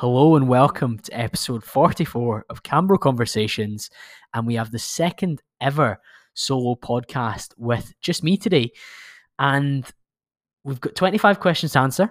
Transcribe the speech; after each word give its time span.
Hello 0.00 0.34
and 0.34 0.48
welcome 0.48 0.98
to 0.98 1.12
episode 1.12 1.62
44 1.62 2.46
of 2.48 2.62
Cambro 2.62 2.98
Conversations. 2.98 3.90
And 4.32 4.46
we 4.46 4.54
have 4.54 4.70
the 4.70 4.78
second 4.78 5.42
ever 5.60 6.00
solo 6.32 6.74
podcast 6.74 7.52
with 7.58 7.92
just 8.00 8.24
me 8.24 8.38
today. 8.38 8.70
And 9.38 9.84
we've 10.64 10.80
got 10.80 10.94
25 10.94 11.38
questions 11.38 11.72
to 11.72 11.80
answer, 11.80 12.10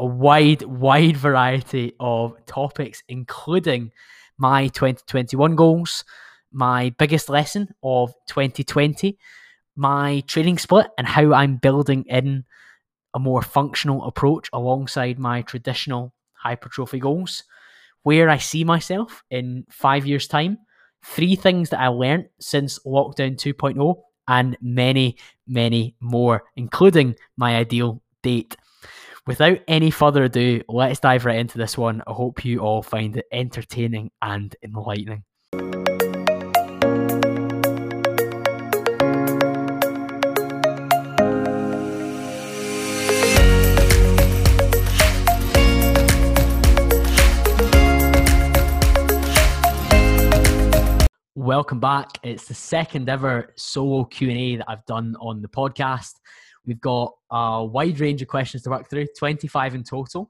a 0.00 0.04
wide, 0.04 0.62
wide 0.62 1.16
variety 1.16 1.94
of 2.00 2.44
topics, 2.44 3.04
including 3.08 3.92
my 4.36 4.66
2021 4.66 5.54
goals, 5.54 6.04
my 6.50 6.92
biggest 6.98 7.28
lesson 7.28 7.68
of 7.84 8.12
2020, 8.26 9.16
my 9.76 10.24
training 10.26 10.58
split, 10.58 10.88
and 10.98 11.06
how 11.06 11.32
I'm 11.32 11.58
building 11.58 12.04
in 12.08 12.42
a 13.14 13.20
more 13.20 13.42
functional 13.42 14.02
approach 14.06 14.50
alongside 14.52 15.20
my 15.20 15.42
traditional 15.42 16.12
hypertrophy 16.46 16.98
goals, 16.98 17.44
where 18.02 18.28
I 18.28 18.38
see 18.38 18.64
myself 18.64 19.22
in 19.30 19.64
five 19.70 20.06
years' 20.06 20.28
time, 20.28 20.58
three 21.04 21.36
things 21.36 21.70
that 21.70 21.80
I 21.80 21.88
learned 21.88 22.28
since 22.40 22.78
lockdown 22.80 23.36
2.0, 23.36 23.96
and 24.28 24.56
many, 24.60 25.16
many 25.46 25.96
more, 26.00 26.44
including 26.56 27.14
my 27.36 27.56
ideal 27.56 28.02
date. 28.22 28.56
Without 29.26 29.58
any 29.66 29.90
further 29.90 30.24
ado, 30.24 30.62
let's 30.68 31.00
dive 31.00 31.24
right 31.24 31.38
into 31.38 31.58
this 31.58 31.76
one. 31.76 32.02
I 32.06 32.12
hope 32.12 32.44
you 32.44 32.60
all 32.60 32.82
find 32.82 33.16
it 33.16 33.26
entertaining 33.32 34.10
and 34.22 34.54
enlightening. 34.62 35.24
Welcome 51.46 51.78
back. 51.78 52.08
It's 52.24 52.48
the 52.48 52.54
second 52.54 53.08
ever 53.08 53.52
solo 53.56 54.02
Q&A 54.02 54.56
that 54.56 54.68
I've 54.68 54.84
done 54.86 55.14
on 55.20 55.42
the 55.42 55.48
podcast. 55.48 56.14
We've 56.66 56.80
got 56.80 57.14
a 57.30 57.64
wide 57.64 58.00
range 58.00 58.20
of 58.20 58.26
questions 58.26 58.64
to 58.64 58.70
work 58.70 58.90
through, 58.90 59.06
25 59.16 59.76
in 59.76 59.84
total, 59.84 60.28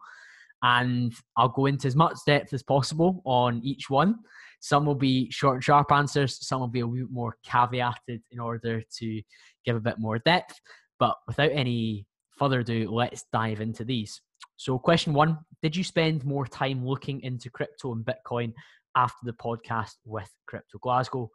and 0.63 1.15
I'll 1.35 1.49
go 1.49 1.65
into 1.65 1.87
as 1.87 1.97
much 1.97 2.19
depth 2.27 2.53
as 2.53 2.63
possible 2.63 3.23
on 3.25 3.63
each 3.65 3.89
one. 3.89 4.17
Some 4.61 4.85
will 4.85 4.95
be 4.95 5.31
short 5.31 5.55
and 5.55 5.65
sharp 5.65 5.91
answers, 5.91 6.47
some 6.47 6.61
will 6.61 6.69
be 6.69 6.81
a 6.81 6.87
bit 6.87 7.11
more 7.11 7.39
caveated 7.49 8.21
in 8.31 8.39
order 8.39 8.83
to 8.99 9.23
give 9.65 9.75
a 9.75 9.81
bit 9.81 9.99
more 9.99 10.19
depth. 10.19 10.61
But 10.99 11.17
without 11.27 11.51
any 11.51 12.05
further 12.37 12.61
ado, 12.61 12.91
let's 12.91 13.25
dive 13.33 13.63
into 13.63 13.87
these. 13.87 14.21
So, 14.59 14.79
question 14.79 15.15
one 15.15 15.39
Did 15.63 15.77
you 15.77 15.83
spend 15.83 16.27
more 16.27 16.47
time 16.47 16.85
looking 16.85 17.23
into 17.23 17.49
crypto 17.49 17.95
and 17.95 18.05
Bitcoin 18.05 18.53
after 18.97 19.25
the 19.25 19.33
podcast 19.33 19.93
with 20.05 20.31
Crypto 20.47 20.79
Glasgow. 20.79 21.31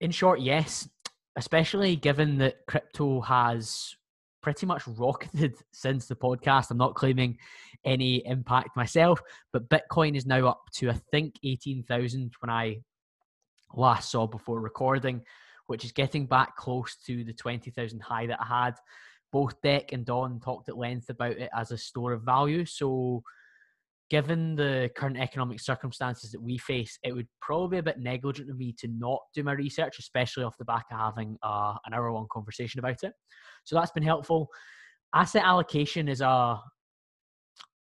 In 0.00 0.10
short, 0.10 0.40
yes, 0.40 0.88
especially 1.36 1.96
given 1.96 2.38
that 2.38 2.58
crypto 2.68 3.20
has 3.22 3.96
pretty 4.42 4.66
much 4.66 4.86
rocketed 4.86 5.56
since 5.72 6.06
the 6.06 6.14
podcast. 6.14 6.70
I'm 6.70 6.76
not 6.76 6.94
claiming 6.94 7.38
any 7.84 8.24
impact 8.26 8.76
myself, 8.76 9.20
but 9.52 9.68
Bitcoin 9.68 10.16
is 10.16 10.26
now 10.26 10.46
up 10.46 10.62
to, 10.74 10.90
I 10.90 11.00
think, 11.10 11.36
18,000 11.42 12.32
when 12.40 12.50
I 12.50 12.78
last 13.74 14.10
saw 14.10 14.26
before 14.26 14.60
recording, 14.60 15.22
which 15.66 15.84
is 15.84 15.92
getting 15.92 16.26
back 16.26 16.56
close 16.56 16.96
to 17.06 17.24
the 17.24 17.32
20,000 17.32 18.00
high 18.00 18.26
that 18.26 18.40
I 18.40 18.64
had. 18.64 18.74
Both 19.32 19.60
Deck 19.62 19.92
and 19.92 20.04
Don 20.04 20.38
talked 20.38 20.68
at 20.68 20.76
length 20.76 21.08
about 21.08 21.32
it 21.32 21.50
as 21.56 21.72
a 21.72 21.78
store 21.78 22.12
of 22.12 22.22
value. 22.22 22.64
So, 22.64 23.22
given 24.10 24.54
the 24.54 24.90
current 24.96 25.18
economic 25.18 25.60
circumstances 25.60 26.30
that 26.30 26.42
we 26.42 26.58
face, 26.58 26.98
it 27.02 27.12
would 27.12 27.28
probably 27.40 27.76
be 27.76 27.78
a 27.78 27.82
bit 27.82 27.98
negligent 27.98 28.50
of 28.50 28.58
me 28.58 28.74
to 28.78 28.88
not 28.88 29.20
do 29.34 29.42
my 29.42 29.52
research, 29.52 29.98
especially 29.98 30.44
off 30.44 30.58
the 30.58 30.64
back 30.64 30.84
of 30.92 30.98
having 30.98 31.38
uh, 31.42 31.74
an 31.86 31.94
hour 31.94 32.12
long 32.12 32.26
conversation 32.30 32.78
about 32.78 33.02
it. 33.02 33.12
So 33.64 33.76
that's 33.76 33.92
been 33.92 34.02
helpful. 34.02 34.48
Asset 35.14 35.44
allocation 35.44 36.08
is 36.08 36.20
a 36.20 36.60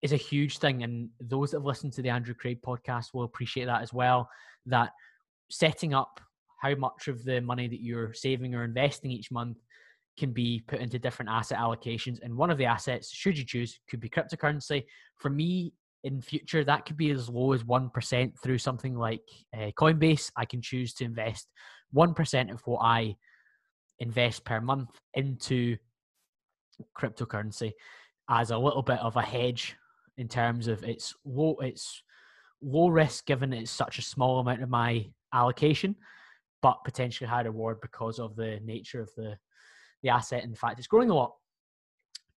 is 0.02 0.12
a 0.12 0.16
huge 0.16 0.58
thing, 0.58 0.82
and 0.82 1.08
those 1.18 1.50
that 1.50 1.58
have 1.58 1.64
listened 1.64 1.94
to 1.94 2.02
the 2.02 2.10
Andrew 2.10 2.34
Craig 2.34 2.60
podcast 2.64 3.06
will 3.14 3.24
appreciate 3.24 3.64
that 3.64 3.82
as 3.82 3.92
well. 3.92 4.28
That 4.66 4.90
setting 5.50 5.94
up 5.94 6.20
how 6.60 6.74
much 6.74 7.08
of 7.08 7.24
the 7.24 7.40
money 7.40 7.68
that 7.68 7.82
you're 7.82 8.12
saving 8.12 8.54
or 8.54 8.64
investing 8.64 9.10
each 9.10 9.30
month 9.30 9.58
can 10.18 10.32
be 10.32 10.62
put 10.68 10.80
into 10.80 10.98
different 10.98 11.30
asset 11.30 11.58
allocations. 11.58 12.18
And 12.22 12.36
one 12.36 12.50
of 12.50 12.58
the 12.58 12.66
assets, 12.66 13.10
should 13.10 13.36
you 13.36 13.44
choose, 13.44 13.80
could 13.88 14.00
be 14.00 14.08
cryptocurrency. 14.08 14.84
For 15.16 15.30
me, 15.30 15.72
in 16.04 16.20
future 16.20 16.62
that 16.62 16.86
could 16.86 16.96
be 16.96 17.10
as 17.10 17.28
low 17.28 17.52
as 17.52 17.64
1% 17.64 18.32
through 18.40 18.58
something 18.58 18.94
like 18.96 19.22
uh, 19.56 19.70
coinbase. 19.78 20.30
I 20.36 20.44
can 20.44 20.62
choose 20.62 20.94
to 20.94 21.04
invest 21.04 21.48
1% 21.94 22.52
of 22.52 22.60
what 22.64 22.80
i 22.82 23.14
invest 24.00 24.44
per 24.44 24.60
month 24.60 24.90
into 25.14 25.76
cryptocurrency 26.98 27.72
as 28.28 28.50
a 28.50 28.58
little 28.58 28.82
bit 28.82 28.98
of 28.98 29.16
a 29.16 29.22
hedge 29.22 29.76
in 30.16 30.26
terms 30.26 30.66
of 30.66 30.82
its 30.82 31.14
low 31.24 31.56
it's 31.60 32.02
low 32.60 32.88
risk 32.88 33.26
given 33.26 33.52
it's 33.52 33.70
such 33.70 33.98
a 33.98 34.02
small 34.02 34.40
amount 34.40 34.62
of 34.62 34.68
my 34.68 35.06
allocation 35.32 35.94
but 36.62 36.82
potentially 36.84 37.28
high 37.28 37.42
reward 37.42 37.78
because 37.80 38.18
of 38.18 38.34
the 38.34 38.58
nature 38.64 39.00
of 39.00 39.10
the 39.16 39.36
the 40.04 40.10
asset. 40.10 40.44
The 40.48 40.56
fact 40.56 40.78
it's 40.78 40.86
growing 40.86 41.10
a 41.10 41.14
lot 41.14 41.34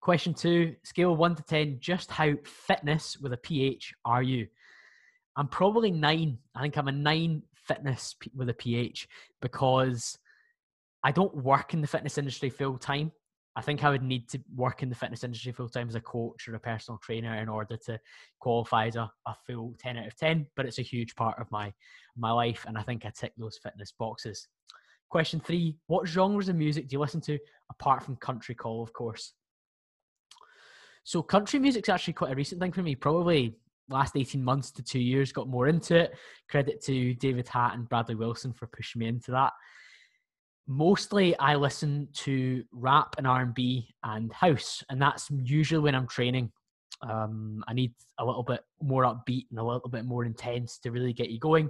Question 0.02 0.34
two, 0.34 0.76
scale 0.84 1.16
one 1.16 1.36
to 1.36 1.44
10, 1.44 1.78
just 1.80 2.12
how 2.12 2.34
fitness 2.46 3.18
with 3.18 3.34
a 3.34 3.38
PH 3.38 3.94
are 4.06 4.24
you? 4.24 4.48
I'm 5.36 5.48
probably 5.48 5.92
nine. 5.92 6.38
I 6.56 6.62
think 6.62 6.78
I'm 6.78 6.88
a 6.88 6.92
nine 6.92 7.44
fitness 7.54 8.16
with 8.36 8.50
a 8.50 8.54
PH 8.54 9.08
because 9.42 10.18
I 11.04 11.12
don't 11.12 11.36
work 11.36 11.74
in 11.74 11.82
the 11.82 11.88
fitness 11.88 12.18
industry 12.18 12.50
full 12.50 12.78
time. 12.78 13.12
I 13.56 13.62
think 13.62 13.84
I 13.84 13.90
would 13.90 14.04
need 14.04 14.30
to 14.30 14.40
work 14.56 14.84
in 14.84 14.90
the 14.90 14.96
fitness 14.96 15.24
industry 15.24 15.52
full 15.52 15.70
time 15.70 15.90
as 15.90 15.96
a 15.96 16.02
coach 16.02 16.48
or 16.48 16.56
a 16.56 16.60
personal 16.60 17.00
trainer 17.02 17.36
in 17.36 17.50
order 17.50 17.76
to 17.86 18.00
qualify 18.40 18.88
as 18.88 18.96
a, 18.96 19.10
a 19.26 19.36
full 19.46 19.76
10 19.80 19.98
out 19.98 20.08
of 20.08 20.16
10. 20.16 20.46
But 20.56 20.68
it's 20.68 20.80
a 20.80 20.84
huge 20.84 21.16
part 21.16 21.40
of 21.40 21.50
my 21.52 21.74
my 22.16 22.32
life, 22.32 22.66
and 22.68 22.78
I 22.78 22.84
think 22.84 23.06
I 23.06 23.10
tick 23.10 23.34
those 23.38 23.58
fitness 23.58 23.94
boxes. 23.98 24.48
Question 25.10 25.40
three: 25.40 25.78
What 25.88 26.08
genres 26.08 26.50
of 26.50 26.56
music 26.56 26.88
do 26.88 26.96
you 26.96 27.00
listen 27.00 27.22
to 27.22 27.40
apart 27.72 28.04
from 28.04 28.16
country 28.18 28.54
call, 28.54 28.84
of 28.84 28.94
course? 28.94 29.34
So 31.08 31.24
country 31.24 31.58
music's 31.58 31.88
actually 31.88 32.16
quite 32.16 32.34
a 32.34 32.36
recent 32.36 32.60
thing 32.60 32.74
for 32.74 32.84
me. 32.84 32.94
Probably 32.94 33.56
last 33.88 34.18
18 34.18 34.44
months 34.44 34.72
to 34.72 34.84
two 34.84 35.00
years 35.00 35.32
got 35.32 35.48
more 35.48 35.70
into 35.70 35.96
it. 35.96 36.18
Credit 36.50 36.82
to 36.82 37.14
David 37.14 37.48
Hatt 37.48 37.76
and 37.76 37.88
Bradley 37.88 38.16
Wilson 38.16 38.52
for 38.52 38.68
pushing 38.68 39.00
me 39.00 39.08
into 39.08 39.32
that. 39.32 39.54
Mostly 40.68 41.34
I 41.40 41.56
listen 41.56 42.10
to 42.26 42.62
rap 42.74 43.16
and 43.18 43.26
R&B 43.26 43.88
and 44.04 44.34
house 44.34 44.84
and 44.90 45.02
that's 45.02 45.30
usually 45.32 45.80
when 45.80 45.96
I'm 45.96 46.10
training. 46.10 46.52
Um, 47.02 47.64
I 47.70 47.74
need 47.74 47.94
a 48.20 48.26
little 48.26 48.44
bit 48.44 48.60
more 48.82 49.04
upbeat 49.04 49.46
and 49.50 49.60
a 49.60 49.64
little 49.64 49.90
bit 49.90 50.04
more 50.04 50.26
intense 50.26 50.78
to 50.80 50.92
really 50.92 51.14
get 51.14 51.30
you 51.30 51.40
going. 51.40 51.70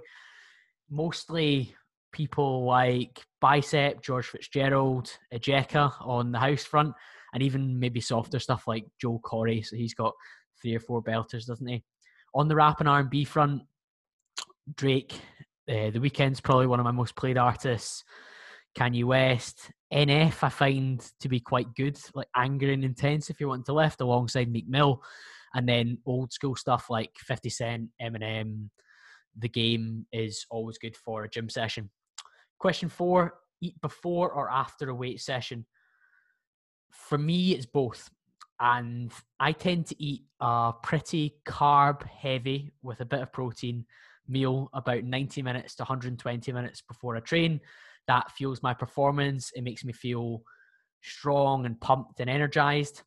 Mostly 0.89 1.75
people 2.11 2.65
like 2.65 3.23
Bicep, 3.39 4.01
George 4.01 4.25
Fitzgerald, 4.25 5.15
Ejeca 5.31 5.93
on 6.01 6.31
the 6.31 6.39
house 6.39 6.63
front 6.63 6.95
and 7.33 7.43
even 7.43 7.79
maybe 7.79 8.01
softer 8.01 8.39
stuff 8.39 8.67
like 8.67 8.85
Joel 8.99 9.19
Corry. 9.21 9.65
So 9.65 9.75
he's 9.75 9.93
got 9.93 10.13
three 10.61 10.75
or 10.75 10.79
four 10.79 11.03
belters, 11.03 11.45
doesn't 11.45 11.67
he? 11.67 11.83
On 12.35 12.47
the 12.47 12.55
rap 12.55 12.79
and 12.79 12.89
R&B 12.89 13.25
front, 13.25 13.63
Drake, 14.75 15.13
uh, 15.69 15.91
The 15.91 15.99
Weeknd's 15.99 16.41
probably 16.41 16.67
one 16.67 16.79
of 16.79 16.83
my 16.83 16.91
most 16.91 17.15
played 17.15 17.37
artists. 17.37 18.03
Kanye 18.77 19.03
West, 19.03 19.71
NF, 19.93 20.43
I 20.43 20.49
find 20.49 21.03
to 21.21 21.29
be 21.29 21.39
quite 21.39 21.73
good, 21.75 21.97
like 22.13 22.27
angry 22.35 22.73
and 22.73 22.83
intense 22.83 23.29
if 23.29 23.39
you 23.39 23.47
want 23.47 23.65
to 23.65 23.73
lift, 23.73 24.01
alongside 24.01 24.51
Meek 24.51 24.67
Mill. 24.67 25.01
And 25.53 25.67
then 25.67 25.97
old 26.05 26.31
school 26.31 26.55
stuff 26.55 26.89
like 26.89 27.11
50 27.17 27.49
Cent, 27.49 27.89
Eminem, 28.01 28.69
The 29.39 29.49
Game 29.49 30.05
is 30.11 30.45
always 30.51 30.77
good 30.77 30.95
for 30.95 31.23
a 31.23 31.29
gym 31.29 31.49
session. 31.49 31.89
Question 32.59 32.89
four 32.89 33.35
eat 33.61 33.79
before 33.81 34.31
or 34.31 34.51
after 34.51 34.89
a 34.89 34.95
weight 34.95 35.21
session? 35.21 35.65
For 36.91 37.17
me, 37.17 37.51
it's 37.51 37.65
both. 37.65 38.09
And 38.59 39.11
I 39.39 39.51
tend 39.51 39.85
to 39.87 40.03
eat 40.03 40.23
a 40.39 40.73
pretty 40.81 41.35
carb 41.45 42.03
heavy 42.03 42.73
with 42.81 43.01
a 43.01 43.05
bit 43.05 43.21
of 43.21 43.31
protein 43.31 43.85
meal 44.27 44.69
about 44.73 45.03
90 45.03 45.41
minutes 45.41 45.75
to 45.75 45.83
120 45.83 46.51
minutes 46.51 46.81
before 46.81 47.15
I 47.15 47.19
train. 47.19 47.61
That 48.07 48.31
fuels 48.31 48.63
my 48.63 48.73
performance. 48.73 49.51
It 49.55 49.63
makes 49.63 49.85
me 49.85 49.93
feel 49.93 50.41
strong 51.03 51.65
and 51.65 51.79
pumped 51.79 52.19
and 52.19 52.29
energized 52.29 53.03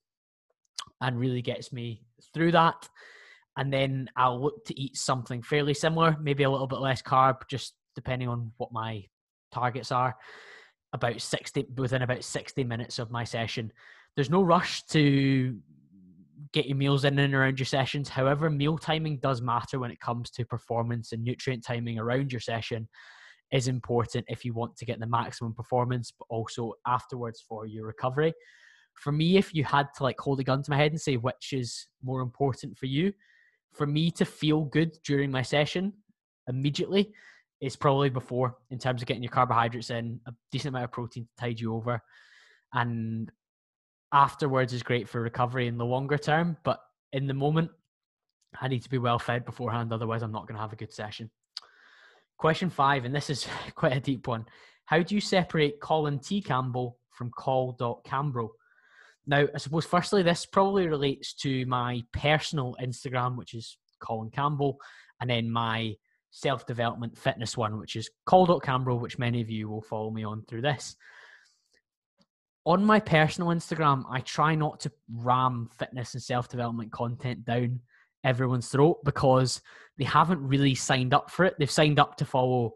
and 1.00 1.19
really 1.19 1.43
gets 1.43 1.73
me 1.73 2.03
through 2.33 2.53
that. 2.53 2.88
And 3.56 3.73
then 3.73 4.09
I'll 4.17 4.41
look 4.41 4.65
to 4.67 4.81
eat 4.81 4.97
something 4.97 5.43
fairly 5.43 5.75
similar, 5.75 6.17
maybe 6.21 6.44
a 6.44 6.50
little 6.50 6.69
bit 6.69 6.81
less 6.81 7.03
carb, 7.03 7.49
just 7.49 7.75
depending 7.97 8.29
on 8.29 8.53
what 8.56 8.73
my 8.73 9.05
targets 9.50 9.91
are 9.91 10.17
about 10.92 11.20
60 11.20 11.66
within 11.76 12.02
about 12.02 12.25
60 12.25 12.64
minutes 12.64 12.98
of 12.98 13.10
my 13.10 13.25
session 13.25 13.72
there's 14.16 14.31
no 14.31 14.42
rush 14.42 14.82
to 14.87 15.56
get 16.52 16.66
your 16.66 16.76
meals 16.76 17.04
in 17.04 17.19
and 17.19 17.34
around 17.34 17.58
your 17.58 17.66
sessions. 17.66 18.08
However, 18.08 18.50
meal 18.50 18.76
timing 18.76 19.19
does 19.19 19.40
matter 19.40 19.78
when 19.78 19.90
it 19.90 20.00
comes 20.00 20.31
to 20.31 20.44
performance 20.44 21.12
and 21.12 21.22
nutrient 21.22 21.64
timing 21.64 21.98
around 21.98 22.32
your 22.32 22.40
session 22.40 22.88
is 23.52 23.69
important 23.69 24.25
if 24.28 24.44
you 24.44 24.52
want 24.52 24.76
to 24.76 24.84
get 24.84 25.00
the 25.00 25.06
maximum 25.06 25.54
performance, 25.54 26.12
but 26.16 26.26
also 26.28 26.75
afterwards 26.87 27.44
for 27.46 27.66
your 27.66 27.87
recovery. 27.87 28.32
For 28.94 29.12
me, 29.12 29.37
if 29.37 29.54
you 29.54 29.64
had 29.64 29.88
to 29.96 30.02
like 30.02 30.19
hold 30.19 30.40
a 30.40 30.44
gun 30.44 30.62
to 30.62 30.70
my 30.70 30.76
head 30.76 30.92
and 30.92 31.00
say 31.00 31.16
which 31.16 31.52
is 31.52 31.87
more 32.02 32.20
important 32.20 32.76
for 32.78 32.87
you, 32.87 33.12
for 33.72 33.87
me 33.87 34.10
to 34.12 34.25
feel 34.25 34.64
good 34.64 34.96
during 35.04 35.31
my 35.31 35.42
session 35.42 35.92
immediately 36.48 37.12
is 37.61 37.77
probably 37.77 38.11
before 38.11 38.57
in 38.71 38.79
terms 38.79 39.03
of 39.03 39.09
getting 39.09 39.23
your 39.23 39.33
carbohydrates 39.33 39.91
in, 39.91 40.21
a 40.27 40.33
decent 40.51 40.71
amount 40.71 40.85
of 40.85 40.93
protein 40.93 41.25
to 41.25 41.45
tide 41.45 41.61
you 41.61 41.75
over. 41.75 42.03
And 42.73 43.31
afterwards 44.12 44.73
is 44.73 44.83
great 44.83 45.09
for 45.09 45.21
recovery 45.21 45.67
in 45.67 45.79
the 45.79 45.85
longer 45.85 46.19
term. 46.19 46.57
But 46.65 46.81
in 47.12 47.27
the 47.27 47.35
moment, 47.35 47.71
I 48.61 48.69
need 48.69 48.83
to 48.83 48.91
be 48.91 48.99
well 48.99 49.19
fed 49.19 49.45
beforehand, 49.45 49.93
otherwise, 49.93 50.23
I'm 50.23 50.33
not 50.33 50.47
going 50.47 50.57
to 50.57 50.62
have 50.62 50.73
a 50.73 50.77
good 50.77 50.93
session. 50.93 51.31
Question 52.37 52.71
five, 52.71 53.05
and 53.05 53.15
this 53.15 53.31
is 53.31 53.47
quite 53.75 53.97
a 53.97 54.01
deep 54.01 54.27
one. 54.27 54.47
How 54.87 55.03
do 55.03 55.15
you 55.15 55.21
separate 55.21 55.81
Colin 55.81 56.19
T. 56.19 56.43
Campbell 56.43 56.99
from 57.11 57.31
Col.Cambro? 57.37 58.49
Now, 59.27 59.47
I 59.55 59.59
suppose 59.59 59.85
firstly, 59.85 60.23
this 60.23 60.47
probably 60.47 60.89
relates 60.89 61.35
to 61.35 61.65
my 61.67 62.03
personal 62.12 62.77
Instagram, 62.83 63.37
which 63.37 63.55
is 63.55 63.77
Colin 64.01 64.31
Campbell, 64.31 64.79
and 65.21 65.31
then 65.31 65.51
my 65.51 65.95
self 66.31 66.67
development 66.67 67.17
fitness 67.17 67.56
one, 67.56 67.79
which 67.79 67.97
is 67.97 68.11
Col.Cambro, 68.27 68.99
which 68.99 69.19
many 69.19 69.41
of 69.41 69.50
you 69.50 69.69
will 69.69 69.82
follow 69.82 70.11
me 70.11 70.25
on 70.25 70.44
through 70.49 70.62
this 70.62 70.97
on 72.67 72.85
my 72.85 73.00
personal 73.00 73.50
Instagram, 73.50 74.05
I 74.11 74.21
try 74.21 74.55
not 74.55 74.81
to 74.81 74.93
ram 75.12 75.71
fitness 75.79 76.15
and 76.15 76.23
self 76.23 76.49
development 76.49 76.93
content 76.93 77.44
down 77.44 77.81
everyone's 78.23 78.69
throat 78.69 78.99
because 79.05 79.62
they 79.99 80.05
haven't 80.05 80.47
really 80.47 80.75
signed 80.75 81.15
up 81.15 81.31
for 81.31 81.44
it. 81.47 81.55
They've 81.59 81.71
signed 81.71 81.99
up 81.99 82.17
to 82.17 82.25
follow 82.25 82.73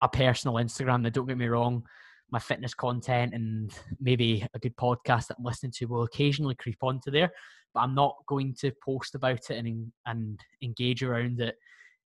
a 0.00 0.08
personal 0.08 0.56
Instagram. 0.56 1.02
Now, 1.02 1.10
don't 1.10 1.26
get 1.26 1.36
me 1.36 1.46
wrong, 1.46 1.82
my 2.30 2.38
fitness 2.38 2.74
content 2.74 3.34
and 3.34 3.70
maybe 4.00 4.46
a 4.54 4.58
good 4.58 4.76
podcast 4.76 5.26
that 5.26 5.36
I'm 5.38 5.44
listening 5.44 5.72
to 5.72 5.86
will 5.86 6.04
occasionally 6.04 6.54
creep 6.54 6.78
onto 6.82 7.10
there, 7.10 7.30
but 7.74 7.80
I'm 7.80 7.94
not 7.94 8.16
going 8.26 8.54
to 8.60 8.72
post 8.82 9.14
about 9.14 9.50
it 9.50 9.58
and, 9.58 9.92
and 10.06 10.40
engage 10.62 11.02
around 11.02 11.40
it 11.40 11.56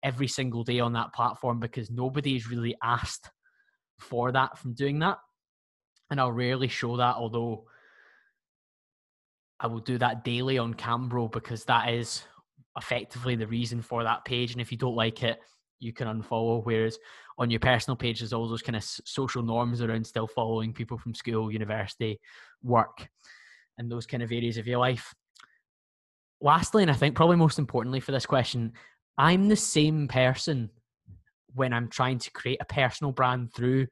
every 0.03 0.27
single 0.27 0.63
day 0.63 0.79
on 0.79 0.93
that 0.93 1.13
platform 1.13 1.59
because 1.59 1.89
nobody 1.89 2.31
nobody's 2.33 2.49
really 2.49 2.75
asked 2.81 3.29
for 3.99 4.31
that 4.31 4.57
from 4.57 4.73
doing 4.73 4.99
that 4.99 5.17
and 6.09 6.19
I'll 6.19 6.31
rarely 6.31 6.67
show 6.67 6.97
that, 6.97 7.15
although 7.15 7.65
I 9.59 9.67
will 9.67 9.79
do 9.79 9.97
that 9.97 10.23
daily 10.23 10.57
on 10.57 10.73
Cambro 10.73 11.31
because 11.31 11.65
that 11.65 11.89
is 11.89 12.23
effectively 12.77 13.35
the 13.35 13.47
reason 13.47 13.81
for 13.81 14.03
that 14.03 14.25
page. 14.25 14.51
And 14.51 14.61
if 14.61 14.71
you 14.71 14.77
don't 14.77 14.95
like 14.95 15.23
it, 15.23 15.39
you 15.79 15.93
can 15.93 16.07
unfollow. 16.07 16.63
Whereas 16.63 16.97
on 17.37 17.49
your 17.49 17.59
personal 17.59 17.95
page, 17.95 18.19
there's 18.19 18.33
all 18.33 18.47
those 18.47 18.61
kind 18.61 18.75
of 18.75 18.83
social 18.83 19.43
norms 19.43 19.81
around 19.81 20.05
still 20.05 20.27
following 20.27 20.73
people 20.73 20.97
from 20.97 21.13
school, 21.13 21.51
university, 21.51 22.19
work, 22.63 23.07
and 23.77 23.91
those 23.91 24.05
kind 24.05 24.23
of 24.23 24.31
areas 24.31 24.57
of 24.57 24.67
your 24.67 24.79
life. 24.79 25.13
Lastly, 26.41 26.83
and 26.83 26.91
I 26.91 26.95
think 26.95 27.15
probably 27.15 27.35
most 27.35 27.59
importantly 27.59 27.99
for 27.99 28.13
this 28.13 28.25
question, 28.25 28.73
I'm 29.19 29.49
the 29.49 29.55
same 29.57 30.07
person 30.07 30.69
when 31.53 31.73
I'm 31.73 31.89
trying 31.89 32.19
to 32.19 32.31
create 32.31 32.59
a 32.61 32.65
personal 32.65 33.11
brand 33.11 33.53
through 33.53 33.87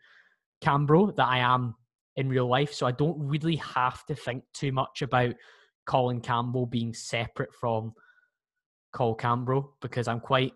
Cambro 0.64 1.14
that 1.18 1.28
I 1.28 1.40
am 1.40 1.76
in 2.16 2.30
real 2.30 2.48
life. 2.48 2.74
So 2.74 2.88
I 2.88 2.94
don't 2.94 3.20
really 3.20 3.58
have 3.58 4.06
to 4.06 4.16
think 4.16 4.46
too 4.54 4.72
much 4.72 5.02
about 5.02 5.36
Colin 5.86 6.22
Campbell 6.22 6.66
being 6.66 6.94
separate 6.94 7.54
from 7.54 7.94
Col.Cambro 8.94 9.68
because 9.82 10.08
I'm 10.08 10.22
quite 10.22 10.54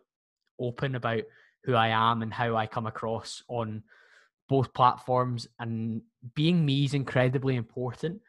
open 0.58 0.96
about 0.96 1.24
who 1.66 1.76
I 1.76 1.90
am 1.90 2.22
and 2.22 2.34
how 2.34 2.56
I 2.56 2.66
come 2.66 2.88
across 2.88 3.44
on 3.50 3.84
both 4.48 4.74
platforms. 4.74 5.48
And 5.60 6.02
being 6.34 6.66
me 6.66 6.86
is 6.86 6.94
incredibly 6.94 7.58
important. 7.58 8.22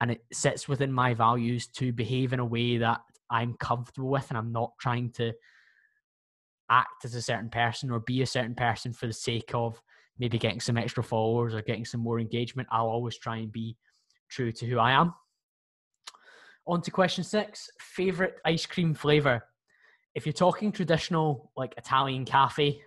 And 0.00 0.10
it 0.10 0.24
sits 0.32 0.66
within 0.66 0.92
my 0.92 1.14
values 1.14 1.68
to 1.68 1.92
behave 1.92 2.32
in 2.32 2.40
a 2.40 2.44
way 2.44 2.78
that 2.78 3.00
I'm 3.30 3.54
comfortable 3.54 4.08
with 4.08 4.28
and 4.30 4.36
I'm 4.36 4.50
not 4.50 4.72
trying 4.80 5.10
to 5.12 5.32
act 6.70 7.04
as 7.04 7.14
a 7.14 7.22
certain 7.22 7.50
person 7.50 7.90
or 7.90 8.00
be 8.00 8.22
a 8.22 8.26
certain 8.26 8.54
person 8.54 8.92
for 8.92 9.06
the 9.06 9.12
sake 9.12 9.50
of 9.54 9.80
maybe 10.18 10.38
getting 10.38 10.60
some 10.60 10.76
extra 10.76 11.02
followers 11.02 11.54
or 11.54 11.62
getting 11.62 11.84
some 11.84 12.00
more 12.00 12.20
engagement, 12.20 12.68
I'll 12.70 12.86
always 12.86 13.18
try 13.18 13.38
and 13.38 13.50
be 13.50 13.76
true 14.28 14.52
to 14.52 14.66
who 14.66 14.78
I 14.78 14.92
am. 14.92 15.14
On 16.66 16.80
to 16.80 16.90
question 16.90 17.24
six 17.24 17.68
favorite 17.78 18.36
ice 18.44 18.64
cream 18.64 18.94
flavor. 18.94 19.42
If 20.14 20.24
you're 20.24 20.32
talking 20.32 20.72
traditional, 20.72 21.50
like 21.56 21.74
Italian 21.76 22.24
cafe 22.24 22.80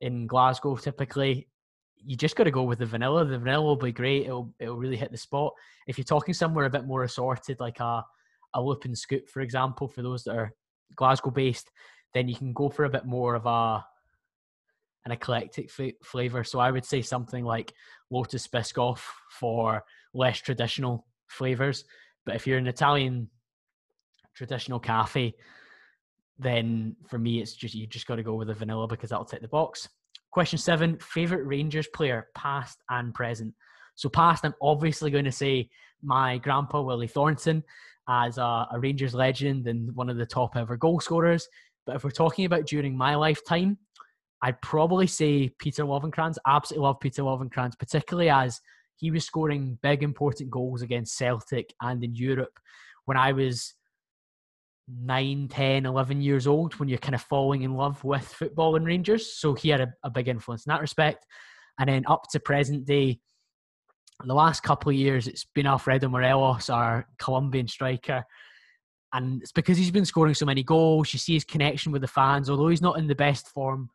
in 0.00 0.26
Glasgow, 0.26 0.76
typically, 0.76 1.48
you 1.96 2.16
just 2.16 2.36
got 2.36 2.44
to 2.44 2.50
go 2.50 2.62
with 2.62 2.80
the 2.80 2.86
vanilla. 2.86 3.24
The 3.24 3.38
vanilla 3.38 3.64
will 3.64 3.76
be 3.76 3.92
great. 3.92 4.26
It'll 4.26 4.52
it'll 4.58 4.76
really 4.76 4.96
hit 4.96 5.12
the 5.12 5.16
spot. 5.16 5.52
If 5.86 5.96
you're 5.96 6.04
talking 6.04 6.34
somewhere 6.34 6.64
a 6.64 6.70
bit 6.70 6.86
more 6.86 7.04
assorted, 7.04 7.60
like 7.60 7.80
a 7.80 8.04
a 8.54 8.60
Loop 8.60 8.84
and 8.84 8.98
Scoop, 8.98 9.28
for 9.28 9.40
example, 9.40 9.86
for 9.86 10.02
those 10.02 10.24
that 10.24 10.36
are 10.36 10.52
Glasgow 10.96 11.30
based, 11.30 11.70
then 12.14 12.28
you 12.28 12.34
can 12.34 12.52
go 12.52 12.68
for 12.68 12.84
a 12.84 12.90
bit 12.90 13.06
more 13.06 13.34
of 13.34 13.46
a 13.46 13.84
an 15.06 15.12
eclectic 15.12 15.70
f- 15.78 15.94
flavor. 16.02 16.44
So 16.44 16.58
I 16.58 16.70
would 16.70 16.84
say 16.84 17.02
something 17.02 17.44
like 17.44 17.72
Lotus 18.10 18.46
Biscoff 18.46 19.00
for 19.30 19.82
less 20.12 20.38
traditional 20.38 21.06
flavors. 21.28 21.84
But 22.26 22.34
if 22.34 22.46
you're 22.46 22.58
an 22.58 22.66
Italian 22.66 23.28
traditional 24.34 24.78
cafe, 24.78 25.34
then 26.38 26.96
for 27.08 27.18
me 27.18 27.40
it's 27.40 27.54
just 27.54 27.74
you 27.74 27.86
just 27.86 28.06
got 28.06 28.16
to 28.16 28.22
go 28.22 28.34
with 28.34 28.48
the 28.48 28.54
vanilla 28.54 28.86
because 28.86 29.10
that'll 29.10 29.24
tick 29.24 29.42
the 29.42 29.48
box. 29.48 29.88
Question 30.30 30.58
seven: 30.58 30.98
favorite 30.98 31.44
Rangers 31.44 31.88
player, 31.88 32.28
past 32.34 32.78
and 32.90 33.14
present. 33.14 33.54
So 33.96 34.08
past, 34.08 34.44
I'm 34.44 34.54
obviously 34.62 35.10
going 35.10 35.24
to 35.24 35.32
say 35.32 35.68
my 36.02 36.38
grandpa 36.38 36.80
Willie 36.80 37.08
Thornton 37.08 37.62
as 38.08 38.38
a, 38.38 38.66
a 38.72 38.78
Rangers 38.78 39.14
legend 39.14 39.66
and 39.66 39.94
one 39.94 40.08
of 40.08 40.16
the 40.16 40.26
top 40.26 40.56
ever 40.56 40.76
goal 40.76 41.00
scorers. 41.00 41.48
But 41.86 41.96
if 41.96 42.04
we're 42.04 42.10
talking 42.10 42.44
about 42.44 42.66
during 42.66 42.96
my 42.96 43.14
lifetime, 43.14 43.78
I'd 44.42 44.60
probably 44.62 45.06
say 45.06 45.50
Peter 45.58 45.84
Lovenkrands. 45.84 46.36
Absolutely 46.46 46.86
love 46.86 47.00
Peter 47.00 47.22
Lovenkrands, 47.22 47.78
particularly 47.78 48.30
as 48.30 48.60
he 48.96 49.10
was 49.10 49.24
scoring 49.24 49.78
big, 49.82 50.02
important 50.02 50.50
goals 50.50 50.82
against 50.82 51.16
Celtic 51.16 51.74
and 51.80 52.02
in 52.04 52.14
Europe 52.14 52.58
when 53.06 53.16
I 53.16 53.32
was 53.32 53.74
9, 54.88 55.48
10, 55.48 55.86
11 55.86 56.20
years 56.20 56.46
old, 56.46 56.74
when 56.74 56.88
you're 56.88 56.98
kind 56.98 57.14
of 57.14 57.22
falling 57.22 57.62
in 57.62 57.74
love 57.74 58.02
with 58.04 58.24
football 58.24 58.76
and 58.76 58.86
Rangers. 58.86 59.34
So 59.34 59.54
he 59.54 59.68
had 59.68 59.80
a, 59.80 59.92
a 60.04 60.10
big 60.10 60.28
influence 60.28 60.66
in 60.66 60.70
that 60.70 60.80
respect. 60.80 61.26
And 61.78 61.88
then 61.88 62.04
up 62.06 62.24
to 62.32 62.40
present 62.40 62.86
day, 62.86 63.20
the 64.24 64.34
last 64.34 64.62
couple 64.62 64.90
of 64.90 64.96
years, 64.96 65.26
it's 65.26 65.46
been 65.54 65.66
Alfredo 65.66 66.08
Morelos, 66.08 66.68
our 66.68 67.06
Colombian 67.18 67.68
striker. 67.68 68.24
And 69.12 69.42
it's 69.42 69.52
because 69.52 69.76
he's 69.76 69.90
been 69.90 70.04
scoring 70.04 70.34
so 70.34 70.46
many 70.46 70.62
goals. 70.62 71.12
You 71.12 71.18
see 71.18 71.34
his 71.34 71.44
connection 71.44 71.90
with 71.90 72.02
the 72.02 72.08
fans, 72.08 72.48
although 72.48 72.68
he's 72.68 72.82
not 72.82 72.98
in 72.98 73.08
the 73.08 73.14
best 73.14 73.48
form 73.48 73.90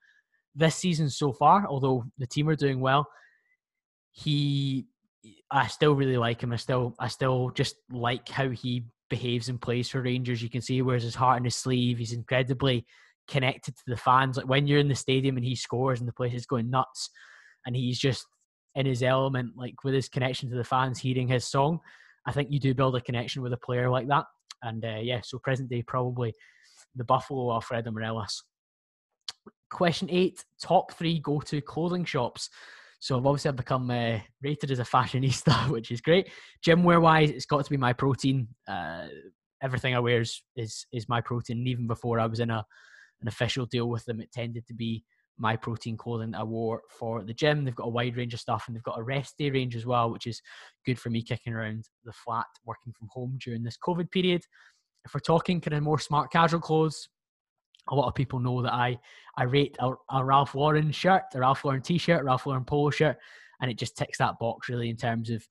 this 0.56 0.76
season 0.76 1.10
so 1.10 1.34
far, 1.34 1.68
although 1.68 2.06
the 2.18 2.28
team 2.28 2.50
are 2.50 2.56
doing 2.56 2.80
well, 2.80 3.08
he 4.12 4.86
I 5.52 5.68
still 5.68 5.96
really 5.96 6.18
like 6.18 6.42
him. 6.42 6.54
I 6.54 6.58
still 6.58 6.96
I 7.00 7.08
still 7.08 7.50
just 7.52 7.76
like 7.92 8.30
how 8.30 8.50
he 8.50 8.86
behaves 9.10 9.50
and 9.50 9.62
plays 9.62 9.90
for 9.90 10.02
Rangers. 10.02 10.42
You 10.42 10.50
can 10.50 10.62
see 10.62 10.76
he 10.76 10.82
wears 10.82 11.04
his 11.04 11.16
heart 11.16 11.38
on 11.38 11.46
his 11.46 11.56
sleeve. 11.56 11.98
He's 11.98 12.14
incredibly 12.14 12.86
connected 13.28 13.76
to 13.76 13.84
the 13.88 13.98
fans. 13.98 14.38
Like 14.38 14.48
when 14.48 14.68
you're 14.68 14.80
in 14.80 14.88
the 14.88 14.96
stadium 14.96 15.36
and 15.36 15.46
he 15.46 15.56
scores 15.56 16.00
and 16.00 16.08
the 16.08 16.14
place 16.14 16.34
is 16.34 16.46
going 16.46 16.70
nuts 16.70 17.10
and 17.66 17.76
he's 17.76 18.00
just 18.00 18.26
in 18.76 18.86
his 18.86 19.04
element, 19.04 19.54
like 19.56 19.84
with 19.84 19.94
his 19.94 20.10
connection 20.10 20.50
to 20.50 20.56
the 20.56 20.64
fans, 20.64 21.00
hearing 21.00 21.28
his 21.28 21.46
song. 21.46 21.80
I 22.26 22.32
think 22.32 22.52
you 22.52 22.60
do 22.60 22.74
build 22.74 22.96
a 22.96 23.02
connection 23.02 23.42
with 23.42 23.54
a 23.54 23.58
player 23.58 23.90
like 23.90 24.08
that. 24.08 24.26
And 24.66 24.84
uh, 24.84 25.00
yeah, 25.02 25.22
so 25.24 25.40
present 25.40 25.70
day 25.70 25.84
probably 25.84 26.34
the 26.96 27.04
Buffalo 27.04 27.54
Alfredo 27.54 27.92
Morelos. 27.92 28.44
Question 29.70 30.10
eight: 30.12 30.44
top 30.62 30.92
three 30.94 31.20
go-to 31.20 31.62
clothing 31.62 32.06
shops. 32.06 32.50
So 33.00 33.18
I've 33.18 33.26
obviously 33.26 33.52
become 33.52 33.90
uh, 33.92 34.20
rated 34.42 34.72
as 34.72 34.80
a 34.80 34.84
fashionista, 34.84 35.70
which 35.70 35.92
is 35.92 36.02
great. 36.02 36.30
Gym 36.64 36.84
wear 36.84 37.00
wise, 37.00 37.30
it's 37.30 37.46
got 37.46 37.64
to 37.64 37.70
be 37.70 37.78
Myprotein. 37.78 38.48
Uh, 38.68 39.08
everything 39.62 39.96
I 39.96 40.00
wear 40.00 40.22
is, 40.22 40.42
is 40.56 40.86
is 40.92 41.06
Myprotein. 41.06 41.52
And 41.52 41.68
even 41.68 41.88
before 41.88 42.20
I 42.20 42.26
was 42.26 42.40
in 42.40 42.50
a 42.50 42.66
an 43.22 43.28
official 43.28 43.66
deal 43.66 43.90
with 43.90 44.04
them, 44.06 44.20
it 44.20 44.32
tended 44.32 44.66
to 44.68 44.74
be 44.74 45.04
Myprotein 45.42 45.98
clothing 45.98 46.32
that 46.32 46.40
I 46.40 46.44
wore 46.44 46.82
for 46.90 47.24
the 47.24 47.34
gym. 47.34 47.66
They've 47.66 47.76
got 47.76 47.88
a 47.88 47.92
wide 47.92 48.16
range 48.16 48.34
of 48.34 48.40
stuff, 48.40 48.66
and 48.68 48.76
they've 48.76 48.84
got 48.84 49.00
a 49.00 49.04
rest 49.04 49.38
day 49.38 49.50
range 49.50 49.76
as 49.76 49.86
well, 49.86 50.10
which 50.10 50.28
is 50.28 50.42
good 50.86 51.00
for 51.00 51.10
me 51.10 51.22
kicking 51.22 51.54
around 51.54 51.88
the 52.04 52.14
flat, 52.14 52.46
working 52.66 52.94
from 52.98 53.10
home 53.12 53.38
during 53.44 53.64
this 53.64 53.78
COVID 53.78 54.12
period. 54.12 54.44
If 55.06 55.14
we're 55.14 55.20
talking 55.20 55.62
kind 55.62 55.76
of 55.76 55.84
more 55.84 56.00
smart 56.00 56.32
casual 56.32 56.62
clothes, 56.62 57.10
a 57.90 57.96
lot 57.96 58.08
of 58.08 58.16
people 58.16 58.40
know 58.40 58.62
that 58.62 58.74
I 58.74 58.98
I 59.38 59.44
rate 59.44 59.76
a, 59.80 59.92
a 60.12 60.24
Ralph 60.24 60.56
Lauren 60.56 60.92
shirt, 60.92 61.24
a 61.34 61.40
Ralph 61.40 61.66
Lauren 61.66 61.82
t-shirt, 61.82 62.24
Ralph 62.24 62.46
Lauren 62.46 62.66
polo 62.66 62.90
shirt, 62.90 63.18
and 63.62 63.70
it 63.70 63.78
just 63.78 63.98
ticks 63.98 64.18
that 64.18 64.40
box 64.40 64.70
really 64.70 64.90
in 64.90 64.98
terms 64.98 65.30
of 65.30 65.46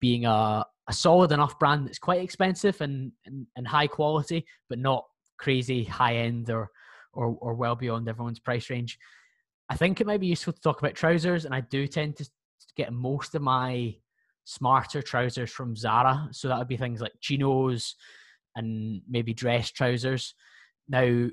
being 0.00 0.26
a, 0.26 0.64
a 0.88 0.92
solid 0.92 1.32
enough 1.32 1.58
brand 1.58 1.86
that's 1.86 1.98
quite 1.98 2.22
expensive 2.22 2.80
and, 2.80 3.12
and, 3.26 3.46
and 3.56 3.66
high 3.66 3.86
quality, 3.86 4.46
but 4.68 4.78
not 4.78 5.04
crazy 5.38 5.84
high 5.84 6.16
end 6.16 6.50
or, 6.50 6.68
or, 7.12 7.36
or 7.40 7.54
well 7.54 7.76
beyond 7.76 8.08
everyone's 8.08 8.40
price 8.40 8.70
range. 8.70 8.98
I 9.70 9.76
think 9.76 10.00
it 10.00 10.06
might 10.06 10.20
be 10.20 10.26
useful 10.28 10.52
to 10.52 10.60
talk 10.60 10.80
about 10.80 10.94
trousers, 10.94 11.44
and 11.44 11.54
I 11.54 11.60
do 11.60 11.86
tend 11.86 12.16
to 12.16 12.28
get 12.76 12.92
most 12.92 13.34
of 13.34 13.42
my 13.42 13.96
smarter 14.44 15.02
trousers 15.02 15.50
from 15.50 15.76
Zara. 15.76 16.28
So 16.32 16.48
that 16.48 16.58
would 16.58 16.68
be 16.68 16.76
things 16.78 17.00
like 17.00 17.12
chinos 17.20 17.94
and 18.56 19.02
maybe 19.08 19.34
dress 19.34 19.70
trousers. 19.70 20.34
Now, 20.88 21.28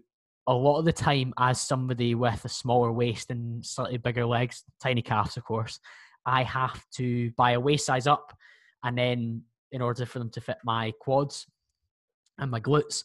a 0.47 0.53
lot 0.53 0.79
of 0.79 0.85
the 0.85 0.93
time, 0.93 1.33
as 1.39 1.61
somebody 1.61 2.13
with 2.13 2.43
a 2.43 2.49
smaller 2.49 2.91
waist 2.91 3.31
and 3.31 3.65
slightly 3.65 3.97
bigger 3.97 4.25
legs, 4.25 4.63
tiny 4.83 5.01
calves, 5.01 5.37
of 5.37 5.45
course, 5.45 5.79
I 6.25 6.43
have 6.43 6.83
to 6.95 7.31
buy 7.37 7.51
a 7.51 7.59
waist 7.59 7.85
size 7.85 8.05
up, 8.05 8.33
and 8.83 8.97
then 8.97 9.43
in 9.71 9.81
order 9.81 10.05
for 10.05 10.19
them 10.19 10.29
to 10.31 10.41
fit 10.41 10.57
my 10.63 10.91
quads 10.99 11.47
and 12.37 12.51
my 12.51 12.59
glutes, 12.59 13.03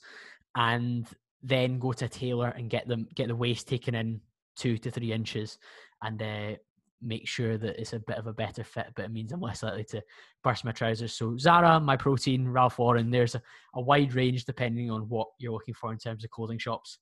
and 0.57 1.07
then 1.43 1.79
go 1.79 1.93
to 1.93 2.05
a 2.07 2.09
tailor 2.09 2.49
and 2.49 2.69
get 2.69 2.89
them 2.89 3.09
get 3.15 3.29
the 3.29 3.37
waist 3.37 3.69
taken 3.69 3.95
in 3.95 4.21
two 4.57 4.79
to 4.79 4.91
three 4.91 5.13
inches, 5.13 5.59
and 6.03 6.23
uh, 6.23 6.57
make 7.03 7.27
sure 7.27 7.57
that 7.57 7.81
it's 7.81 7.93
a 7.93 8.01
bit 8.01 8.19
of 8.19 8.27
a 8.27 8.33
better 8.33 8.63
fit, 8.63 8.89
but 8.95 9.05
it 9.05 9.11
means 9.11 9.33
I'm 9.33 9.41
less 9.41 9.63
likely 9.63 9.85
to 9.85 10.03
burst 10.45 10.65
my 10.65 10.73
trousers. 10.73 11.15
So 11.15 11.37
Zara, 11.39 11.81
My 11.81 11.97
Protein, 11.97 12.49
Ralph 12.49 12.79
Lauren, 12.79 13.11
there's 13.11 13.35
a, 13.35 13.43
a 13.75 13.81
wide 13.81 14.15
range 14.15 14.45
depending 14.45 14.91
on 14.91 15.09
what 15.09 15.29
you're 15.39 15.53
looking 15.53 15.75
for 15.75 15.93
in 15.93 15.99
terms 15.99 16.25
of 16.25 16.31
clothing 16.31 16.59
shops. 16.59 16.99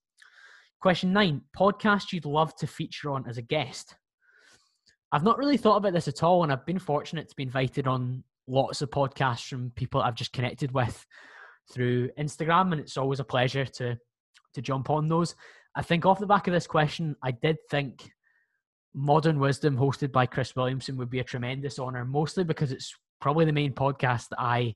Question 0.81 1.13
nine, 1.13 1.43
podcast 1.57 2.13
you'd 2.13 2.25
love 2.25 2.55
to 2.57 2.67
feature 2.67 3.11
on 3.11 3.29
as 3.29 3.39
a 3.39 3.43
guest. 3.43 3.97
I've 5.11 5.25
not 5.25 5.39
really 5.39 5.57
thought 5.57 5.77
about 5.77 5.95
this 5.95 6.07
at 6.07 6.23
all, 6.23 6.45
and 6.45 6.53
I've 6.53 6.67
been 6.67 6.79
fortunate 6.79 7.29
to 7.29 7.35
be 7.35 7.43
invited 7.43 7.89
on 7.89 8.23
lots 8.47 8.83
of 8.83 8.91
podcasts 8.91 9.49
from 9.49 9.73
people 9.75 10.01
I've 10.01 10.15
just 10.15 10.33
connected 10.33 10.71
with 10.73 11.05
through 11.73 12.11
Instagram, 12.19 12.73
and 12.73 12.81
it's 12.81 12.97
always 12.97 13.21
a 13.21 13.25
pleasure 13.25 13.65
to 13.65 13.99
to 14.55 14.63
jump 14.63 14.91
on 14.91 15.09
those. 15.09 15.35
I 15.79 15.83
think 15.83 16.05
off 16.05 16.19
the 16.19 16.27
back 16.27 16.49
of 16.49 16.53
this 16.53 16.67
question, 16.67 17.15
I 17.23 17.31
did 17.31 17.57
think 17.71 18.11
Modern 18.95 19.39
Wisdom, 19.39 19.77
hosted 19.77 20.11
by 20.11 20.27
Chris 20.27 20.57
Williamson, 20.57 20.97
would 20.97 21.09
be 21.09 21.21
a 21.21 21.25
tremendous 21.25 21.79
honor, 21.79 22.05
mostly 22.05 22.43
because 22.43 22.73
it's 22.73 22.93
probably 23.21 23.45
the 23.45 23.53
main 23.53 23.73
podcast 23.73 24.31
that 24.31 24.41
I 24.41 24.75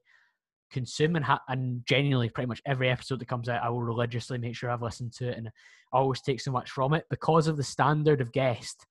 consume 0.70 1.16
and, 1.16 1.24
ha- 1.24 1.42
and 1.48 1.84
genuinely 1.86 2.28
pretty 2.28 2.46
much 2.46 2.62
every 2.64 2.88
episode 2.88 3.18
that 3.18 3.26
comes 3.26 3.48
out, 3.48 3.64
I 3.64 3.68
will 3.68 3.82
religiously 3.82 4.38
make 4.38 4.54
sure 4.54 4.70
I've 4.70 4.80
listened 4.80 5.12
to 5.14 5.30
it 5.30 5.38
and 5.38 5.48
I 5.48 5.98
always 5.98 6.20
take 6.20 6.40
so 6.40 6.52
much 6.52 6.70
from 6.70 6.94
it 6.94 7.04
because 7.10 7.48
of 7.48 7.56
the 7.56 7.64
standard 7.64 8.20
of 8.20 8.30
guest. 8.30 8.86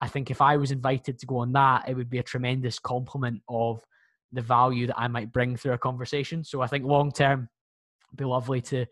I 0.00 0.06
think 0.06 0.30
if 0.30 0.40
I 0.40 0.58
was 0.58 0.70
invited 0.70 1.18
to 1.18 1.26
go 1.26 1.38
on 1.38 1.52
that, 1.54 1.88
it 1.88 1.94
would 1.94 2.08
be 2.08 2.18
a 2.18 2.22
tremendous 2.22 2.78
compliment 2.78 3.42
of 3.48 3.84
the 4.30 4.42
value 4.42 4.86
that 4.86 4.98
I 4.98 5.08
might 5.08 5.32
bring 5.32 5.56
through 5.56 5.72
a 5.72 5.78
conversation. 5.78 6.44
So 6.44 6.60
I 6.60 6.68
think 6.68 6.84
long 6.84 7.10
term, 7.10 7.48
be 8.14 8.24
lovely 8.24 8.60
to 8.60 8.86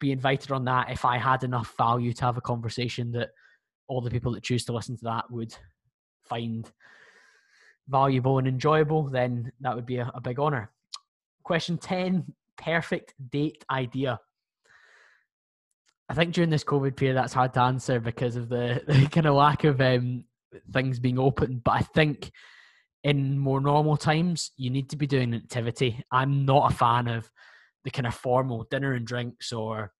be 0.00 0.12
invited 0.12 0.50
on 0.50 0.64
that 0.64 0.90
if 0.90 1.04
I 1.04 1.18
had 1.18 1.44
enough 1.44 1.74
value 1.76 2.12
to 2.14 2.24
have 2.24 2.36
a 2.36 2.42
conversation 2.42 3.12
that 3.12 3.30
all 3.86 4.00
the 4.00 4.10
people 4.10 4.32
that 4.32 4.42
choose 4.42 4.64
to 4.64 4.72
listen 4.72 4.96
to 4.96 5.04
that 5.04 5.30
would 5.30 5.54
find 6.24 6.70
valuable 7.88 8.38
and 8.38 8.48
enjoyable, 8.48 9.08
then 9.08 9.52
that 9.60 9.74
would 9.74 9.86
be 9.86 9.98
a, 9.98 10.10
a 10.14 10.20
big 10.20 10.38
honor. 10.38 10.70
Question 11.44 11.78
10 11.78 12.24
perfect 12.56 13.14
date 13.30 13.64
idea. 13.70 14.20
I 16.08 16.14
think 16.14 16.34
during 16.34 16.50
this 16.50 16.64
COVID 16.64 16.96
period, 16.96 17.16
that's 17.16 17.32
hard 17.32 17.54
to 17.54 17.62
answer 17.62 18.00
because 18.00 18.36
of 18.36 18.48
the, 18.48 18.82
the 18.88 19.06
kind 19.06 19.26
of 19.26 19.34
lack 19.34 19.64
of 19.64 19.80
um, 19.80 20.24
things 20.72 20.98
being 20.98 21.18
open. 21.18 21.60
But 21.64 21.72
I 21.72 21.80
think 21.80 22.30
in 23.04 23.38
more 23.38 23.60
normal 23.60 23.96
times, 23.96 24.50
you 24.56 24.70
need 24.70 24.90
to 24.90 24.96
be 24.96 25.06
doing 25.06 25.34
an 25.34 25.42
activity. 25.42 26.02
I'm 26.10 26.44
not 26.44 26.72
a 26.72 26.74
fan 26.74 27.08
of 27.08 27.30
the 27.84 27.90
kind 27.90 28.06
of 28.06 28.14
formal 28.14 28.66
dinner 28.70 28.94
and 28.94 29.06
drinks 29.06 29.52
or 29.52 29.92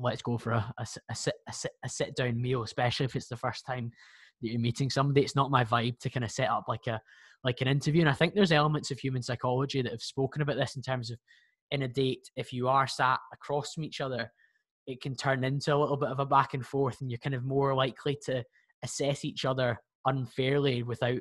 let's 0.00 0.22
go 0.22 0.38
for 0.38 0.52
a, 0.52 0.74
a, 0.78 0.86
a, 1.10 1.14
sit, 1.14 1.34
a, 1.48 1.52
sit, 1.52 1.72
a 1.84 1.88
sit 1.88 2.16
down 2.16 2.40
meal, 2.40 2.62
especially 2.62 3.06
if 3.06 3.16
it's 3.16 3.28
the 3.28 3.36
first 3.36 3.64
time 3.64 3.90
that 4.42 4.50
you're 4.50 4.60
meeting 4.60 4.90
somebody. 4.90 5.22
It's 5.22 5.36
not 5.36 5.50
my 5.50 5.64
vibe 5.64 5.98
to 6.00 6.10
kind 6.10 6.24
of 6.24 6.30
set 6.30 6.50
up 6.50 6.64
like 6.68 6.86
a 6.86 7.00
like 7.44 7.60
an 7.60 7.68
interview. 7.68 8.00
And 8.00 8.10
I 8.10 8.14
think 8.14 8.34
there's 8.34 8.52
elements 8.52 8.90
of 8.90 8.98
human 8.98 9.22
psychology 9.22 9.80
that 9.80 9.92
have 9.92 10.02
spoken 10.02 10.42
about 10.42 10.56
this 10.56 10.74
in 10.74 10.82
terms 10.82 11.10
of 11.10 11.18
in 11.70 11.82
a 11.82 11.88
date, 11.88 12.30
if 12.36 12.52
you 12.52 12.68
are 12.68 12.86
sat 12.86 13.18
across 13.32 13.74
from 13.74 13.84
each 13.84 14.00
other, 14.00 14.30
it 14.86 15.00
can 15.00 15.14
turn 15.16 15.44
into 15.44 15.74
a 15.74 15.78
little 15.78 15.96
bit 15.96 16.10
of 16.10 16.20
a 16.20 16.26
back 16.26 16.54
and 16.54 16.64
forth, 16.64 17.00
and 17.00 17.10
you're 17.10 17.18
kind 17.18 17.34
of 17.34 17.44
more 17.44 17.74
likely 17.74 18.16
to 18.24 18.44
assess 18.82 19.24
each 19.24 19.44
other 19.44 19.78
unfairly 20.04 20.82
without 20.82 21.18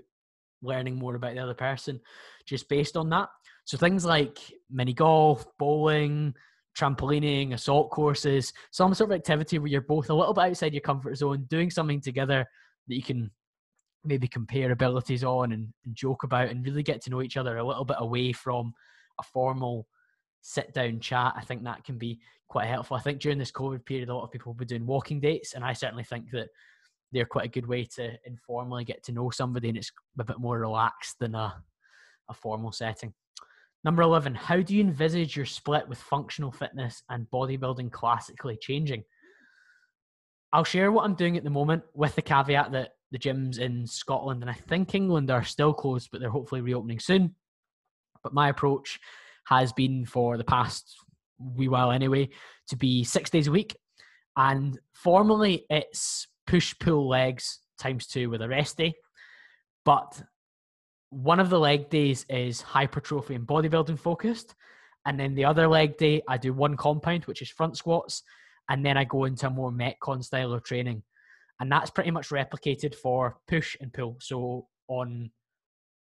learning 0.61 0.95
more 0.95 1.15
about 1.15 1.33
the 1.33 1.41
other 1.41 1.53
person 1.53 1.99
just 2.45 2.69
based 2.69 2.95
on 2.95 3.09
that. 3.09 3.29
So 3.65 3.77
things 3.77 4.05
like 4.05 4.39
mini 4.69 4.93
golf, 4.93 5.45
bowling, 5.57 6.33
trampolining, 6.77 7.53
assault 7.53 7.89
courses, 7.89 8.53
some 8.71 8.93
sort 8.93 9.11
of 9.11 9.15
activity 9.15 9.59
where 9.59 9.69
you're 9.69 9.81
both 9.81 10.09
a 10.09 10.13
little 10.13 10.33
bit 10.33 10.45
outside 10.45 10.73
your 10.73 10.81
comfort 10.81 11.15
zone, 11.17 11.45
doing 11.49 11.69
something 11.69 12.01
together 12.01 12.45
that 12.87 12.95
you 12.95 13.03
can 13.03 13.31
maybe 14.03 14.27
compare 14.27 14.71
abilities 14.71 15.23
on 15.23 15.51
and, 15.51 15.67
and 15.85 15.95
joke 15.95 16.23
about 16.23 16.49
and 16.49 16.63
really 16.63 16.83
get 16.83 17.01
to 17.01 17.09
know 17.09 17.21
each 17.21 17.37
other 17.37 17.57
a 17.57 17.65
little 17.65 17.85
bit 17.85 17.97
away 17.99 18.31
from 18.31 18.73
a 19.19 19.23
formal 19.23 19.87
sit 20.41 20.73
down 20.73 20.99
chat. 20.99 21.33
I 21.35 21.41
think 21.41 21.63
that 21.63 21.83
can 21.83 21.97
be 21.97 22.19
quite 22.47 22.67
helpful. 22.67 22.97
I 22.97 23.01
think 23.01 23.19
during 23.19 23.39
this 23.39 23.51
COVID 23.51 23.83
period, 23.83 24.09
a 24.09 24.15
lot 24.15 24.23
of 24.23 24.31
people 24.31 24.51
will 24.51 24.57
be 24.57 24.65
doing 24.65 24.85
walking 24.85 25.19
dates, 25.19 25.53
and 25.53 25.65
I 25.65 25.73
certainly 25.73 26.03
think 26.03 26.29
that 26.31 26.49
they're 27.11 27.25
quite 27.25 27.45
a 27.45 27.49
good 27.49 27.65
way 27.65 27.85
to 27.95 28.11
informally 28.25 28.83
get 28.83 29.03
to 29.05 29.11
know 29.11 29.29
somebody 29.29 29.69
and 29.69 29.77
it's 29.77 29.91
a 30.19 30.23
bit 30.23 30.39
more 30.39 30.59
relaxed 30.59 31.17
than 31.19 31.33
a, 31.33 31.63
a 32.29 32.33
formal 32.33 32.71
setting. 32.71 33.13
Number 33.85 34.01
11, 34.01 34.33
how 34.33 34.61
do 34.61 34.75
you 34.75 34.81
envisage 34.81 35.35
your 35.35 35.45
split 35.45 35.87
with 35.87 35.99
functional 35.99 36.51
fitness 36.51 37.03
and 37.07 37.29
bodybuilding 37.31 37.91
classically 37.91 38.57
changing? 38.59 39.03
I'll 40.51 40.63
share 40.63 40.91
what 40.91 41.05
I'm 41.05 41.13
doing 41.13 41.37
at 41.37 41.43
the 41.43 41.51
moment 41.51 41.83
with 41.93 42.15
the 42.15 42.23
caveat 42.23 42.71
that 42.71 42.93
the 43.11 43.19
gyms 43.19 43.59
in 43.59 43.85
Scotland 43.85 44.41
and 44.41 44.49
I 44.49 44.55
think 44.55 44.95
England 44.95 45.29
are 45.29 45.43
still 45.43 45.71
closed, 45.71 46.09
but 46.11 46.19
they're 46.19 46.31
hopefully 46.31 46.61
reopening 46.61 46.99
soon. 46.99 47.35
But 48.23 48.33
my 48.33 48.49
approach 48.49 48.99
has 49.45 49.71
been 49.71 50.07
for 50.07 50.35
the 50.37 50.43
past 50.43 50.95
wee 51.37 51.67
while 51.67 51.91
anyway 51.91 52.29
to 52.69 52.75
be 52.75 53.03
six 53.03 53.29
days 53.29 53.45
a 53.45 53.51
week. 53.51 53.75
And 54.35 54.79
formally, 54.95 55.67
it's 55.69 56.27
push 56.47 56.73
pull 56.79 57.07
legs 57.07 57.59
times 57.77 58.07
two 58.07 58.31
with 58.31 58.41
a 58.41 58.49
rest 58.49 58.77
day. 58.77 58.95
But 59.83 60.23
one 61.15 61.39
of 61.39 61.49
the 61.49 61.59
leg 61.59 61.89
days 61.89 62.25
is 62.27 62.61
hypertrophy 62.61 63.35
and 63.35 63.47
bodybuilding 63.47 63.97
focused. 63.97 64.53
And 65.05 65.17
then 65.17 65.33
the 65.33 65.45
other 65.45 65.65
leg 65.65 65.97
day, 65.97 66.21
I 66.27 66.37
do 66.37 66.51
one 66.51 66.75
compound, 66.75 67.23
which 67.23 67.41
is 67.41 67.49
front 67.49 67.77
squats. 67.77 68.21
And 68.67 68.85
then 68.85 68.97
I 68.97 69.05
go 69.05 69.23
into 69.23 69.47
a 69.47 69.49
more 69.49 69.71
Metcon 69.71 70.21
style 70.21 70.51
of 70.51 70.63
training. 70.63 71.03
And 71.61 71.71
that's 71.71 71.89
pretty 71.89 72.11
much 72.11 72.29
replicated 72.29 72.95
for 72.95 73.37
push 73.47 73.77
and 73.79 73.93
pull. 73.93 74.17
So 74.19 74.67
on 74.89 75.31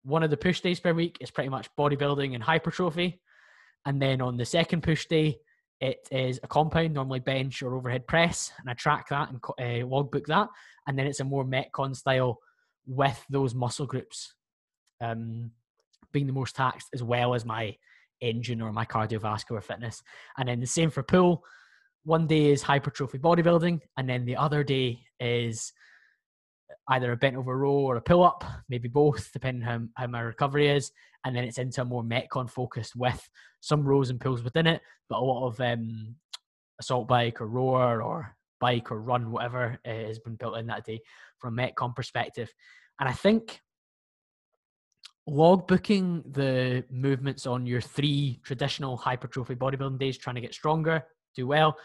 one 0.04 0.24
of 0.24 0.32
the 0.32 0.38
push 0.38 0.62
days 0.62 0.80
per 0.80 0.92
week, 0.94 1.20
it's 1.22 1.30
pretty 1.30 1.50
much 1.50 1.70
bodybuilding 1.78 2.34
and 2.34 2.42
hypertrophy. 2.42 3.22
And 3.86 4.02
then 4.02 4.22
on 4.22 4.38
the 4.38 4.46
second 4.46 4.82
push 4.82 5.06
day, 5.06 5.38
it 5.82 6.08
is 6.10 6.40
a 6.42 6.48
compound, 6.48 6.96
normally 6.96 7.20
bench 7.20 7.62
or 7.62 7.76
overhead 7.76 8.08
press. 8.08 8.52
And 8.58 8.68
I 8.68 8.74
track 8.74 9.10
that 9.10 9.30
and 9.30 9.84
uh, 9.84 9.86
logbook 9.86 10.26
that. 10.28 10.50
And 10.88 10.98
then 10.98 11.06
it's 11.06 11.20
a 11.20 11.26
more 11.26 11.46
Metcon 11.46 11.96
style 11.96 12.40
with 12.88 13.24
those 13.30 13.54
muscle 13.54 13.86
groups 13.86 14.34
um, 15.02 15.52
being 16.12 16.28
the 16.28 16.34
most 16.34 16.56
taxed 16.56 16.90
as 16.94 17.04
well 17.04 17.34
as 17.34 17.46
my 17.46 17.76
engine 18.22 18.62
or 18.62 18.72
my 18.72 18.86
cardiovascular 18.86 19.64
fitness. 19.64 20.02
And 20.38 20.48
then 20.48 20.60
the 20.60 20.68
same 20.68 20.90
for 20.90 21.04
pull. 21.04 21.44
One 22.04 22.28
day 22.28 22.52
is 22.52 22.62
hypertrophy 22.62 23.18
bodybuilding, 23.18 23.82
and 23.98 24.08
then 24.08 24.26
the 24.26 24.36
other 24.36 24.64
day 24.64 25.00
is 25.20 25.74
either 26.90 27.12
a 27.12 27.18
bent 27.18 27.36
over 27.36 27.58
row 27.58 27.72
or 27.72 27.98
a 27.98 28.02
pull 28.02 28.24
up, 28.24 28.44
maybe 28.70 28.88
both, 28.88 29.32
depending 29.34 29.64
how, 29.64 29.82
how 29.96 30.08
my 30.08 30.20
recovery 30.20 30.70
is. 30.70 30.92
And 31.26 31.36
then 31.36 31.44
it's 31.44 31.58
into 31.58 31.82
a 31.82 31.86
more 31.86 32.04
Metcon 32.04 32.50
focused 32.50 32.96
with 32.96 33.28
some 33.62 33.84
rows 33.84 34.12
and 34.12 34.22
pulls 34.22 34.44
within 34.44 34.68
it, 34.68 34.82
but 35.10 35.18
a 35.18 35.26
lot 35.26 35.48
of 35.48 35.60
um, 35.60 36.16
assault 36.80 37.08
bike 37.08 37.42
or 37.42 37.48
rower 37.48 38.04
or 38.04 38.36
bike 38.60 38.92
or 38.92 39.02
run, 39.02 39.32
whatever 39.32 39.80
uh, 39.86 39.90
has 39.90 40.20
been 40.20 40.36
built 40.36 40.58
in 40.58 40.68
that 40.68 40.86
day 40.86 41.02
from 41.40 41.58
a 41.58 41.62
Metcon 41.62 41.96
perspective. 41.96 42.54
And 43.00 43.10
I 43.10 43.14
think 43.14 43.62
log 45.28 45.68
booking 45.68 46.24
the 46.32 46.84
movements 46.92 47.48
on 47.48 47.66
your 47.66 47.82
three 47.82 48.40
traditional 48.44 48.98
hypertrophy 48.98 49.56
bodybuilding 49.56 50.00
days, 50.00 50.18
trying 50.18 50.36
to 50.36 50.42
get 50.42 50.54
stronger, 50.54 51.04
do 51.36 51.48
well, 51.48 51.76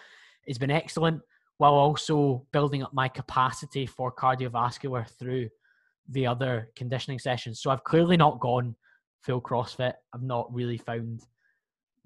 has 0.47 0.59
been 0.59 0.70
excellent, 0.70 1.20
while 1.59 1.75
also 1.75 2.47
building 2.52 2.82
up 2.82 2.92
my 2.92 3.09
capacity 3.09 3.87
for 3.87 4.12
cardiovascular 4.12 5.09
through 5.18 5.49
the 6.09 6.26
other 6.26 6.70
conditioning 6.76 7.18
sessions. 7.18 7.61
So 7.61 7.70
I've 7.70 7.85
clearly 7.85 8.16
not 8.16 8.40
gone 8.40 8.75
full 9.20 9.40
CrossFit. 9.40 9.94
I've 10.14 10.23
not 10.23 10.52
really 10.52 10.78
found 10.78 11.23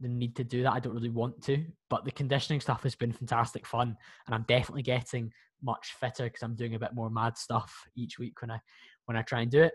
the 0.01 0.09
need 0.09 0.37
to 0.37 0.45
do 0.45 0.63
that. 0.63 0.73
I 0.73 0.81
don't 0.81 0.95
really 0.95 1.11
want 1.11 1.41
to, 1.43 1.65
but 1.89 2.05
the 2.05 2.11
conditioning 2.11 2.61
stuff 2.61 2.83
has 2.83 2.95
been 2.95 3.13
fantastic 3.13 3.67
fun, 3.67 3.97
and 4.27 4.35
I'm 4.35 4.45
definitely 4.49 4.83
getting 4.83 5.33
much 5.63 5.95
fitter 5.99 6.25
because 6.25 6.43
I'm 6.43 6.57
doing 6.57 6.75
a 6.75 6.79
bit 6.79 6.95
more 6.95 7.11
mad 7.11 7.39
stuff 7.39 7.73
each 7.97 8.19
week 8.19 8.41
when 8.41 8.51
I 8.51 8.61
when 9.07 9.17
I 9.17 9.23
try 9.23 9.41
and 9.41 9.51
do 9.51 9.63
it 9.63 9.73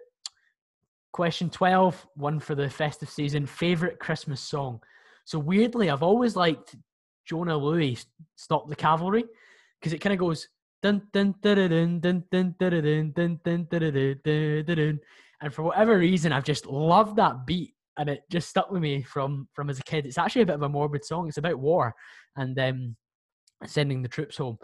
Question 1.11 1.49
12, 1.49 2.07
one 2.15 2.39
for 2.39 2.55
the 2.55 2.69
festive 2.69 3.09
season. 3.09 3.45
Favorite 3.45 3.99
Christmas 3.99 4.41
song? 4.41 4.79
So, 5.25 5.39
weirdly, 5.39 5.89
I've 5.89 6.03
always 6.03 6.35
liked 6.35 6.75
Jona 7.25 7.53
Lewie, 7.53 8.03
Stop 8.35 8.67
the 8.69 8.75
Cavalry, 8.75 9.23
because 9.79 9.93
it 9.93 9.99
kind 9.99 10.13
of 10.13 10.19
goes. 10.19 10.47
Dun, 10.81 11.01
dun, 11.11 11.35
dun, 11.41 11.99
dun, 11.99 11.99
dun, 11.99 12.23
dun, 12.31 13.35
dun, 13.43 14.63
dun, 14.63 14.99
and 15.41 15.53
for 15.53 15.63
whatever 15.63 15.97
reason, 15.97 16.31
I've 16.31 16.43
just 16.43 16.65
loved 16.65 17.15
that 17.17 17.45
beat, 17.45 17.73
and 17.97 18.09
it 18.09 18.21
just 18.29 18.49
stuck 18.49 18.71
with 18.71 18.81
me 18.81 19.03
from 19.03 19.47
from 19.53 19.69
as 19.69 19.79
a 19.79 19.83
kid. 19.83 20.05
It's 20.05 20.17
actually 20.17 20.43
a 20.43 20.45
bit 20.45 20.55
of 20.55 20.63
a 20.63 20.69
morbid 20.69 21.05
song. 21.05 21.27
It's 21.27 21.37
about 21.37 21.59
war 21.59 21.93
and 22.35 22.57
um, 22.59 22.95
sending 23.65 24.01
the 24.01 24.07
troops 24.09 24.37
home, 24.37 24.57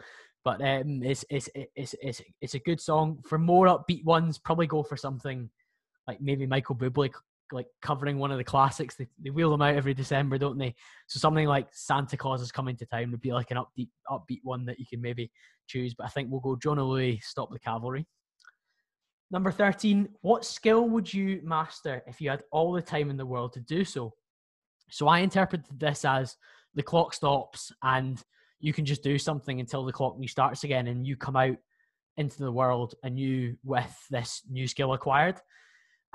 but 0.43 0.61
um, 0.61 1.01
it's, 1.03 1.25
it's 1.29 1.49
it's 1.53 1.69
it's 1.75 1.95
it's 2.01 2.21
it's 2.41 2.53
a 2.53 2.59
good 2.59 2.81
song. 2.81 3.19
For 3.25 3.37
more 3.37 3.67
upbeat 3.67 4.03
ones, 4.03 4.37
probably 4.37 4.67
go 4.67 4.83
for 4.83 4.97
something 4.97 5.49
like 6.07 6.21
maybe 6.21 6.45
Michael 6.45 6.75
Bublé 6.75 7.11
like 7.51 7.67
covering 7.81 8.17
one 8.17 8.31
of 8.31 8.37
the 8.37 8.43
classics. 8.43 8.95
They, 8.95 9.07
they 9.21 9.29
wheel 9.29 9.51
them 9.51 9.61
out 9.61 9.75
every 9.75 9.93
December, 9.93 10.37
don't 10.37 10.57
they? 10.57 10.75
So 11.07 11.19
something 11.19 11.47
like 11.47 11.67
Santa 11.71 12.17
Claus 12.17 12.41
is 12.41 12.51
coming 12.51 12.75
to 12.77 12.85
town 12.85 13.11
would 13.11 13.21
be 13.21 13.33
like 13.33 13.51
an 13.51 13.57
upbeat 13.57 13.89
upbeat 14.09 14.39
one 14.43 14.65
that 14.65 14.79
you 14.79 14.85
can 14.85 15.01
maybe 15.01 15.31
choose. 15.67 15.93
But 15.93 16.05
I 16.05 16.09
think 16.09 16.29
we'll 16.29 16.39
go 16.39 16.55
Jona 16.55 16.81
Lewie, 16.81 17.21
Stop 17.23 17.51
the 17.51 17.59
Cavalry. 17.59 18.07
Number 19.31 19.51
13, 19.51 20.07
what 20.21 20.45
skill 20.45 20.87
would 20.89 21.11
you 21.11 21.41
master 21.43 22.03
if 22.07 22.21
you 22.21 22.29
had 22.29 22.43
all 22.51 22.71
the 22.71 22.81
time 22.81 23.09
in 23.09 23.17
the 23.17 23.25
world 23.25 23.53
to 23.53 23.59
do 23.59 23.83
so? 23.83 24.13
So 24.89 25.07
I 25.07 25.19
interpreted 25.19 25.79
this 25.79 26.05
as 26.05 26.37
the 26.75 26.83
clock 26.83 27.13
stops 27.13 27.71
and 27.81 28.21
you 28.59 28.71
can 28.71 28.85
just 28.85 29.03
do 29.03 29.17
something 29.17 29.59
until 29.59 29.83
the 29.83 29.91
clock 29.91 30.17
restarts 30.19 30.63
again 30.63 30.87
and 30.87 31.07
you 31.07 31.17
come 31.17 31.35
out 31.35 31.57
into 32.17 32.37
the 32.37 32.51
world 32.51 32.93
anew 33.03 33.55
with 33.63 33.93
this 34.11 34.43
new 34.49 34.67
skill 34.67 34.93
acquired. 34.93 35.39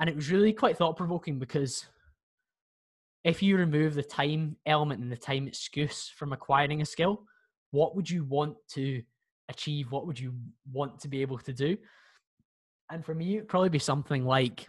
And 0.01 0.09
it 0.09 0.15
was 0.15 0.31
really 0.31 0.51
quite 0.51 0.77
thought 0.77 0.97
provoking 0.97 1.37
because 1.37 1.85
if 3.23 3.43
you 3.43 3.55
remove 3.55 3.93
the 3.93 4.01
time 4.01 4.57
element 4.65 4.99
and 4.99 5.11
the 5.11 5.15
time 5.15 5.47
excuse 5.47 6.09
from 6.09 6.33
acquiring 6.33 6.81
a 6.81 6.85
skill, 6.85 7.23
what 7.69 7.95
would 7.95 8.09
you 8.09 8.23
want 8.25 8.55
to 8.69 9.03
achieve? 9.47 9.91
What 9.91 10.07
would 10.07 10.19
you 10.19 10.33
want 10.73 10.99
to 11.01 11.07
be 11.07 11.21
able 11.21 11.37
to 11.37 11.53
do? 11.53 11.77
And 12.89 13.05
for 13.05 13.13
me, 13.13 13.35
it'd 13.35 13.47
probably 13.47 13.69
be 13.69 13.77
something 13.77 14.25
like 14.25 14.67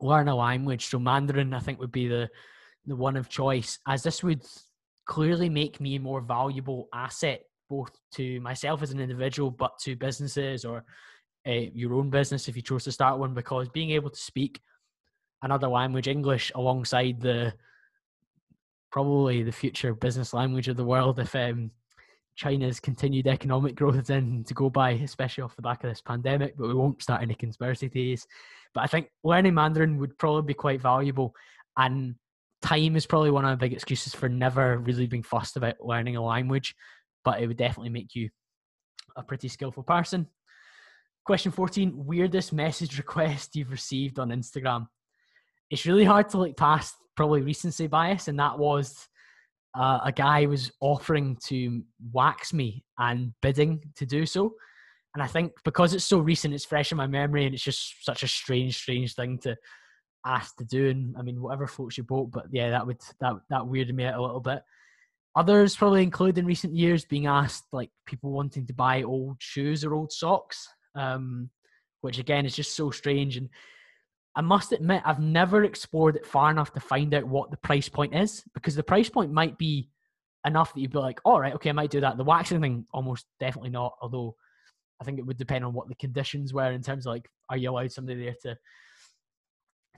learn 0.00 0.26
a 0.26 0.34
language. 0.34 0.86
So 0.86 0.98
Mandarin, 0.98 1.54
I 1.54 1.60
think, 1.60 1.78
would 1.78 1.92
be 1.92 2.08
the 2.08 2.28
the 2.86 2.96
one 2.96 3.16
of 3.16 3.28
choice, 3.28 3.78
as 3.86 4.02
this 4.02 4.24
would 4.24 4.42
clearly 5.04 5.48
make 5.48 5.80
me 5.80 5.94
a 5.94 6.00
more 6.00 6.20
valuable 6.20 6.88
asset 6.92 7.42
both 7.68 7.90
to 8.14 8.40
myself 8.40 8.82
as 8.82 8.90
an 8.90 8.98
individual, 8.98 9.50
but 9.50 9.78
to 9.78 9.94
businesses 9.94 10.64
or 10.64 10.84
uh, 11.48 11.70
your 11.74 11.94
own 11.94 12.10
business 12.10 12.48
if 12.48 12.56
you 12.56 12.62
chose 12.62 12.84
to 12.84 12.92
start 12.92 13.18
one. 13.18 13.34
Because 13.34 13.68
being 13.68 13.90
able 13.90 14.10
to 14.10 14.20
speak 14.20 14.60
another 15.42 15.68
language, 15.68 16.08
English, 16.08 16.52
alongside 16.54 17.20
the 17.20 17.54
probably 18.90 19.42
the 19.42 19.52
future 19.52 19.94
business 19.94 20.32
language 20.32 20.68
of 20.68 20.76
the 20.76 20.84
world, 20.84 21.18
if 21.18 21.34
um, 21.34 21.70
China's 22.36 22.78
continued 22.78 23.26
economic 23.26 23.74
growth 23.74 23.96
is 23.96 24.10
in 24.10 24.44
to 24.44 24.54
go 24.54 24.70
by, 24.70 24.90
especially 24.90 25.42
off 25.42 25.56
the 25.56 25.62
back 25.62 25.82
of 25.82 25.90
this 25.90 26.00
pandemic. 26.00 26.56
But 26.56 26.68
we 26.68 26.74
won't 26.74 27.02
start 27.02 27.22
any 27.22 27.34
conspiracy 27.34 27.88
theories. 27.88 28.26
But 28.74 28.84
I 28.84 28.86
think 28.86 29.10
learning 29.24 29.54
Mandarin 29.54 29.98
would 29.98 30.16
probably 30.18 30.42
be 30.42 30.54
quite 30.54 30.80
valuable. 30.80 31.34
And 31.76 32.14
time 32.62 32.96
is 32.96 33.06
probably 33.06 33.30
one 33.30 33.44
of 33.44 33.50
the 33.50 33.56
big 33.56 33.72
excuses 33.72 34.14
for 34.14 34.28
never 34.28 34.78
really 34.78 35.06
being 35.06 35.22
fussed 35.22 35.56
about 35.56 35.80
learning 35.80 36.16
a 36.16 36.22
language. 36.22 36.74
But 37.24 37.40
it 37.40 37.46
would 37.46 37.56
definitely 37.56 37.90
make 37.90 38.14
you 38.14 38.30
a 39.16 39.22
pretty 39.22 39.48
skillful 39.48 39.82
person. 39.82 40.28
Question 41.28 41.52
14 41.52 41.92
Weirdest 42.06 42.54
message 42.54 42.96
request 42.96 43.54
you've 43.54 43.70
received 43.70 44.18
on 44.18 44.30
Instagram? 44.30 44.86
It's 45.68 45.84
really 45.84 46.06
hard 46.06 46.30
to 46.30 46.38
look 46.38 46.56
past 46.56 46.94
probably 47.16 47.42
recency 47.42 47.86
bias, 47.86 48.28
and 48.28 48.38
that 48.38 48.58
was 48.58 49.06
uh, 49.78 49.98
a 50.02 50.10
guy 50.10 50.46
was 50.46 50.72
offering 50.80 51.36
to 51.48 51.82
wax 52.14 52.54
me 52.54 52.82
and 52.96 53.34
bidding 53.42 53.82
to 53.96 54.06
do 54.06 54.24
so. 54.24 54.54
And 55.12 55.22
I 55.22 55.26
think 55.26 55.52
because 55.66 55.92
it's 55.92 56.06
so 56.06 56.18
recent, 56.18 56.54
it's 56.54 56.64
fresh 56.64 56.92
in 56.92 56.96
my 56.96 57.06
memory, 57.06 57.44
and 57.44 57.54
it's 57.54 57.62
just 57.62 58.06
such 58.06 58.22
a 58.22 58.26
strange, 58.26 58.78
strange 58.78 59.14
thing 59.14 59.36
to 59.40 59.54
ask 60.24 60.56
to 60.56 60.64
do. 60.64 60.88
And 60.88 61.14
I 61.18 61.20
mean, 61.20 61.42
whatever 61.42 61.66
floats 61.66 61.98
your 61.98 62.06
boat, 62.06 62.30
but 62.30 62.46
yeah, 62.50 62.70
that 62.70 62.86
would 62.86 63.02
that 63.20 63.34
that 63.50 63.64
weirded 63.64 63.92
me 63.92 64.06
out 64.06 64.18
a 64.18 64.22
little 64.22 64.40
bit. 64.40 64.62
Others 65.36 65.76
probably 65.76 66.04
include 66.04 66.38
in 66.38 66.46
recent 66.46 66.74
years 66.74 67.04
being 67.04 67.26
asked 67.26 67.64
like 67.70 67.90
people 68.06 68.30
wanting 68.30 68.66
to 68.66 68.72
buy 68.72 69.02
old 69.02 69.36
shoes 69.40 69.84
or 69.84 69.92
old 69.92 70.10
socks, 70.10 70.66
um, 70.98 71.48
which 72.00 72.18
again 72.18 72.44
is 72.44 72.54
just 72.54 72.76
so 72.76 72.90
strange. 72.90 73.36
And 73.36 73.48
I 74.36 74.40
must 74.40 74.72
admit, 74.72 75.02
I've 75.04 75.20
never 75.20 75.64
explored 75.64 76.16
it 76.16 76.26
far 76.26 76.50
enough 76.50 76.72
to 76.74 76.80
find 76.80 77.14
out 77.14 77.24
what 77.24 77.50
the 77.50 77.56
price 77.56 77.88
point 77.88 78.14
is 78.14 78.44
because 78.54 78.74
the 78.74 78.82
price 78.82 79.08
point 79.08 79.32
might 79.32 79.56
be 79.56 79.88
enough 80.46 80.74
that 80.74 80.80
you'd 80.80 80.92
be 80.92 80.98
like, 80.98 81.20
all 81.24 81.40
right, 81.40 81.54
okay, 81.54 81.70
I 81.70 81.72
might 81.74 81.90
do 81.90 82.00
that. 82.00 82.16
The 82.16 82.24
waxing 82.24 82.60
thing, 82.60 82.86
almost 82.92 83.26
definitely 83.40 83.70
not. 83.70 83.94
Although 84.02 84.36
I 85.00 85.04
think 85.04 85.18
it 85.18 85.26
would 85.26 85.38
depend 85.38 85.64
on 85.64 85.72
what 85.72 85.88
the 85.88 85.94
conditions 85.94 86.52
were 86.52 86.70
in 86.72 86.82
terms 86.82 87.06
of 87.06 87.12
like, 87.12 87.28
are 87.48 87.56
you 87.56 87.70
allowed 87.70 87.92
somebody 87.92 88.24
there 88.24 88.34
to 88.42 88.58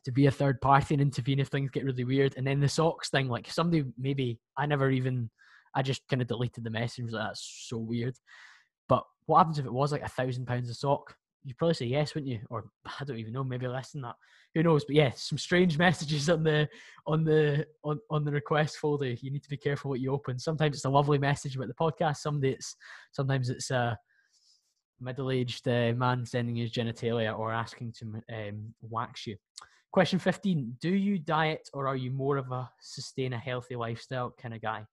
to 0.02 0.12
be 0.12 0.24
a 0.24 0.30
third 0.30 0.62
party 0.62 0.94
and 0.94 1.02
intervene 1.02 1.40
if 1.40 1.48
things 1.48 1.70
get 1.70 1.84
really 1.84 2.04
weird? 2.04 2.34
And 2.36 2.46
then 2.46 2.60
the 2.60 2.68
socks 2.68 3.10
thing, 3.10 3.28
like 3.28 3.50
somebody 3.50 3.84
maybe 3.98 4.38
I 4.56 4.66
never 4.66 4.90
even, 4.90 5.30
I 5.74 5.82
just 5.82 6.08
kind 6.08 6.22
of 6.22 6.28
deleted 6.28 6.64
the 6.64 6.70
message. 6.70 7.10
Like, 7.10 7.28
That's 7.28 7.66
so 7.68 7.76
weird. 7.76 8.16
But 8.90 9.05
what 9.24 9.38
happens 9.38 9.59
if 9.59 9.64
it 9.64 9.72
was 9.72 9.90
like 9.90 10.03
a 10.03 10.09
thousand 10.09 10.44
pounds 10.44 10.68
a 10.68 10.74
sock? 10.74 11.16
you'd 11.44 11.57
probably 11.57 11.74
say 11.74 11.87
yes, 11.87 12.14
wouldn't 12.14 12.31
you? 12.31 12.40
Or 12.50 12.64
I 13.00 13.05
don't 13.05 13.18
even 13.18 13.33
know, 13.33 13.44
maybe 13.44 13.66
less 13.66 13.92
than 13.92 14.03
that. 14.03 14.16
Who 14.55 14.62
knows? 14.62 14.85
But 14.85 14.96
yeah, 14.96 15.11
some 15.14 15.38
strange 15.38 15.79
messages 15.87 16.29
on 16.29 16.42
the 16.42 16.68
on 17.07 17.24
the 17.24 17.66
on, 17.85 17.98
on 18.11 18.24
the 18.24 18.33
request 18.33 18.79
folder. 18.79 19.07
You 19.07 19.31
need 19.31 19.42
to 19.42 19.50
be 19.50 19.57
careful 19.57 19.90
what 19.90 20.00
you 20.00 20.12
open. 20.12 20.38
Sometimes 20.38 20.76
it's 20.76 20.85
a 20.85 20.90
lovely 20.90 21.18
message 21.18 21.57
about 21.57 21.68
the 21.68 21.74
podcast. 21.74 22.18
Sometimes 22.18 22.44
it's 22.44 22.76
sometimes 23.12 23.50
it's 23.50 23.70
a 23.70 23.98
middle-aged 25.03 25.66
uh, 25.66 25.94
man 25.96 26.26
sending 26.26 26.57
his 26.57 26.70
genitalia 26.70 27.37
or 27.37 27.53
asking 27.53 27.92
to 27.92 28.22
um, 28.35 28.74
wax 28.83 29.26
you. 29.26 29.37
Question 29.92 30.18
15 30.18 30.76
Do 30.81 30.90
you 30.90 31.18
diet 31.18 31.68
or 31.72 31.88
are 31.88 31.96
you 31.96 32.11
more 32.11 32.37
of 32.37 32.53
a 32.53 32.70
sustain 32.81 33.33
a 33.33 33.38
healthy 33.38 33.76
lifestyle 33.76 34.35
kind 34.38 34.55
of 34.55 34.61
guy? 34.61 34.85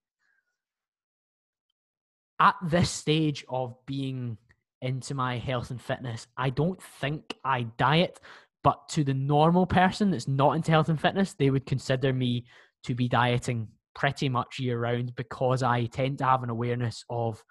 At 2.39 2.55
this 2.61 2.89
stage 2.89 3.45
of 3.49 3.75
being 3.85 4.37
into 4.81 5.15
my 5.15 5.37
health 5.37 5.71
and 5.71 5.81
fitness. 5.81 6.27
I 6.37 6.49
don't 6.49 6.81
think 6.81 7.35
I 7.43 7.63
diet, 7.63 8.19
but 8.63 8.87
to 8.89 9.03
the 9.03 9.13
normal 9.13 9.65
person 9.65 10.11
that's 10.11 10.27
not 10.27 10.53
into 10.55 10.71
health 10.71 10.89
and 10.89 10.99
fitness, 10.99 11.33
they 11.33 11.49
would 11.49 11.65
consider 11.65 12.13
me 12.13 12.45
to 12.83 12.93
be 12.93 13.07
dieting 13.07 13.67
pretty 13.95 14.29
much 14.29 14.59
year 14.59 14.79
round 14.79 15.15
because 15.15 15.63
I 15.63 15.85
tend 15.85 16.19
to 16.19 16.25
have 16.25 16.43
an 16.43 16.49
awareness 16.49 17.03
of 17.09 17.43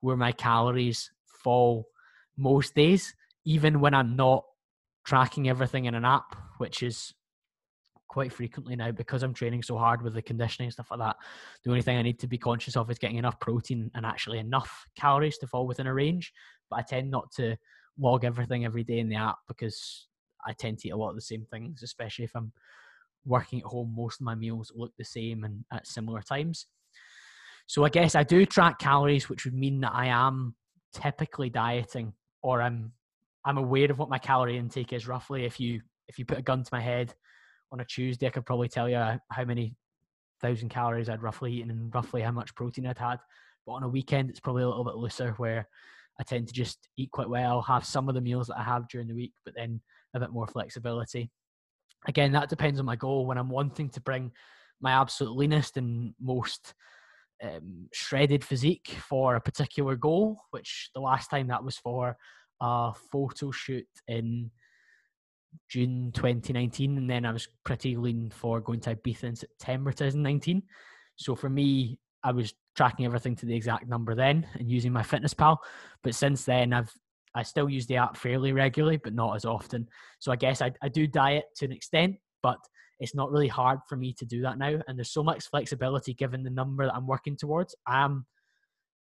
where 0.00 0.16
my 0.16 0.32
calories 0.32 1.10
fall 1.44 1.88
most 2.36 2.74
days, 2.74 3.14
even 3.44 3.80
when 3.80 3.94
I'm 3.94 4.16
not 4.16 4.44
tracking 5.04 5.48
everything 5.48 5.84
in 5.84 5.94
an 5.94 6.04
app, 6.04 6.36
which 6.58 6.82
is 6.82 7.14
quite 8.08 8.32
frequently 8.32 8.74
now 8.74 8.90
because 8.90 9.22
I'm 9.22 9.34
training 9.34 9.62
so 9.62 9.76
hard 9.76 10.02
with 10.02 10.14
the 10.14 10.22
conditioning 10.22 10.66
and 10.66 10.72
stuff 10.72 10.90
like 10.90 11.00
that. 11.00 11.16
The 11.62 11.70
only 11.70 11.82
thing 11.82 11.98
I 11.98 12.02
need 12.02 12.18
to 12.20 12.26
be 12.26 12.38
conscious 12.38 12.76
of 12.76 12.90
is 12.90 12.98
getting 12.98 13.18
enough 13.18 13.38
protein 13.40 13.90
and 13.94 14.04
actually 14.04 14.38
enough 14.38 14.86
calories 14.98 15.38
to 15.38 15.46
fall 15.46 15.66
within 15.66 15.86
a 15.86 15.94
range. 15.94 16.32
But 16.70 16.80
I 16.80 16.82
tend 16.82 17.10
not 17.10 17.30
to 17.32 17.56
log 17.98 18.24
everything 18.24 18.64
every 18.64 18.84
day 18.84 18.98
in 18.98 19.08
the 19.08 19.16
app 19.16 19.36
because 19.46 20.08
I 20.46 20.52
tend 20.52 20.78
to 20.78 20.88
eat 20.88 20.92
a 20.92 20.96
lot 20.96 21.10
of 21.10 21.16
the 21.16 21.22
same 21.22 21.44
things, 21.50 21.82
especially 21.82 22.24
if 22.24 22.32
I'm 22.34 22.52
working 23.24 23.60
at 23.60 23.66
home. 23.66 23.94
Most 23.96 24.20
of 24.20 24.24
my 24.24 24.34
meals 24.34 24.72
look 24.74 24.92
the 24.96 25.04
same 25.04 25.44
and 25.44 25.64
at 25.72 25.86
similar 25.86 26.22
times. 26.22 26.66
So 27.66 27.84
I 27.84 27.90
guess 27.90 28.14
I 28.14 28.22
do 28.22 28.46
track 28.46 28.78
calories, 28.78 29.28
which 29.28 29.44
would 29.44 29.54
mean 29.54 29.80
that 29.80 29.92
I 29.94 30.06
am 30.06 30.54
typically 30.94 31.50
dieting 31.50 32.14
or 32.42 32.62
I'm 32.62 32.92
I'm 33.44 33.58
aware 33.58 33.90
of 33.90 33.98
what 33.98 34.08
my 34.08 34.18
calorie 34.18 34.58
intake 34.58 34.92
is 34.92 35.06
roughly. 35.06 35.44
If 35.44 35.60
you 35.60 35.82
if 36.08 36.18
you 36.18 36.24
put 36.24 36.38
a 36.38 36.42
gun 36.42 36.62
to 36.62 36.68
my 36.72 36.80
head 36.80 37.14
on 37.72 37.80
a 37.80 37.84
Tuesday, 37.84 38.26
I 38.26 38.30
could 38.30 38.46
probably 38.46 38.68
tell 38.68 38.88
you 38.88 38.96
how 38.96 39.44
many 39.44 39.74
thousand 40.40 40.68
calories 40.68 41.08
I'd 41.08 41.22
roughly 41.22 41.52
eaten 41.54 41.70
and 41.70 41.94
roughly 41.94 42.22
how 42.22 42.32
much 42.32 42.54
protein 42.54 42.86
I'd 42.86 42.98
had. 42.98 43.18
But 43.66 43.72
on 43.72 43.82
a 43.82 43.88
weekend, 43.88 44.30
it's 44.30 44.40
probably 44.40 44.62
a 44.62 44.68
little 44.68 44.84
bit 44.84 44.96
looser 44.96 45.32
where 45.32 45.68
I 46.20 46.22
tend 46.22 46.48
to 46.48 46.54
just 46.54 46.88
eat 46.96 47.10
quite 47.10 47.28
well, 47.28 47.62
have 47.62 47.84
some 47.84 48.08
of 48.08 48.14
the 48.14 48.20
meals 48.20 48.48
that 48.48 48.58
I 48.58 48.62
have 48.62 48.88
during 48.88 49.08
the 49.08 49.14
week, 49.14 49.32
but 49.44 49.54
then 49.54 49.80
a 50.14 50.20
bit 50.20 50.30
more 50.30 50.46
flexibility. 50.46 51.30
Again, 52.06 52.32
that 52.32 52.48
depends 52.48 52.80
on 52.80 52.86
my 52.86 52.96
goal. 52.96 53.26
When 53.26 53.38
I'm 53.38 53.50
wanting 53.50 53.90
to 53.90 54.00
bring 54.00 54.32
my 54.80 54.92
absolute 54.92 55.36
leanest 55.36 55.76
and 55.76 56.14
most 56.20 56.74
um, 57.42 57.88
shredded 57.92 58.44
physique 58.44 58.96
for 59.08 59.36
a 59.36 59.40
particular 59.40 59.96
goal, 59.96 60.40
which 60.50 60.90
the 60.94 61.00
last 61.00 61.28
time 61.28 61.48
that 61.48 61.64
was 61.64 61.76
for 61.76 62.16
a 62.60 62.92
photo 63.12 63.50
shoot 63.50 63.86
in 64.06 64.50
June 65.68 66.12
2019, 66.12 66.96
and 66.96 67.08
then 67.08 67.24
I 67.24 67.32
was 67.32 67.48
pretty 67.64 67.96
lean 67.96 68.30
for 68.30 68.60
going 68.60 68.80
to 68.80 68.94
Ibiza 68.94 69.24
in 69.24 69.36
September 69.36 69.92
2019. 69.92 70.62
So 71.16 71.34
for 71.34 71.48
me, 71.48 71.98
I 72.22 72.32
was 72.32 72.54
tracking 72.76 73.06
everything 73.06 73.36
to 73.36 73.46
the 73.46 73.54
exact 73.54 73.88
number 73.88 74.14
then 74.14 74.46
and 74.54 74.70
using 74.70 74.92
my 74.92 75.02
fitness 75.02 75.34
pal. 75.34 75.60
But 76.02 76.14
since 76.14 76.44
then, 76.44 76.72
I've 76.72 76.92
I 77.34 77.42
still 77.42 77.68
use 77.68 77.86
the 77.86 77.96
app 77.96 78.16
fairly 78.16 78.52
regularly, 78.52 78.96
but 78.96 79.14
not 79.14 79.36
as 79.36 79.44
often. 79.44 79.88
So 80.18 80.32
I 80.32 80.36
guess 80.36 80.62
I, 80.62 80.72
I 80.82 80.88
do 80.88 81.06
diet 81.06 81.44
to 81.56 81.66
an 81.66 81.72
extent, 81.72 82.16
but 82.42 82.58
it's 83.00 83.14
not 83.14 83.30
really 83.30 83.48
hard 83.48 83.78
for 83.88 83.96
me 83.96 84.12
to 84.14 84.24
do 84.24 84.42
that 84.42 84.58
now. 84.58 84.80
And 84.88 84.98
there's 84.98 85.12
so 85.12 85.22
much 85.22 85.48
flexibility 85.48 86.14
given 86.14 86.42
the 86.42 86.50
number 86.50 86.86
that 86.86 86.94
I'm 86.94 87.06
working 87.06 87.36
towards. 87.36 87.76
I'm 87.86 88.26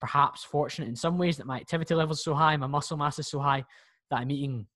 perhaps 0.00 0.44
fortunate 0.44 0.88
in 0.88 0.96
some 0.96 1.18
ways 1.18 1.36
that 1.36 1.46
my 1.46 1.56
activity 1.56 1.94
level 1.94 2.14
is 2.14 2.22
so 2.22 2.34
high, 2.34 2.56
my 2.56 2.66
muscle 2.66 2.96
mass 2.96 3.18
is 3.18 3.28
so 3.28 3.38
high 3.38 3.64
that 4.10 4.18
I'm 4.18 4.30
eating 4.30 4.66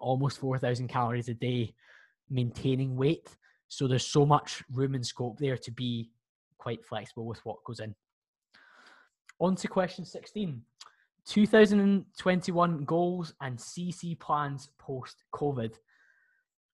almost 0.00 0.38
4,000 0.38 0.88
calories 0.88 1.28
a 1.28 1.34
day, 1.34 1.74
maintaining 2.28 2.96
weight. 2.96 3.36
So 3.68 3.86
there's 3.86 4.06
so 4.06 4.26
much 4.26 4.62
room 4.72 4.94
and 4.94 5.06
scope 5.06 5.38
there 5.38 5.56
to 5.58 5.70
be 5.70 6.10
quite 6.58 6.84
flexible 6.84 7.26
with 7.26 7.44
what 7.44 7.62
goes 7.64 7.80
in. 7.80 7.94
On 9.38 9.56
to 9.56 9.68
question 9.68 10.04
16 10.04 10.62
2021 11.26 12.84
goals 12.84 13.34
and 13.40 13.56
CC 13.56 14.18
plans 14.18 14.70
post 14.78 15.22
COVID. 15.34 15.74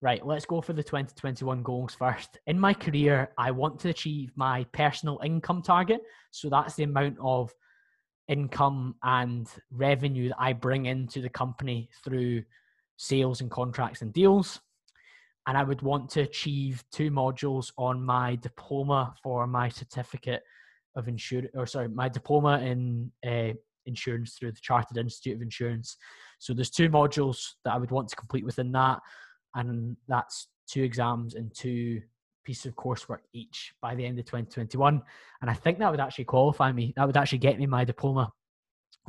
Right, 0.03 0.25
let's 0.25 0.45
go 0.45 0.61
for 0.61 0.73
the 0.73 0.83
2021 0.83 1.63
goals 1.63 1.95
first. 1.95 2.39
In 2.47 2.61
my 2.61 2.75
career, 2.75 3.31
I 3.39 3.51
want 3.51 3.81
to 3.81 3.89
achieve 3.89 4.31
my 4.37 4.65
personal 4.73 5.21
income 5.25 5.63
target. 5.63 6.03
So 6.31 6.49
that's 6.49 6.75
the 6.75 6.85
amount 6.85 7.17
of 7.21 7.53
income 8.29 8.95
and 9.03 9.49
revenue 9.71 10.29
that 10.29 10.41
I 10.41 10.53
bring 10.53 10.87
into 10.87 11.21
the 11.21 11.29
company 11.29 11.89
through 12.05 12.45
sales 12.97 13.41
and 13.41 13.51
contracts 13.51 14.03
and 14.03 14.13
deals. 14.13 14.61
And 15.47 15.57
I 15.57 15.63
would 15.63 15.83
want 15.83 16.11
to 16.11 16.23
achieve 16.23 16.85
two 16.91 17.11
modules 17.11 17.73
on 17.79 18.03
my 18.03 18.37
diploma 18.37 19.15
for 19.23 19.47
my 19.47 19.69
certificate 19.69 20.43
of 20.97 21.09
insurance, 21.09 21.51
or 21.55 21.67
sorry, 21.67 21.89
my 21.89 22.09
diploma 22.09 22.59
in 22.61 23.13
uh, 23.27 23.53
insurance 23.85 24.35
through 24.35 24.53
the 24.53 24.61
Chartered 24.61 24.97
Institute 24.97 25.37
of 25.37 25.43
Insurance. 25.43 25.97
So 26.39 26.53
there's 26.53 26.71
two 26.71 26.89
modules 26.89 27.53
that 27.65 27.75
I 27.75 27.79
would 27.79 27.91
want 27.91 28.09
to 28.09 28.17
complete 28.17 28.45
within 28.45 28.73
that, 28.73 29.01
and 29.55 29.97
that's 30.09 30.49
two 30.69 30.83
exams 30.83 31.35
and 31.35 31.55
two 31.55 32.03
pieces 32.45 32.67
of 32.67 32.75
coursework 32.77 33.21
each 33.33 33.75
by 33.81 33.95
the 33.95 34.05
end 34.05 34.19
of 34.19 34.25
2021. 34.25 35.03
And 35.41 35.51
I 35.51 35.55
think 35.55 35.79
that 35.79 35.91
would 35.91 36.01
actually 36.01 36.25
qualify 36.25 36.73
me. 36.73 36.93
That 36.97 37.07
would 37.07 37.17
actually 37.17 37.39
get 37.39 37.59
me 37.59 37.67
my 37.67 37.85
diploma, 37.85 38.33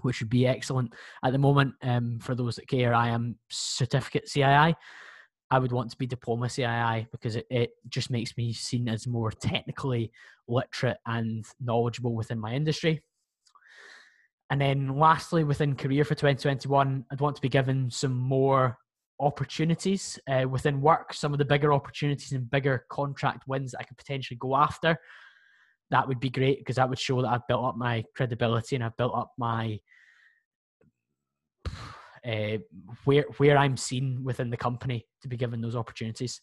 which 0.01 0.19
would 0.19 0.29
be 0.29 0.47
excellent. 0.47 0.93
At 1.23 1.31
the 1.31 1.39
moment, 1.39 1.73
um, 1.81 2.19
for 2.19 2.35
those 2.35 2.55
that 2.55 2.67
care, 2.67 2.93
I 2.93 3.09
am 3.09 3.37
certificate 3.49 4.27
CII. 4.27 4.75
I 5.49 5.59
would 5.59 5.71
want 5.71 5.91
to 5.91 5.97
be 5.97 6.05
diploma 6.05 6.47
CII 6.47 7.07
because 7.11 7.35
it, 7.37 7.45
it 7.49 7.71
just 7.87 8.09
makes 8.09 8.35
me 8.37 8.51
seen 8.51 8.89
as 8.89 9.07
more 9.07 9.31
technically 9.31 10.11
literate 10.47 10.97
and 11.05 11.45
knowledgeable 11.61 12.15
within 12.15 12.39
my 12.39 12.53
industry. 12.53 13.01
And 14.49 14.61
then 14.61 14.97
lastly, 14.97 15.43
within 15.43 15.75
career 15.75 16.05
for 16.05 16.15
2021, 16.15 17.05
I'd 17.11 17.21
want 17.21 17.35
to 17.35 17.41
be 17.41 17.49
given 17.49 17.89
some 17.89 18.13
more 18.13 18.77
opportunities 19.19 20.19
uh, 20.29 20.47
within 20.47 20.81
work, 20.81 21.13
some 21.13 21.33
of 21.33 21.39
the 21.39 21.45
bigger 21.45 21.73
opportunities 21.73 22.31
and 22.31 22.49
bigger 22.49 22.85
contract 22.89 23.47
wins 23.47 23.71
that 23.71 23.81
I 23.81 23.83
could 23.83 23.97
potentially 23.97 24.37
go 24.39 24.55
after. 24.55 24.97
That 25.91 26.07
would 26.07 26.19
be 26.19 26.29
great 26.29 26.59
because 26.59 26.75
that 26.75 26.89
would 26.89 26.99
show 26.99 27.21
that 27.21 27.29
I've 27.29 27.47
built 27.47 27.63
up 27.63 27.77
my 27.77 28.03
credibility 28.15 28.75
and 28.75 28.83
I've 28.83 28.97
built 28.97 29.15
up 29.15 29.31
my 29.37 29.79
uh, 32.27 32.57
where 33.05 33.25
where 33.37 33.57
I'm 33.57 33.77
seen 33.77 34.23
within 34.23 34.49
the 34.49 34.57
company 34.57 35.05
to 35.21 35.27
be 35.27 35.37
given 35.37 35.61
those 35.61 35.75
opportunities. 35.75 36.41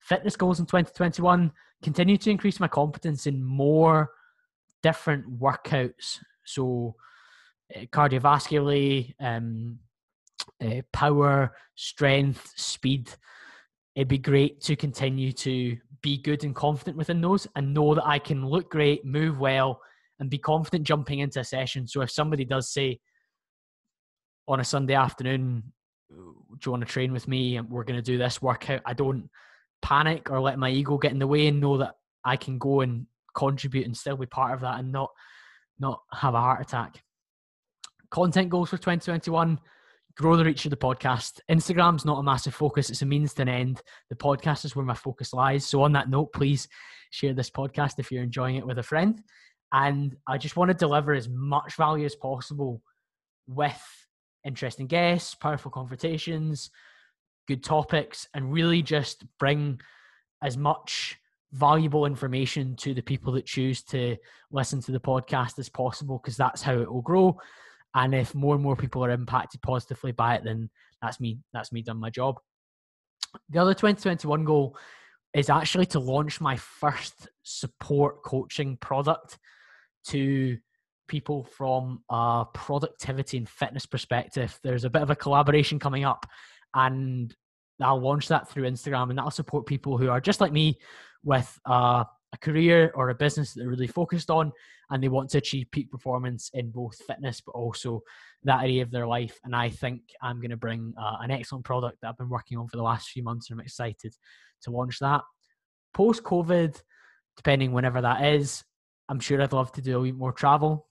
Fitness 0.00 0.36
goals 0.36 0.60
in 0.60 0.66
2021 0.66 1.52
continue 1.82 2.16
to 2.16 2.30
increase 2.30 2.58
my 2.58 2.68
competence 2.68 3.26
in 3.26 3.44
more 3.44 4.10
different 4.82 5.38
workouts. 5.38 6.18
So, 6.44 6.96
uh, 7.74 7.80
cardiovascularly, 7.92 9.14
um, 9.20 9.78
uh, 10.64 10.82
power, 10.92 11.54
strength, 11.74 12.52
speed. 12.56 13.10
It'd 13.94 14.08
be 14.08 14.18
great 14.18 14.60
to 14.62 14.76
continue 14.76 15.32
to 15.32 15.76
be 16.02 16.18
good 16.18 16.44
and 16.44 16.54
confident 16.54 16.96
within 16.96 17.20
those 17.20 17.46
and 17.56 17.74
know 17.74 17.94
that 17.94 18.06
I 18.06 18.18
can 18.18 18.46
look 18.46 18.70
great, 18.70 19.04
move 19.04 19.38
well, 19.38 19.80
and 20.18 20.30
be 20.30 20.38
confident 20.38 20.84
jumping 20.84 21.18
into 21.18 21.40
a 21.40 21.44
session. 21.44 21.86
So 21.86 22.00
if 22.02 22.10
somebody 22.10 22.44
does 22.44 22.72
say, 22.72 23.00
on 24.48 24.60
a 24.60 24.64
Sunday 24.64 24.94
afternoon, 24.94 25.62
do 26.08 26.34
you 26.64 26.72
want 26.72 26.84
to 26.84 26.92
train 26.92 27.12
with 27.12 27.28
me? 27.28 27.56
And 27.56 27.70
we're 27.70 27.84
going 27.84 27.98
to 27.98 28.02
do 28.02 28.18
this 28.18 28.42
workout. 28.42 28.82
I 28.84 28.94
don't 28.94 29.30
panic 29.80 30.30
or 30.30 30.40
let 30.40 30.58
my 30.58 30.70
ego 30.70 30.98
get 30.98 31.12
in 31.12 31.18
the 31.18 31.26
way 31.26 31.46
and 31.46 31.60
know 31.60 31.78
that 31.78 31.94
I 32.24 32.36
can 32.36 32.58
go 32.58 32.80
and 32.80 33.06
contribute 33.34 33.86
and 33.86 33.96
still 33.96 34.16
be 34.16 34.26
part 34.26 34.54
of 34.54 34.60
that 34.60 34.80
and 34.80 34.90
not 34.90 35.10
not 35.78 36.02
have 36.12 36.34
a 36.34 36.40
heart 36.40 36.60
attack. 36.60 37.02
Content 38.10 38.50
goals 38.50 38.70
for 38.70 38.76
2021 38.76 39.58
grow 40.20 40.36
the 40.36 40.44
reach 40.44 40.66
of 40.66 40.70
the 40.70 40.76
podcast. 40.76 41.40
Instagram's 41.50 42.04
not 42.04 42.18
a 42.18 42.22
massive 42.22 42.54
focus, 42.54 42.90
it's 42.90 43.00
a 43.00 43.06
means 43.06 43.32
to 43.32 43.42
an 43.42 43.48
end. 43.48 43.80
The 44.10 44.16
podcast 44.16 44.66
is 44.66 44.76
where 44.76 44.84
my 44.84 44.94
focus 44.94 45.32
lies. 45.32 45.64
So, 45.64 45.82
on 45.82 45.92
that 45.94 46.10
note, 46.10 46.34
please 46.34 46.68
share 47.10 47.32
this 47.32 47.48
podcast 47.48 47.94
if 47.98 48.12
you're 48.12 48.22
enjoying 48.22 48.56
it 48.56 48.66
with 48.66 48.78
a 48.78 48.82
friend. 48.82 49.22
And 49.72 50.14
I 50.26 50.36
just 50.36 50.56
want 50.56 50.70
to 50.70 50.76
deliver 50.76 51.14
as 51.14 51.28
much 51.30 51.74
value 51.74 52.04
as 52.04 52.16
possible 52.16 52.82
with 53.46 53.82
interesting 54.44 54.86
guests, 54.86 55.34
powerful 55.34 55.70
conversations, 55.70 56.70
good 57.48 57.64
topics, 57.64 58.28
and 58.34 58.52
really 58.52 58.82
just 58.82 59.24
bring 59.38 59.80
as 60.42 60.58
much 60.58 61.18
valuable 61.52 62.04
information 62.04 62.76
to 62.76 62.92
the 62.92 63.00
people 63.00 63.32
that 63.32 63.46
choose 63.46 63.82
to 63.84 64.18
listen 64.52 64.82
to 64.82 64.92
the 64.92 65.00
podcast 65.00 65.58
as 65.58 65.70
possible 65.70 66.20
because 66.22 66.36
that's 66.36 66.60
how 66.60 66.78
it 66.78 66.92
will 66.92 67.00
grow. 67.00 67.38
And 67.94 68.14
if 68.14 68.34
more 68.34 68.54
and 68.54 68.62
more 68.62 68.76
people 68.76 69.04
are 69.04 69.10
impacted 69.10 69.62
positively 69.62 70.12
by 70.12 70.36
it, 70.36 70.44
then 70.44 70.70
that's 71.02 71.20
me. 71.20 71.40
That's 71.52 71.72
me 71.72 71.82
done 71.82 71.98
my 71.98 72.10
job. 72.10 72.38
The 73.50 73.58
other 73.58 73.74
2021 73.74 74.44
goal 74.44 74.76
is 75.34 75.50
actually 75.50 75.86
to 75.86 76.00
launch 76.00 76.40
my 76.40 76.56
first 76.56 77.28
support 77.42 78.22
coaching 78.22 78.76
product 78.76 79.38
to 80.08 80.58
people 81.08 81.44
from 81.44 82.02
a 82.10 82.44
productivity 82.54 83.36
and 83.36 83.48
fitness 83.48 83.86
perspective. 83.86 84.58
There's 84.62 84.84
a 84.84 84.90
bit 84.90 85.02
of 85.02 85.10
a 85.10 85.16
collaboration 85.16 85.78
coming 85.78 86.04
up, 86.04 86.26
and 86.74 87.34
I'll 87.80 88.00
launch 88.00 88.28
that 88.28 88.48
through 88.48 88.70
Instagram, 88.70 89.10
and 89.10 89.18
that'll 89.18 89.30
support 89.30 89.66
people 89.66 89.98
who 89.98 90.08
are 90.08 90.20
just 90.20 90.40
like 90.40 90.52
me 90.52 90.78
with 91.24 91.58
uh, 91.66 92.04
a 92.32 92.38
career 92.38 92.92
or 92.94 93.08
a 93.08 93.14
business 93.14 93.52
that 93.52 93.60
they're 93.60 93.68
really 93.68 93.86
focused 93.86 94.30
on, 94.30 94.52
and 94.90 95.02
they 95.02 95.08
want 95.08 95.30
to 95.30 95.38
achieve 95.38 95.70
peak 95.70 95.90
performance 95.90 96.50
in 96.54 96.70
both 96.70 96.96
fitness 97.06 97.40
but 97.40 97.52
also 97.52 98.02
that 98.44 98.62
area 98.62 98.82
of 98.82 98.90
their 98.90 99.06
life. 99.06 99.38
And 99.44 99.54
I 99.54 99.68
think 99.70 100.02
I'm 100.22 100.40
going 100.40 100.50
to 100.50 100.56
bring 100.56 100.94
uh, 100.98 101.16
an 101.20 101.30
excellent 101.30 101.64
product 101.64 101.98
that 102.00 102.08
I've 102.08 102.18
been 102.18 102.28
working 102.28 102.58
on 102.58 102.68
for 102.68 102.76
the 102.76 102.82
last 102.82 103.10
few 103.10 103.22
months, 103.22 103.50
and 103.50 103.58
I'm 103.58 103.64
excited 103.64 104.14
to 104.62 104.70
launch 104.70 104.98
that. 105.00 105.22
Post 105.92 106.22
COVID, 106.22 106.80
depending 107.36 107.72
whenever 107.72 108.00
that 108.00 108.24
is, 108.24 108.64
I'm 109.08 109.20
sure 109.20 109.42
I'd 109.42 109.52
love 109.52 109.72
to 109.72 109.82
do 109.82 110.00
a 110.00 110.04
bit 110.04 110.14
more 110.14 110.32
travel. 110.32 110.86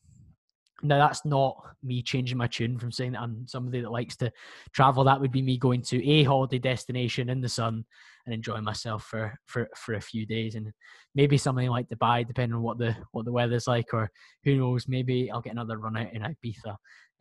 Now 0.81 0.97
that's 0.97 1.25
not 1.25 1.61
me 1.83 2.01
changing 2.01 2.37
my 2.37 2.47
tune 2.47 2.77
from 2.77 2.91
saying 2.91 3.13
that 3.13 3.21
I'm 3.21 3.45
somebody 3.47 3.81
that 3.81 3.91
likes 3.91 4.15
to 4.17 4.31
travel. 4.73 5.03
That 5.03 5.19
would 5.19 5.31
be 5.31 5.41
me 5.41 5.57
going 5.57 5.81
to 5.83 6.05
a 6.05 6.23
holiday 6.23 6.59
destination 6.59 7.29
in 7.29 7.41
the 7.41 7.49
sun 7.49 7.85
and 8.29 8.35
enjoying 8.35 8.63
myself 8.63 9.03
for 9.05 9.33
for 9.47 9.67
for 9.75 9.95
a 9.95 10.01
few 10.01 10.25
days, 10.25 10.53
and 10.53 10.71
maybe 11.15 11.37
something 11.37 11.67
like 11.69 11.89
Dubai, 11.89 12.25
depending 12.25 12.55
on 12.55 12.61
what 12.61 12.77
the 12.77 12.95
what 13.11 13.25
the 13.25 13.31
weather's 13.31 13.67
like, 13.67 13.91
or 13.91 14.11
who 14.43 14.55
knows, 14.57 14.87
maybe 14.87 15.31
I'll 15.31 15.41
get 15.41 15.53
another 15.53 15.79
run 15.79 15.97
out 15.97 16.13
in 16.13 16.21
Ibiza, 16.21 16.75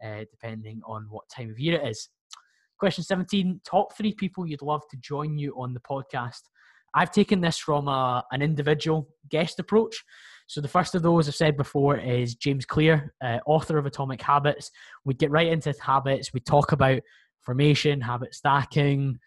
uh, 0.05 0.25
depending 0.31 0.83
on 0.87 1.07
what 1.09 1.25
time 1.35 1.51
of 1.51 1.59
year 1.59 1.81
it 1.81 1.88
is. 1.88 2.11
Question 2.79 3.05
17: 3.05 3.62
Top 3.64 3.97
three 3.97 4.12
people 4.12 4.47
you'd 4.47 4.61
love 4.61 4.83
to 4.90 4.99
join 4.99 5.38
you 5.38 5.55
on 5.59 5.73
the 5.73 5.81
podcast. 5.81 6.42
I've 6.94 7.11
taken 7.11 7.40
this 7.40 7.59
from 7.59 7.88
a, 7.88 8.25
an 8.31 8.42
individual 8.42 9.09
guest 9.31 9.59
approach. 9.59 10.05
So 10.47 10.61
the 10.61 10.68
first 10.68 10.94
of 10.94 11.03
those 11.03 11.29
I've 11.29 11.35
said 11.35 11.57
before 11.57 11.99
is 11.99 12.35
James 12.35 12.64
Clear, 12.64 13.14
uh, 13.23 13.38
author 13.47 13.79
of 13.79 13.87
Atomic 13.87 14.23
Habits. 14.23 14.71
We 15.05 15.14
get 15.14 15.31
right 15.31 15.49
into 15.49 15.75
habits. 15.81 16.33
We 16.33 16.40
talk 16.40 16.73
about 16.73 17.01
formation, 17.42 18.01
habit 18.01 18.35
stacking, 18.35 19.18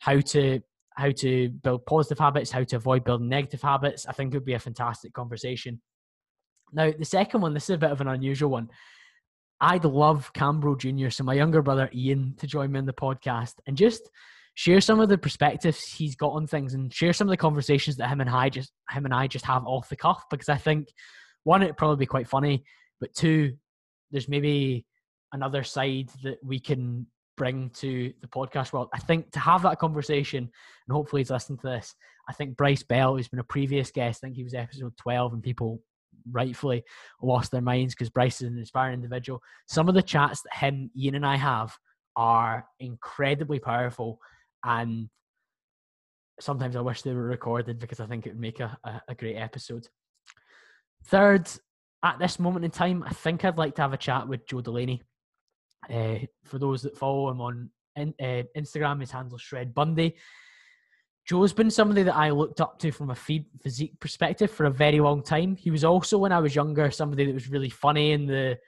how 0.00 0.20
to 0.20 0.60
how 0.96 1.10
to 1.10 1.48
build 1.48 1.86
positive 1.86 2.18
habits, 2.18 2.50
how 2.50 2.64
to 2.64 2.76
avoid 2.76 3.04
building 3.04 3.28
negative 3.28 3.62
habits. 3.62 4.06
I 4.06 4.12
think 4.12 4.32
it 4.32 4.36
would 4.36 4.44
be 4.44 4.54
a 4.54 4.58
fantastic 4.58 5.12
conversation. 5.12 5.80
Now, 6.72 6.92
the 6.96 7.04
second 7.04 7.40
one, 7.40 7.54
this 7.54 7.64
is 7.64 7.76
a 7.76 7.78
bit 7.78 7.90
of 7.90 8.00
an 8.00 8.08
unusual 8.08 8.50
one. 8.50 8.68
I'd 9.60 9.84
love 9.84 10.32
Cambro 10.32 10.78
Jr., 10.78 11.10
so 11.10 11.24
my 11.24 11.34
younger 11.34 11.62
brother 11.62 11.90
Ian, 11.94 12.34
to 12.38 12.46
join 12.46 12.72
me 12.72 12.78
in 12.78 12.86
the 12.86 12.92
podcast 12.92 13.54
and 13.66 13.76
just 13.76 14.08
share 14.54 14.80
some 14.80 15.00
of 15.00 15.08
the 15.08 15.18
perspectives 15.18 15.84
he's 15.84 16.16
got 16.16 16.32
on 16.32 16.46
things 16.46 16.74
and 16.74 16.92
share 16.92 17.12
some 17.12 17.28
of 17.28 17.30
the 17.30 17.36
conversations 17.36 17.96
that 17.96 18.08
him 18.08 18.20
and 18.20 18.30
I 18.30 18.48
just 18.48 18.72
him 18.90 19.04
and 19.04 19.14
I 19.14 19.26
just 19.26 19.44
have 19.44 19.64
off 19.64 19.88
the 19.88 19.96
cuff 19.96 20.24
because 20.30 20.48
I 20.48 20.56
think 20.56 20.88
one 21.44 21.62
it'd 21.62 21.76
probably 21.76 21.96
be 21.96 22.06
quite 22.06 22.28
funny, 22.28 22.64
but 23.00 23.14
two, 23.14 23.54
there's 24.10 24.28
maybe 24.28 24.86
another 25.32 25.62
side 25.62 26.10
that 26.22 26.38
we 26.44 26.58
can 26.58 27.06
bring 27.40 27.70
to 27.70 28.12
the 28.20 28.26
podcast 28.26 28.70
world. 28.74 28.90
I 28.92 28.98
think 28.98 29.32
to 29.32 29.40
have 29.40 29.62
that 29.62 29.78
conversation, 29.78 30.40
and 30.40 30.94
hopefully 30.94 31.22
he's 31.22 31.30
listening 31.30 31.58
to 31.60 31.68
this. 31.68 31.94
I 32.28 32.34
think 32.34 32.54
Bryce 32.54 32.82
Bell, 32.82 33.16
who's 33.16 33.28
been 33.28 33.40
a 33.40 33.44
previous 33.44 33.90
guest, 33.90 34.20
I 34.22 34.26
think 34.26 34.36
he 34.36 34.44
was 34.44 34.52
episode 34.52 34.94
twelve, 34.98 35.32
and 35.32 35.42
people 35.42 35.80
rightfully 36.30 36.84
lost 37.22 37.50
their 37.50 37.62
minds 37.62 37.94
because 37.94 38.10
Bryce 38.10 38.42
is 38.42 38.48
an 38.48 38.58
inspiring 38.58 38.92
individual. 38.92 39.40
Some 39.68 39.88
of 39.88 39.94
the 39.94 40.02
chats 40.02 40.42
that 40.42 40.54
him, 40.54 40.90
Ian, 40.94 41.14
and 41.14 41.24
I 41.24 41.36
have 41.36 41.74
are 42.14 42.66
incredibly 42.78 43.58
powerful, 43.58 44.18
and 44.62 45.08
sometimes 46.40 46.76
I 46.76 46.82
wish 46.82 47.00
they 47.00 47.14
were 47.14 47.22
recorded 47.22 47.78
because 47.78 48.00
I 48.00 48.06
think 48.06 48.26
it 48.26 48.34
would 48.34 48.40
make 48.40 48.60
a, 48.60 48.76
a, 48.84 49.00
a 49.08 49.14
great 49.14 49.36
episode. 49.36 49.88
Third, 51.06 51.48
at 52.04 52.18
this 52.18 52.38
moment 52.38 52.66
in 52.66 52.70
time, 52.70 53.02
I 53.02 53.14
think 53.14 53.46
I'd 53.46 53.56
like 53.56 53.76
to 53.76 53.82
have 53.82 53.94
a 53.94 53.96
chat 53.96 54.28
with 54.28 54.46
Joe 54.46 54.60
Delaney. 54.60 55.02
Uh, 55.88 56.18
for 56.44 56.58
those 56.58 56.82
that 56.82 56.96
follow 56.96 57.30
him 57.30 57.40
on 57.40 57.70
in, 57.96 58.14
uh, 58.20 58.42
Instagram, 58.56 59.00
his 59.00 59.10
handle 59.10 59.38
Shred 59.38 59.74
Bundy. 59.74 60.16
Joe's 61.26 61.52
been 61.52 61.70
somebody 61.70 62.02
that 62.02 62.16
I 62.16 62.30
looked 62.30 62.60
up 62.60 62.78
to 62.80 62.90
from 62.90 63.10
a 63.10 63.14
physique 63.14 63.98
perspective 64.00 64.50
for 64.50 64.64
a 64.64 64.70
very 64.70 65.00
long 65.00 65.22
time. 65.22 65.54
He 65.54 65.70
was 65.70 65.84
also, 65.84 66.18
when 66.18 66.32
I 66.32 66.40
was 66.40 66.54
younger, 66.54 66.90
somebody 66.90 67.24
that 67.26 67.34
was 67.34 67.48
really 67.48 67.70
funny 67.70 68.12
in 68.12 68.26
the 68.26 68.58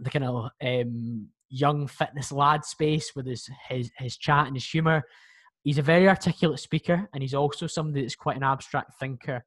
the 0.00 0.10
kind 0.10 0.24
of 0.24 0.50
um, 0.62 1.28
young 1.48 1.86
fitness 1.86 2.32
lad 2.32 2.64
space 2.64 3.14
with 3.14 3.26
his 3.26 3.48
his 3.68 3.90
his 3.96 4.16
chat 4.16 4.46
and 4.46 4.56
his 4.56 4.68
humor. 4.68 5.02
He's 5.62 5.78
a 5.78 5.82
very 5.82 6.08
articulate 6.08 6.58
speaker, 6.58 7.08
and 7.14 7.22
he's 7.22 7.34
also 7.34 7.66
somebody 7.66 8.02
that's 8.02 8.16
quite 8.16 8.36
an 8.36 8.42
abstract 8.42 8.98
thinker, 8.98 9.44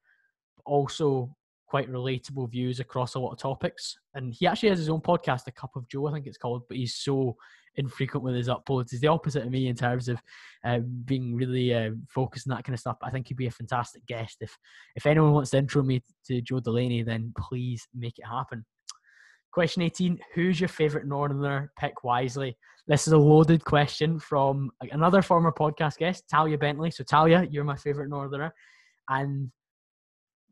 but 0.55 0.63
also 0.65 1.35
quite 1.67 1.91
relatable 1.91 2.49
views 2.49 2.79
across 2.79 3.15
a 3.15 3.19
lot 3.19 3.31
of 3.31 3.39
topics. 3.39 3.97
And 4.13 4.33
he 4.33 4.47
actually 4.47 4.69
has 4.69 4.79
his 4.79 4.89
own 4.89 5.01
podcast, 5.01 5.47
A 5.47 5.51
Cup 5.51 5.75
of 5.75 5.87
Joe, 5.87 6.07
I 6.07 6.13
think 6.13 6.27
it's 6.27 6.37
called, 6.37 6.63
but 6.67 6.77
he's 6.77 6.95
so 6.95 7.35
infrequent 7.77 8.23
with 8.23 8.35
his 8.35 8.47
uploads. 8.47 8.91
He's 8.91 9.01
the 9.01 9.07
opposite 9.07 9.43
of 9.43 9.51
me 9.51 9.67
in 9.67 9.75
terms 9.75 10.07
of 10.07 10.21
uh, 10.63 10.79
being 11.05 11.35
really 11.35 11.73
uh, 11.73 11.91
focused 12.09 12.47
on 12.49 12.55
that 12.55 12.63
kind 12.63 12.73
of 12.73 12.79
stuff. 12.79 12.97
But 12.99 13.07
I 13.07 13.11
think 13.11 13.27
he'd 13.27 13.37
be 13.37 13.47
a 13.47 13.51
fantastic 13.51 14.05
guest. 14.05 14.37
If 14.41 14.57
if 14.95 15.05
anyone 15.05 15.33
wants 15.33 15.51
to 15.51 15.57
intro 15.57 15.83
me 15.83 16.01
to 16.27 16.41
Joe 16.41 16.59
Delaney, 16.59 17.03
then 17.03 17.33
please 17.37 17.87
make 17.93 18.17
it 18.19 18.25
happen. 18.25 18.65
Question 19.51 19.83
18 19.83 20.19
Who's 20.33 20.59
your 20.59 20.69
favourite 20.69 21.07
Northerner? 21.07 21.71
Pick 21.79 22.03
wisely. 22.03 22.57
This 22.87 23.07
is 23.07 23.13
a 23.13 23.17
loaded 23.17 23.65
question 23.65 24.19
from 24.19 24.69
another 24.91 25.23
former 25.23 25.51
podcast 25.51 25.97
guest, 25.97 26.25
Talia 26.29 26.57
Bentley. 26.57 26.91
So, 26.91 27.03
Talia, 27.03 27.47
you're 27.49 27.63
my 27.63 27.75
favourite 27.75 28.09
Northerner. 28.09 28.53
And 29.09 29.51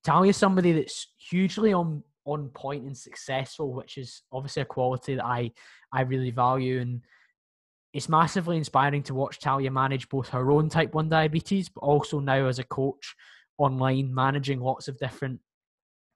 Talia 0.03 0.29
is 0.29 0.37
somebody 0.37 0.73
that's 0.73 1.07
hugely 1.17 1.73
on 1.73 2.03
on 2.25 2.49
point 2.49 2.85
and 2.85 2.97
successful, 2.97 3.73
which 3.73 3.97
is 3.97 4.21
obviously 4.31 4.61
a 4.61 4.65
quality 4.65 5.15
that 5.15 5.25
I 5.25 5.51
I 5.91 6.01
really 6.01 6.31
value. 6.31 6.79
And 6.81 7.01
it's 7.93 8.09
massively 8.09 8.57
inspiring 8.57 9.03
to 9.03 9.13
watch 9.13 9.39
Talia 9.39 9.71
manage 9.71 10.09
both 10.09 10.29
her 10.29 10.51
own 10.51 10.69
type 10.69 10.93
1 10.93 11.09
diabetes, 11.09 11.69
but 11.69 11.81
also 11.81 12.19
now 12.19 12.47
as 12.47 12.59
a 12.59 12.63
coach 12.63 13.15
online, 13.57 14.13
managing 14.13 14.59
lots 14.59 14.87
of 14.87 14.97
different 14.97 15.39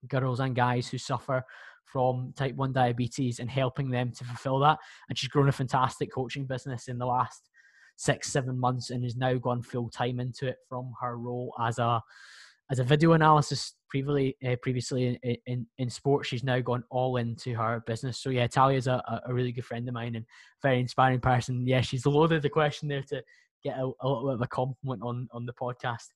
girls 0.07 0.39
and 0.39 0.55
guys 0.55 0.87
who 0.87 0.97
suffer 0.97 1.43
from 1.85 2.33
type 2.35 2.55
1 2.55 2.73
diabetes 2.73 3.39
and 3.39 3.49
helping 3.49 3.91
them 3.91 4.11
to 4.11 4.23
fulfill 4.23 4.59
that. 4.59 4.79
And 5.07 5.17
she's 5.17 5.29
grown 5.29 5.49
a 5.49 5.51
fantastic 5.51 6.11
coaching 6.11 6.45
business 6.45 6.87
in 6.87 6.97
the 6.97 7.05
last 7.05 7.49
six, 7.95 8.31
seven 8.31 8.59
months 8.59 8.89
and 8.89 9.03
has 9.03 9.15
now 9.15 9.35
gone 9.35 9.61
full 9.61 9.89
time 9.89 10.19
into 10.19 10.47
it 10.47 10.57
from 10.67 10.93
her 11.01 11.17
role 11.17 11.53
as 11.59 11.79
a 11.79 12.01
as 12.69 12.79
a 12.79 12.83
video 12.83 13.13
analysis 13.13 13.73
previously 13.89 14.35
uh, 14.45 14.55
previously 14.61 15.17
in, 15.23 15.37
in, 15.45 15.65
in 15.77 15.89
sports 15.89 16.27
she's 16.27 16.43
now 16.43 16.59
gone 16.59 16.83
all 16.89 17.17
into 17.17 17.53
her 17.53 17.83
business. 17.85 18.19
So 18.19 18.29
yeah 18.29 18.47
talia's 18.47 18.87
a, 18.87 19.21
a 19.27 19.33
really 19.33 19.51
good 19.51 19.65
friend 19.65 19.87
of 19.87 19.93
mine 19.93 20.15
and 20.15 20.25
very 20.61 20.79
inspiring 20.79 21.19
person. 21.19 21.65
Yeah 21.65 21.81
she's 21.81 22.05
loaded 22.05 22.41
the 22.41 22.49
question 22.49 22.87
there 22.87 23.03
to 23.03 23.23
get 23.63 23.77
a, 23.77 23.91
a 24.01 24.07
little 24.07 24.27
bit 24.27 24.35
of 24.35 24.41
a 24.41 24.47
compliment 24.47 25.01
on 25.03 25.27
on 25.31 25.45
the 25.45 25.53
podcast. 25.53 26.07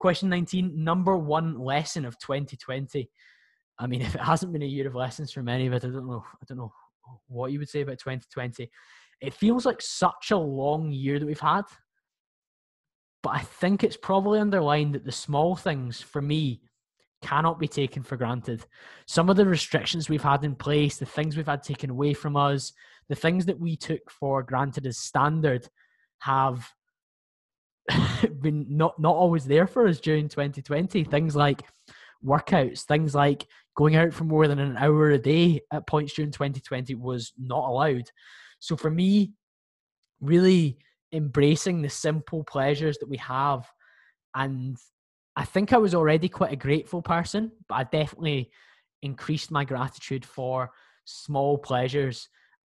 Question 0.00 0.28
19 0.28 0.72
number 0.82 1.16
one 1.16 1.58
lesson 1.58 2.04
of 2.04 2.18
2020 2.18 3.08
i 3.78 3.86
mean 3.86 4.02
if 4.02 4.14
it 4.14 4.20
hasn't 4.20 4.52
been 4.52 4.62
a 4.62 4.66
year 4.66 4.86
of 4.86 4.94
lessons 4.94 5.32
for 5.32 5.42
many 5.42 5.66
of 5.66 5.72
us 5.72 5.84
i 5.84 5.88
don't 5.88 6.06
know 6.06 6.22
i 6.42 6.44
don't 6.46 6.58
know 6.58 6.72
what 7.28 7.52
you 7.52 7.58
would 7.58 7.68
say 7.68 7.80
about 7.80 7.98
2020 7.98 8.70
it 9.20 9.34
feels 9.34 9.64
like 9.64 9.80
such 9.80 10.30
a 10.30 10.36
long 10.36 10.90
year 10.90 11.18
that 11.18 11.26
we've 11.26 11.40
had 11.40 11.62
but 13.24 13.34
I 13.34 13.40
think 13.40 13.82
it's 13.82 13.96
probably 13.96 14.38
underlined 14.38 14.94
that 14.94 15.06
the 15.06 15.10
small 15.10 15.56
things 15.56 15.98
for 15.98 16.20
me 16.20 16.60
cannot 17.22 17.58
be 17.58 17.66
taken 17.66 18.02
for 18.02 18.18
granted. 18.18 18.66
Some 19.06 19.30
of 19.30 19.36
the 19.36 19.46
restrictions 19.46 20.10
we've 20.10 20.22
had 20.22 20.44
in 20.44 20.54
place, 20.54 20.98
the 20.98 21.06
things 21.06 21.34
we've 21.34 21.46
had 21.46 21.62
taken 21.62 21.88
away 21.88 22.12
from 22.12 22.36
us, 22.36 22.74
the 23.08 23.14
things 23.14 23.46
that 23.46 23.58
we 23.58 23.76
took 23.76 24.10
for 24.10 24.42
granted 24.42 24.86
as 24.86 24.98
standard 24.98 25.66
have 26.18 26.70
been 28.42 28.66
not 28.68 29.00
not 29.00 29.16
always 29.16 29.46
there 29.46 29.66
for 29.66 29.86
us 29.86 30.00
during 30.00 30.26
2020 30.26 31.04
things 31.04 31.36
like 31.36 31.64
workouts 32.24 32.80
things 32.84 33.14
like 33.14 33.46
going 33.76 33.94
out 33.94 34.10
for 34.10 34.24
more 34.24 34.48
than 34.48 34.58
an 34.58 34.74
hour 34.78 35.10
a 35.10 35.18
day 35.18 35.60
at 35.70 35.86
points 35.86 36.14
during 36.14 36.30
2020 36.30 36.94
was 36.94 37.34
not 37.38 37.68
allowed 37.68 38.08
so 38.58 38.74
for 38.74 38.90
me 38.90 39.34
really 40.22 40.78
embracing 41.14 41.80
the 41.80 41.88
simple 41.88 42.44
pleasures 42.44 42.98
that 42.98 43.08
we 43.08 43.16
have. 43.18 43.66
And 44.34 44.76
I 45.36 45.44
think 45.44 45.72
I 45.72 45.78
was 45.78 45.94
already 45.94 46.28
quite 46.28 46.52
a 46.52 46.56
grateful 46.56 47.02
person, 47.02 47.52
but 47.68 47.74
I 47.74 47.84
definitely 47.84 48.50
increased 49.02 49.50
my 49.50 49.64
gratitude 49.64 50.24
for 50.24 50.70
small 51.04 51.58
pleasures. 51.58 52.28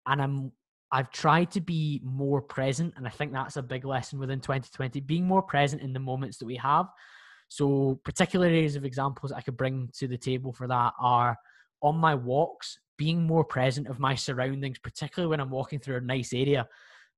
And 0.06 0.22
I'm 0.22 0.52
I've 0.92 1.12
tried 1.12 1.52
to 1.52 1.62
be 1.62 2.02
more 2.04 2.42
present, 2.42 2.94
and 2.96 3.06
I 3.06 3.10
think 3.10 3.34
that's 3.34 3.58
a 3.58 3.62
big 3.62 3.84
lesson 3.84 4.20
within 4.20 4.40
2020, 4.40 5.02
being 5.02 5.28
more 5.28 5.42
present 5.42 5.82
in 5.82 5.92
the 5.92 6.00
moments 6.00 6.38
that 6.38 6.46
we 6.46 6.56
have. 6.56 6.86
So, 7.50 8.00
particular 8.06 8.48
areas 8.48 8.78
of 8.78 8.86
examples 8.86 9.34
I 9.34 9.42
could 9.42 9.58
bring 9.58 9.90
to 9.98 10.08
the 10.08 10.18
table 10.18 10.54
for 10.54 10.66
that 10.68 10.94
are 11.00 11.38
on 11.82 11.98
my 11.98 12.16
walks, 12.16 12.80
being 12.98 13.28
more 13.28 13.44
present 13.44 13.88
of 13.88 14.00
my 14.00 14.16
surroundings, 14.16 14.80
particularly 14.80 15.30
when 15.30 15.42
I'm 15.42 15.50
walking 15.50 15.80
through 15.80 15.98
a 15.98 16.02
nice 16.02 16.34
area 16.34 16.68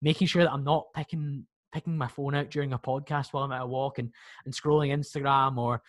making 0.02 0.28
sure 0.28 0.44
that 0.44 0.54
I'm 0.54 0.64
not 0.64 0.88
picking 0.96 1.46
picking 1.72 1.98
my 1.98 2.08
phone 2.08 2.36
out 2.36 2.50
during 2.50 2.74
a 2.74 2.80
podcast 2.80 3.28
while 3.32 3.44
I'm 3.44 3.52
at 3.52 3.62
a 3.62 3.68
walk 3.68 4.00
and, 4.00 4.12
and 4.46 4.54
scrolling 4.54 4.92
Instagram 4.92 5.58
or 5.58 5.82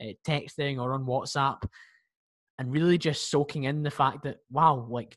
uh, 0.00 0.12
texting 0.26 0.78
or 0.78 0.92
on 0.92 1.06
WhatsApp 1.06 1.62
and 2.58 2.72
really 2.72 2.98
just 2.98 3.30
soaking 3.30 3.64
in 3.64 3.82
the 3.82 3.90
fact 3.90 4.24
that 4.24 4.38
wow 4.50 4.86
like 4.88 5.16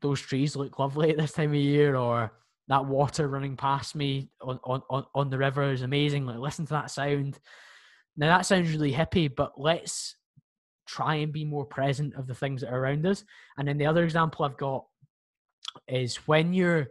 those 0.00 0.20
trees 0.20 0.56
look 0.56 0.78
lovely 0.78 1.10
at 1.10 1.18
this 1.18 1.32
time 1.32 1.50
of 1.50 1.56
year 1.56 1.96
or 1.96 2.32
that 2.68 2.86
water 2.86 3.28
running 3.28 3.56
past 3.56 3.94
me 3.94 4.30
on, 4.40 4.58
on, 4.64 5.04
on 5.14 5.28
the 5.28 5.36
river 5.36 5.72
is 5.72 5.82
amazing 5.82 6.24
like 6.24 6.38
listen 6.38 6.64
to 6.64 6.72
that 6.72 6.90
sound. 6.90 7.38
Now 8.16 8.28
that 8.28 8.46
sounds 8.46 8.70
really 8.70 8.92
hippie 8.92 9.34
but 9.34 9.52
let's 9.58 10.16
try 10.86 11.16
and 11.16 11.32
be 11.32 11.44
more 11.44 11.64
present 11.64 12.14
of 12.14 12.26
the 12.26 12.34
things 12.34 12.60
that 12.60 12.72
are 12.72 12.78
around 12.78 13.06
us. 13.06 13.24
And 13.58 13.66
then 13.66 13.78
the 13.78 13.86
other 13.86 14.04
example 14.04 14.44
i've 14.44 14.56
got 14.56 14.84
is 15.88 16.16
when 16.26 16.52
you're 16.52 16.88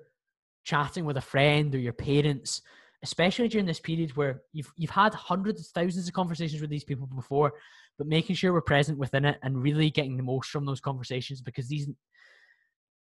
chatting 0.63 1.05
with 1.05 1.17
a 1.17 1.21
friend 1.21 1.73
or 1.73 1.79
your 1.79 1.93
parents, 1.93 2.61
especially 3.03 3.47
during 3.47 3.65
this 3.65 3.79
period 3.79 4.15
where 4.15 4.41
you've 4.53 4.71
you've 4.77 4.91
had 4.91 5.13
hundreds, 5.13 5.71
thousands 5.71 6.07
of 6.07 6.13
conversations 6.13 6.61
with 6.61 6.69
these 6.69 6.83
people 6.83 7.07
before, 7.07 7.53
but 7.97 8.07
making 8.07 8.35
sure 8.35 8.53
we're 8.53 8.61
present 8.61 8.97
within 8.97 9.25
it 9.25 9.39
and 9.43 9.61
really 9.61 9.89
getting 9.89 10.17
the 10.17 10.23
most 10.23 10.49
from 10.49 10.65
those 10.65 10.79
conversations 10.79 11.41
because 11.41 11.67
these 11.67 11.87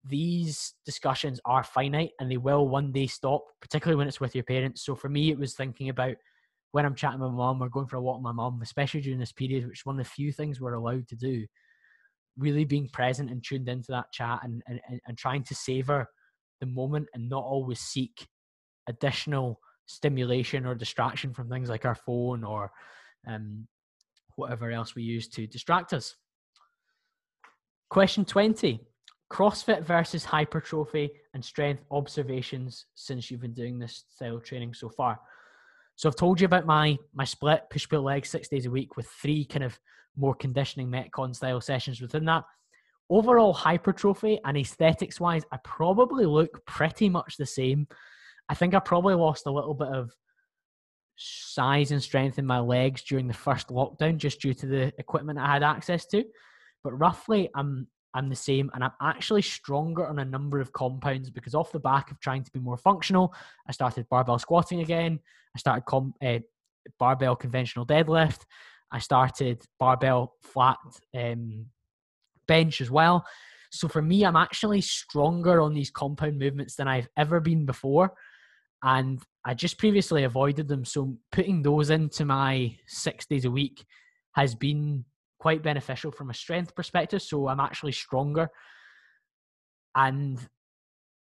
these 0.07 0.75
discussions 0.85 1.41
are 1.47 1.65
finite 1.65 2.11
and 2.21 2.31
they 2.31 2.37
will 2.37 2.69
one 2.69 2.93
day 2.93 3.07
stop, 3.07 3.45
particularly 3.63 3.97
when 3.97 4.07
it's 4.07 4.21
with 4.21 4.35
your 4.35 4.45
parents. 4.45 4.85
So 4.85 4.95
for 4.95 5.09
me, 5.09 5.31
it 5.31 5.39
was 5.39 5.55
thinking 5.55 5.89
about 5.89 6.17
when 6.73 6.85
I'm 6.85 6.95
chatting 6.95 7.21
with 7.21 7.31
my 7.31 7.37
mom 7.37 7.63
or 7.63 7.71
going 7.71 7.87
for 7.87 7.97
a 7.97 8.03
walk 8.03 8.19
with 8.19 8.25
my 8.25 8.33
mom, 8.33 8.61
especially 8.63 9.01
during 9.01 9.19
this 9.19 9.33
period, 9.33 9.67
which 9.67 9.81
is 9.81 9.87
one 9.87 9.99
of 9.99 10.05
the 10.05 10.11
few 10.11 10.31
things 10.33 10.61
we're 10.61 10.75
allowed 10.75 11.09
to 11.09 11.17
do 11.17 11.47
really 12.39 12.65
being 12.65 12.89
present 12.89 13.31
and 13.31 13.45
tuned 13.45 13.69
into 13.69 13.93
that 13.93 14.13
chat 14.13 14.41
and, 14.43 14.63
and, 14.67 14.81
and 15.07 15.17
trying 15.17 15.43
to 15.45 15.55
savor 15.55 16.09
the 16.61 16.67
moment 16.67 17.07
and 17.15 17.29
not 17.29 17.45
always 17.45 17.81
seek 17.81 18.27
additional 18.89 19.61
stimulation 19.87 20.67
or 20.67 20.75
distraction 20.75 21.33
from 21.33 21.49
things 21.49 21.69
like 21.69 21.85
our 21.85 21.95
phone 21.95 22.45
or 22.45 22.71
um, 23.27 23.67
whatever 24.37 24.71
else 24.71 24.95
we 24.95 25.03
use 25.03 25.29
to 25.29 25.47
distract 25.47 25.93
us. 25.93 26.17
Question 27.91 28.25
20 28.25 28.81
CrossFit 29.33 29.85
versus 29.85 30.25
hypertrophy 30.25 31.11
and 31.33 31.45
strength 31.45 31.83
observations 31.91 32.87
since 32.95 33.31
you've 33.31 33.41
been 33.41 33.55
doing 33.55 33.79
this 33.79 34.05
style 34.15 34.39
training 34.39 34.75
so 34.75 34.89
far. 34.89 35.19
So 35.97 36.09
I've 36.09 36.17
told 36.17 36.41
you 36.41 36.47
about 36.47 36.67
my 36.67 36.97
my 37.13 37.25
split 37.25 37.65
push 37.71 37.89
pull 37.89 38.03
leg 38.03 38.27
six 38.27 38.49
days 38.49 38.67
a 38.67 38.71
week 38.71 38.97
with 38.97 39.07
three 39.07 39.45
kind 39.45 39.65
of 39.65 39.79
more 40.17 40.35
conditioning 40.35 40.89
metcon 40.89 41.35
style 41.35 41.61
sessions 41.61 42.01
within 42.01 42.25
that. 42.27 42.45
Overall 43.11 43.53
hypertrophy 43.53 44.41
and 44.45 44.57
aesthetics 44.57 45.21
wise, 45.21 45.43
I 45.53 45.59
probably 45.63 46.25
look 46.27 46.65
pretty 46.67 47.09
much 47.09 47.37
the 47.37 47.47
same. 47.47 47.87
I 48.49 48.55
think 48.55 48.75
I 48.75 48.79
probably 48.79 49.15
lost 49.15 49.47
a 49.47 49.53
little 49.53 49.75
bit 49.75 49.89
of 49.89 50.11
size 51.17 51.93
and 51.93 52.03
strength 52.03 52.39
in 52.39 52.47
my 52.47 52.59
legs 52.59 53.03
during 53.03 53.29
the 53.29 53.35
first 53.35 53.69
lockdown 53.69 54.17
just 54.17 54.41
due 54.41 54.55
to 54.55 54.67
the 54.67 54.93
equipment 54.99 55.39
I 55.39 55.53
had 55.53 55.63
access 55.63 56.07
to. 56.07 56.25
But 56.83 56.99
roughly 56.99 57.51
I'm 57.55 57.89
I'm 58.15 58.29
the 58.29 58.37
same 58.37 58.71
and 58.75 58.85
I'm 58.85 58.93
actually 59.03 59.43
stronger 59.43 60.07
on 60.07 60.21
a 60.21 60.25
number 60.25 60.61
of 60.61 60.73
compounds 60.73 61.31
because 61.31 61.55
off 61.55 61.73
the 61.73 61.81
back 61.81 62.11
of 62.11 62.21
trying 62.21 62.45
to 62.45 62.51
be 62.53 62.61
more 62.61 62.77
functional, 62.77 63.35
I 63.69 63.73
started 63.73 64.09
barbell 64.09 64.39
squatting 64.39 64.81
again. 64.81 65.19
I 65.55 65.59
started 65.59 65.85
com- 65.85 66.15
uh, 66.25 66.39
barbell 66.99 67.35
conventional 67.35 67.87
deadlift 67.87 68.45
I 68.95 69.01
started 69.01 69.61
barbell 69.81 70.35
flat 70.41 70.79
um, 71.17 71.67
bench 72.47 72.81
as 72.81 72.93
well. 72.93 73.27
So 73.73 73.89
for 73.89 74.01
me, 74.01 74.25
I'm 74.25 74.37
actually 74.37 74.83
stronger 74.83 75.61
on 75.61 75.75
these 75.75 75.91
compound 75.91 76.39
movements 76.39 76.77
than 76.77 76.87
I've 76.87 77.09
ever 77.17 77.41
been 77.41 77.67
before. 77.67 78.13
And 78.85 79.21
I 79.45 79.55
just 79.55 79.79
previously 79.79 80.23
avoided 80.23 80.69
them. 80.69 80.85
So 80.85 81.17
putting 81.33 81.61
those 81.61 81.91
into 81.91 82.25
my 82.25 82.77
six 82.87 83.27
days 83.27 83.47
a 83.47 83.51
week 83.51 83.85
has 84.37 84.55
been 84.55 85.05
quite 85.45 85.63
beneficial 85.63 86.11
from 86.11 86.31
a 86.31 86.35
strength 86.35 86.75
perspective. 86.75 87.21
So 87.21 87.49
I'm 87.49 87.61
actually 87.61 87.93
stronger. 87.93 88.49
And 89.95 90.39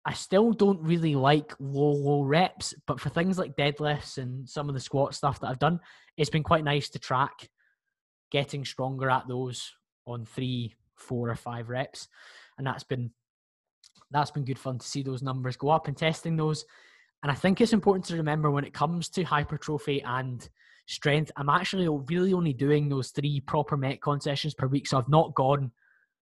I 0.04 0.14
still 0.14 0.54
don't 0.54 0.82
really 0.82 1.14
like 1.14 1.54
low, 1.60 1.92
low 1.92 2.24
reps, 2.24 2.74
but 2.88 3.00
for 3.00 3.10
things 3.10 3.38
like 3.38 3.56
deadlifts 3.56 4.18
and 4.18 4.50
some 4.50 4.70
of 4.70 4.74
the 4.74 4.82
squat 4.82 5.14
stuff 5.14 5.40
that 5.40 5.50
I've 5.50 5.60
done, 5.60 5.80
it's 6.18 6.32
been 6.32 6.42
quite 6.42 6.64
nice 6.64 6.90
to 6.90 7.00
track 7.00 7.48
getting 8.32 8.66
stronger 8.66 9.08
at 9.08 9.28
those 9.28 9.72
on 10.08 10.26
three, 10.26 10.74
four, 10.96 11.30
or 11.30 11.36
five 11.36 11.70
reps. 11.70 12.08
And 12.58 12.66
that's 12.66 12.84
been 12.84 13.12
that's 14.10 14.32
been 14.32 14.46
good 14.46 14.58
fun 14.58 14.80
to 14.80 14.88
see 14.88 15.04
those 15.04 15.22
numbers 15.22 15.58
go 15.58 15.70
up 15.70 15.88
and 15.88 15.96
testing 15.96 16.38
those. 16.38 16.66
And 17.22 17.32
I 17.32 17.36
think 17.36 17.62
it's 17.62 17.74
important 17.74 18.06
to 18.06 18.16
remember 18.16 18.50
when 18.50 18.66
it 18.66 18.74
comes 18.74 19.10
to 19.10 19.22
hypertrophy 19.22 20.02
and 20.02 20.50
strength, 20.88 21.32
I'm 21.38 21.50
actually 21.50 21.88
really 22.08 22.34
only 22.34 22.54
doing 22.54 22.89
those 22.89 23.12
three 23.12 23.41
proper 23.41 23.78
Metcon 23.78 24.21
sessions 24.21 24.54
per 24.54 24.67
week. 24.67 24.88
So 24.88 24.97
I've 24.97 25.10
not 25.10 25.36
gone 25.36 25.71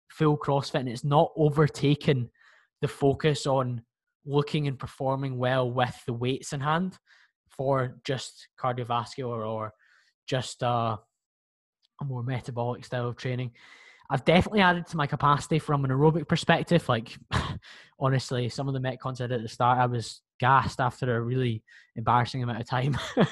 full 0.08 0.38
CrossFit 0.38 0.80
and 0.80 0.88
it's 0.88 1.04
not 1.04 1.32
overtaken 1.36 2.30
the 2.80 2.88
focus 2.88 3.46
on 3.46 3.82
looking 4.24 4.68
and 4.68 4.78
performing 4.78 5.36
well 5.36 5.70
with 5.70 5.96
the 6.06 6.12
weights 6.12 6.52
in 6.52 6.60
hand 6.60 6.96
for 7.48 7.98
just 8.04 8.48
cardiovascular 8.58 9.46
or 9.46 9.72
just 10.26 10.62
uh, 10.62 10.96
a 12.00 12.04
more 12.04 12.22
metabolic 12.22 12.84
style 12.84 13.08
of 13.08 13.16
training. 13.16 13.50
I've 14.10 14.24
definitely 14.24 14.60
added 14.60 14.86
to 14.88 14.96
my 14.96 15.06
capacity 15.06 15.58
from 15.58 15.84
an 15.84 15.90
aerobic 15.90 16.28
perspective. 16.28 16.88
Like, 16.88 17.16
honestly, 17.98 18.48
some 18.48 18.68
of 18.68 18.74
the 18.74 18.80
Metcons 18.80 19.20
I 19.20 19.26
did 19.26 19.32
at 19.32 19.42
the 19.42 19.48
start, 19.48 19.78
I 19.78 19.86
was 19.86 20.20
gassed 20.42 20.80
after 20.80 21.16
a 21.16 21.20
really 21.22 21.62
embarrassing 21.94 22.42
amount 22.42 22.60
of 22.60 22.68
time. 22.68 22.98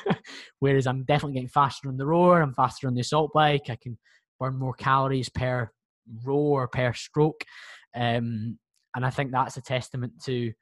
Whereas 0.60 0.86
I'm 0.86 1.02
definitely 1.02 1.34
getting 1.34 1.48
faster 1.48 1.88
on 1.88 1.96
the 1.96 2.06
rower, 2.06 2.40
I'm 2.40 2.54
faster 2.54 2.86
on 2.86 2.94
the 2.94 3.00
assault 3.00 3.32
bike, 3.34 3.68
I 3.68 3.76
can 3.82 3.98
burn 4.38 4.56
more 4.56 4.74
calories 4.74 5.28
per 5.28 5.68
row 6.24 6.36
or 6.36 6.68
per 6.68 6.92
stroke. 6.94 7.42
Um, 7.96 8.58
and 8.94 9.04
I 9.04 9.10
think 9.10 9.32
that's 9.32 9.56
a 9.56 9.60
testament 9.60 10.12
to 10.26 10.52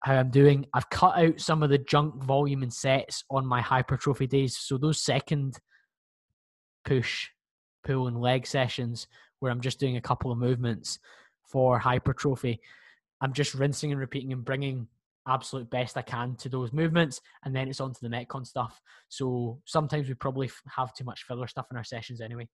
how 0.00 0.16
I'm 0.16 0.30
doing. 0.30 0.66
I've 0.74 0.90
cut 0.90 1.16
out 1.16 1.40
some 1.40 1.62
of 1.62 1.70
the 1.70 1.78
junk 1.78 2.22
volume 2.22 2.62
and 2.62 2.72
sets 2.72 3.24
on 3.30 3.46
my 3.46 3.62
hypertrophy 3.62 4.26
days. 4.26 4.58
So 4.58 4.76
those 4.76 5.02
second 5.02 5.58
push, 6.84 7.28
pull, 7.86 8.06
and 8.06 8.20
leg 8.20 8.46
sessions 8.46 9.06
where 9.40 9.50
I'm 9.50 9.62
just 9.62 9.80
doing 9.80 9.96
a 9.96 10.02
couple 10.02 10.30
of 10.30 10.36
movements 10.36 10.98
for 11.50 11.78
hypertrophy, 11.78 12.60
I'm 13.22 13.32
just 13.32 13.54
rinsing 13.54 13.92
and 13.92 14.00
repeating 14.00 14.32
and 14.32 14.44
bringing 14.44 14.88
absolute 15.26 15.70
best 15.70 15.96
I 15.96 16.02
can 16.02 16.36
to 16.36 16.48
those 16.48 16.72
movements, 16.72 17.20
and 17.44 17.54
then 17.54 17.68
it's 17.68 17.80
on 17.80 17.92
to 17.94 18.00
the 18.02 18.08
Metcon 18.08 18.46
stuff. 18.46 18.80
So 19.08 19.60
sometimes 19.64 20.08
we 20.08 20.14
probably 20.14 20.50
have 20.68 20.94
too 20.94 21.04
much 21.04 21.24
filler 21.24 21.46
stuff 21.46 21.66
in 21.70 21.76
our 21.76 21.84
sessions 21.84 22.20
anyway. 22.20 22.48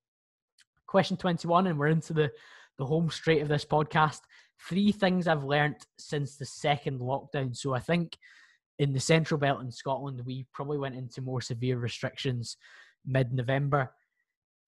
Question 0.87 1.16
21, 1.16 1.66
and 1.66 1.78
we're 1.78 1.88
into 1.88 2.12
the, 2.12 2.30
the 2.78 2.87
home 2.87 3.11
straight 3.11 3.42
of 3.42 3.48
this 3.48 3.64
podcast. 3.64 4.20
Three 4.68 4.92
things 4.92 5.26
I've 5.26 5.44
learned 5.44 5.76
since 5.98 6.37
the 6.37 6.46
second 6.46 7.00
lockdown. 7.00 7.56
So 7.56 7.74
I 7.74 7.80
think 7.80 8.16
in 8.78 8.92
the 8.92 9.00
Central 9.00 9.38
Belt 9.38 9.61
in 9.61 9.70
Scotland, 9.70 10.22
we 10.24 10.46
probably 10.52 10.78
went 10.78 10.96
into 10.96 11.22
more 11.22 11.40
severe 11.40 11.78
restrictions 11.78 12.56
mid 13.06 13.33
November. 13.33 13.92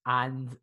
And 0.07 0.57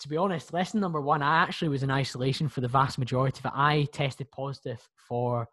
to 0.00 0.08
be 0.08 0.16
honest, 0.16 0.52
lesson 0.52 0.80
number 0.80 1.00
one, 1.00 1.22
I 1.22 1.42
actually 1.42 1.68
was 1.68 1.82
in 1.82 1.90
isolation 1.90 2.48
for 2.48 2.60
the 2.60 2.68
vast 2.68 2.98
majority 2.98 3.40
of 3.40 3.46
it. 3.46 3.52
I 3.54 3.88
tested 3.92 4.30
positive 4.30 4.86
for 4.96 5.48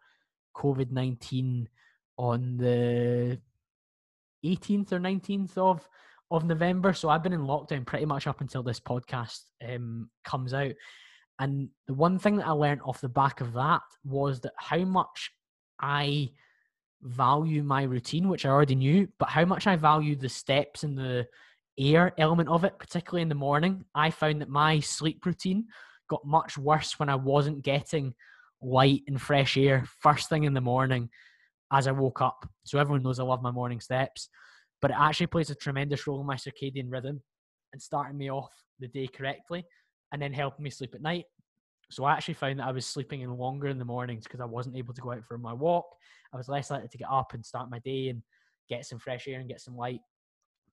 COVID 0.55 0.91
19 0.91 1.67
on 2.17 2.57
the 2.57 3.39
18th 4.45 4.91
or 4.91 4.99
19th 4.99 5.57
of, 5.57 5.88
of 6.31 6.45
November. 6.45 6.93
So 6.93 7.09
I've 7.09 7.23
been 7.23 7.33
in 7.33 7.41
lockdown 7.41 7.85
pretty 7.85 8.05
much 8.05 8.27
up 8.27 8.41
until 8.41 8.63
this 8.63 8.79
podcast 8.79 9.41
um, 9.67 10.09
comes 10.23 10.53
out. 10.53 10.73
And 11.39 11.69
the 11.88 11.93
one 11.93 12.19
thing 12.19 12.35
that 12.38 12.47
I 12.47 12.51
learned 12.51 12.81
off 12.83 13.01
the 13.01 13.09
back 13.09 13.41
of 13.41 13.53
that 13.53 13.81
was 14.03 14.41
that 14.41 14.53
how 14.57 14.79
much 14.79 15.31
I 15.81 16.31
value 17.01 17.63
my 17.63 17.83
routine, 17.83 18.27
which 18.27 18.45
I 18.45 18.49
already 18.49 18.75
knew, 18.75 19.07
but 19.17 19.29
how 19.29 19.45
much 19.45 19.65
I 19.65 19.77
value 19.77 20.15
the 20.15 20.27
steps 20.27 20.83
and 20.83 20.97
the 20.97 21.27
air 21.77 22.13
element 22.17 22.49
of 22.49 22.65
it, 22.65 22.77
particularly 22.77 23.21
in 23.21 23.29
the 23.29 23.35
morning. 23.35 23.85
I 23.95 24.12
found 24.12 24.41
that 24.41 24.49
my 24.49 24.81
sleep 24.81 25.25
routine 25.25 25.67
got 26.09 26.25
much 26.25 26.57
worse 26.57 26.99
when 26.99 27.07
I 27.07 27.15
wasn't 27.15 27.62
getting 27.62 28.13
light 28.62 29.04
and 29.08 29.22
fresh 29.22 29.58
air 29.58 29.86
first 30.02 30.30
thing 30.30 30.43
in 30.43 30.54
the 30.54 30.62
morning 30.62 31.10
as 31.72 31.88
I 31.88 31.91
woke 31.91 32.22
up. 32.22 32.48
So 32.63 32.80
everyone 32.80 33.04
knows 33.04 33.19
I 33.19 33.24
love 33.24 33.41
my 33.41 33.52
morning 33.52 33.80
steps, 33.80 34.30
but 34.82 34.91
it 34.91 34.98
actually 35.00 35.28
plays 35.28 35.50
a 35.50 35.56
tremendous 35.56 36.08
role 36.08 36.19
in 36.19 36.28
my 36.28 36.36
circadian 36.36 36.91
rhythm 36.91 37.22
and 37.74 37.82
starting 37.82 38.17
me 38.17 38.32
off 38.32 38.52
the 38.80 38.88
day 38.88 39.08
correctly 39.08 39.65
and 40.12 40.22
then 40.22 40.34
helping 40.34 40.63
me 40.63 40.69
sleep 40.69 40.95
at 40.95 41.02
night. 41.02 41.26
So 41.91 42.04
I 42.04 42.13
actually 42.13 42.36
found 42.36 42.60
that 42.60 42.67
I 42.67 42.72
was 42.72 42.86
sleeping 42.86 43.22
in 43.22 43.36
longer 43.36 43.67
in 43.67 43.80
the 43.80 43.86
mornings 43.86 44.24
because 44.26 44.41
I 44.41 44.45
wasn't 44.45 44.78
able 44.78 44.93
to 44.93 45.02
go 45.02 45.12
out 45.12 45.26
for 45.26 45.38
my 45.38 45.54
walk. 45.54 45.86
I 46.34 46.38
was 46.38 46.50
less 46.50 46.69
likely 46.69 46.88
to 46.88 46.98
get 46.98 47.10
up 47.10 47.34
and 47.34 47.45
start 47.45 47.72
my 47.72 47.80
day 47.80 48.10
and 48.10 48.22
get 48.69 48.86
some 48.86 49.00
fresh 49.00 49.28
air 49.28 49.39
and 49.39 49.50
get 49.50 49.62
some 49.62 49.76
light 49.76 50.02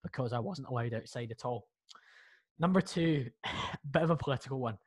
because 0.03 0.33
I 0.33 0.39
wasn't 0.39 0.67
allowed 0.67 0.93
outside 0.93 1.31
at 1.31 1.45
all. 1.45 1.67
Number 2.59 2.81
two, 2.81 3.29
bit 3.91 4.03
of 4.03 4.09
a 4.09 4.15
political 4.15 4.59
one 4.59 4.77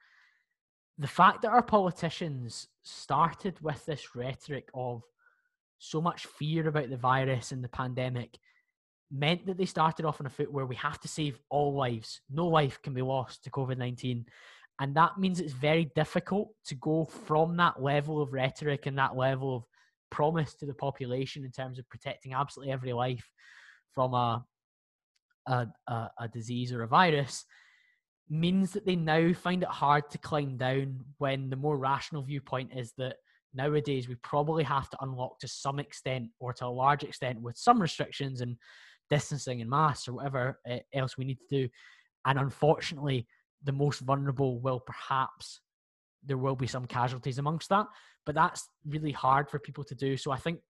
the 1.00 1.08
fact 1.08 1.40
that 1.42 1.50
our 1.50 1.62
politicians 1.62 2.68
started 2.82 3.58
with 3.62 3.84
this 3.86 4.14
rhetoric 4.14 4.68
of 4.74 5.02
so 5.78 5.98
much 5.98 6.26
fear 6.26 6.68
about 6.68 6.90
the 6.90 6.96
virus 6.96 7.52
and 7.52 7.64
the 7.64 7.68
pandemic 7.68 8.38
meant 9.10 9.46
that 9.46 9.56
they 9.56 9.64
started 9.64 10.04
off 10.04 10.20
on 10.20 10.26
a 10.26 10.30
foot 10.30 10.52
where 10.52 10.66
we 10.66 10.76
have 10.76 11.00
to 11.00 11.08
save 11.08 11.40
all 11.48 11.74
lives. 11.74 12.20
No 12.30 12.46
life 12.46 12.82
can 12.82 12.92
be 12.92 13.00
lost 13.00 13.42
to 13.44 13.50
COVID 13.50 13.78
19. 13.78 14.26
And 14.78 14.94
that 14.94 15.18
means 15.18 15.40
it's 15.40 15.54
very 15.54 15.90
difficult 15.94 16.50
to 16.66 16.74
go 16.74 17.06
from 17.06 17.56
that 17.56 17.82
level 17.82 18.20
of 18.20 18.34
rhetoric 18.34 18.84
and 18.84 18.98
that 18.98 19.16
level 19.16 19.56
of 19.56 19.64
promise 20.10 20.54
to 20.56 20.66
the 20.66 20.74
population 20.74 21.46
in 21.46 21.50
terms 21.50 21.78
of 21.78 21.88
protecting 21.88 22.34
absolutely 22.34 22.74
every 22.74 22.92
life 22.92 23.26
from 23.94 24.12
a, 24.12 24.44
a, 25.46 25.66
a, 25.86 26.10
a 26.20 26.28
disease 26.28 26.74
or 26.74 26.82
a 26.82 26.88
virus 26.88 27.46
means 28.30 28.72
that 28.72 28.86
they 28.86 28.96
now 28.96 29.32
find 29.32 29.62
it 29.62 29.68
hard 29.68 30.08
to 30.10 30.18
climb 30.18 30.56
down 30.56 31.00
when 31.18 31.50
the 31.50 31.56
more 31.56 31.76
rational 31.76 32.22
viewpoint 32.22 32.70
is 32.74 32.92
that 32.96 33.16
nowadays 33.52 34.08
we 34.08 34.14
probably 34.16 34.62
have 34.62 34.88
to 34.88 34.96
unlock 35.00 35.38
to 35.40 35.48
some 35.48 35.80
extent 35.80 36.28
or 36.38 36.52
to 36.52 36.64
a 36.64 36.68
large 36.68 37.02
extent 37.02 37.40
with 37.40 37.56
some 37.56 37.82
restrictions 37.82 38.40
and 38.40 38.56
distancing 39.10 39.60
and 39.60 39.68
masks 39.68 40.06
or 40.06 40.14
whatever 40.14 40.60
eh, 40.66 40.78
else 40.94 41.18
we 41.18 41.24
need 41.24 41.38
to 41.40 41.62
do. 41.62 41.68
And 42.24 42.38
unfortunately, 42.38 43.26
the 43.64 43.72
most 43.72 44.00
vulnerable 44.00 44.60
will 44.60 44.80
perhaps 44.80 45.60
there 46.24 46.38
will 46.38 46.54
be 46.54 46.66
some 46.66 46.86
casualties 46.86 47.38
amongst 47.38 47.68
that, 47.70 47.86
but 48.26 48.34
that's 48.34 48.68
really 48.86 49.12
hard 49.12 49.50
for 49.50 49.58
people 49.58 49.84
to 49.84 49.94
do. 49.94 50.16
So 50.16 50.30
I 50.30 50.36
think 50.36 50.60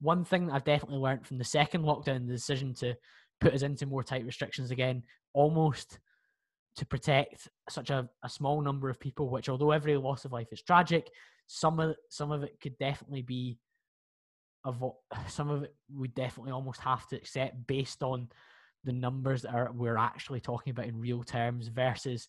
one 0.00 0.24
thing 0.24 0.50
I've 0.50 0.64
definitely 0.64 0.98
learned 0.98 1.26
from 1.26 1.38
the 1.38 1.44
second 1.44 1.82
lockdown, 1.82 2.26
the 2.26 2.32
decision 2.32 2.72
to 2.74 2.94
put 3.40 3.52
us 3.52 3.62
into 3.62 3.86
more 3.86 4.02
tight 4.02 4.24
restrictions 4.24 4.70
again, 4.70 5.02
almost 5.34 5.98
to 6.76 6.86
protect 6.86 7.48
such 7.68 7.90
a, 7.90 8.08
a 8.24 8.28
small 8.28 8.60
number 8.60 8.88
of 8.88 9.00
people, 9.00 9.28
which 9.28 9.48
although 9.48 9.72
every 9.72 9.96
loss 9.96 10.24
of 10.24 10.32
life 10.32 10.48
is 10.52 10.62
tragic, 10.62 11.10
some 11.46 11.80
of 11.80 11.96
some 12.08 12.30
of 12.30 12.42
it 12.42 12.58
could 12.62 12.78
definitely 12.78 13.22
be 13.22 13.58
of 14.64 14.82
some 15.28 15.50
of 15.50 15.64
it 15.64 15.74
we 15.94 16.08
definitely 16.08 16.52
almost 16.52 16.80
have 16.80 17.06
to 17.08 17.16
accept 17.16 17.66
based 17.66 18.02
on 18.02 18.28
the 18.84 18.92
numbers 18.92 19.42
that 19.42 19.54
are 19.54 19.70
we're 19.72 19.98
actually 19.98 20.40
talking 20.40 20.70
about 20.70 20.86
in 20.86 20.98
real 20.98 21.22
terms 21.22 21.68
versus 21.68 22.28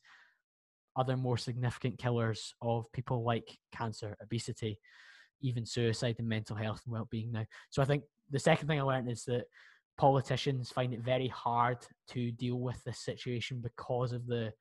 other 0.96 1.18
more 1.18 1.38
significant 1.38 1.98
killers 1.98 2.54
of 2.62 2.92
people 2.92 3.24
like 3.24 3.58
cancer, 3.76 4.16
obesity, 4.22 4.80
even 5.42 5.66
suicide 5.66 6.16
and 6.20 6.30
mental 6.30 6.56
health 6.56 6.82
and 6.86 6.94
well-being 6.94 7.32
now. 7.32 7.46
So 7.72 7.82
I 7.82 7.86
think 7.86 8.04
the 8.30 8.38
second 8.38 8.68
thing 8.68 8.80
I 8.80 8.84
learned 8.84 9.10
is 9.10 9.24
that 9.26 9.46
politicians 9.98 10.72
find 10.72 10.94
it 10.94 11.02
very 11.02 11.28
hard 11.28 11.78
to 12.10 12.32
deal 12.32 12.60
with 12.60 12.84
this 12.84 13.00
situation 13.00 13.62
because 13.62 14.12
of 14.12 14.26
the 14.28 14.52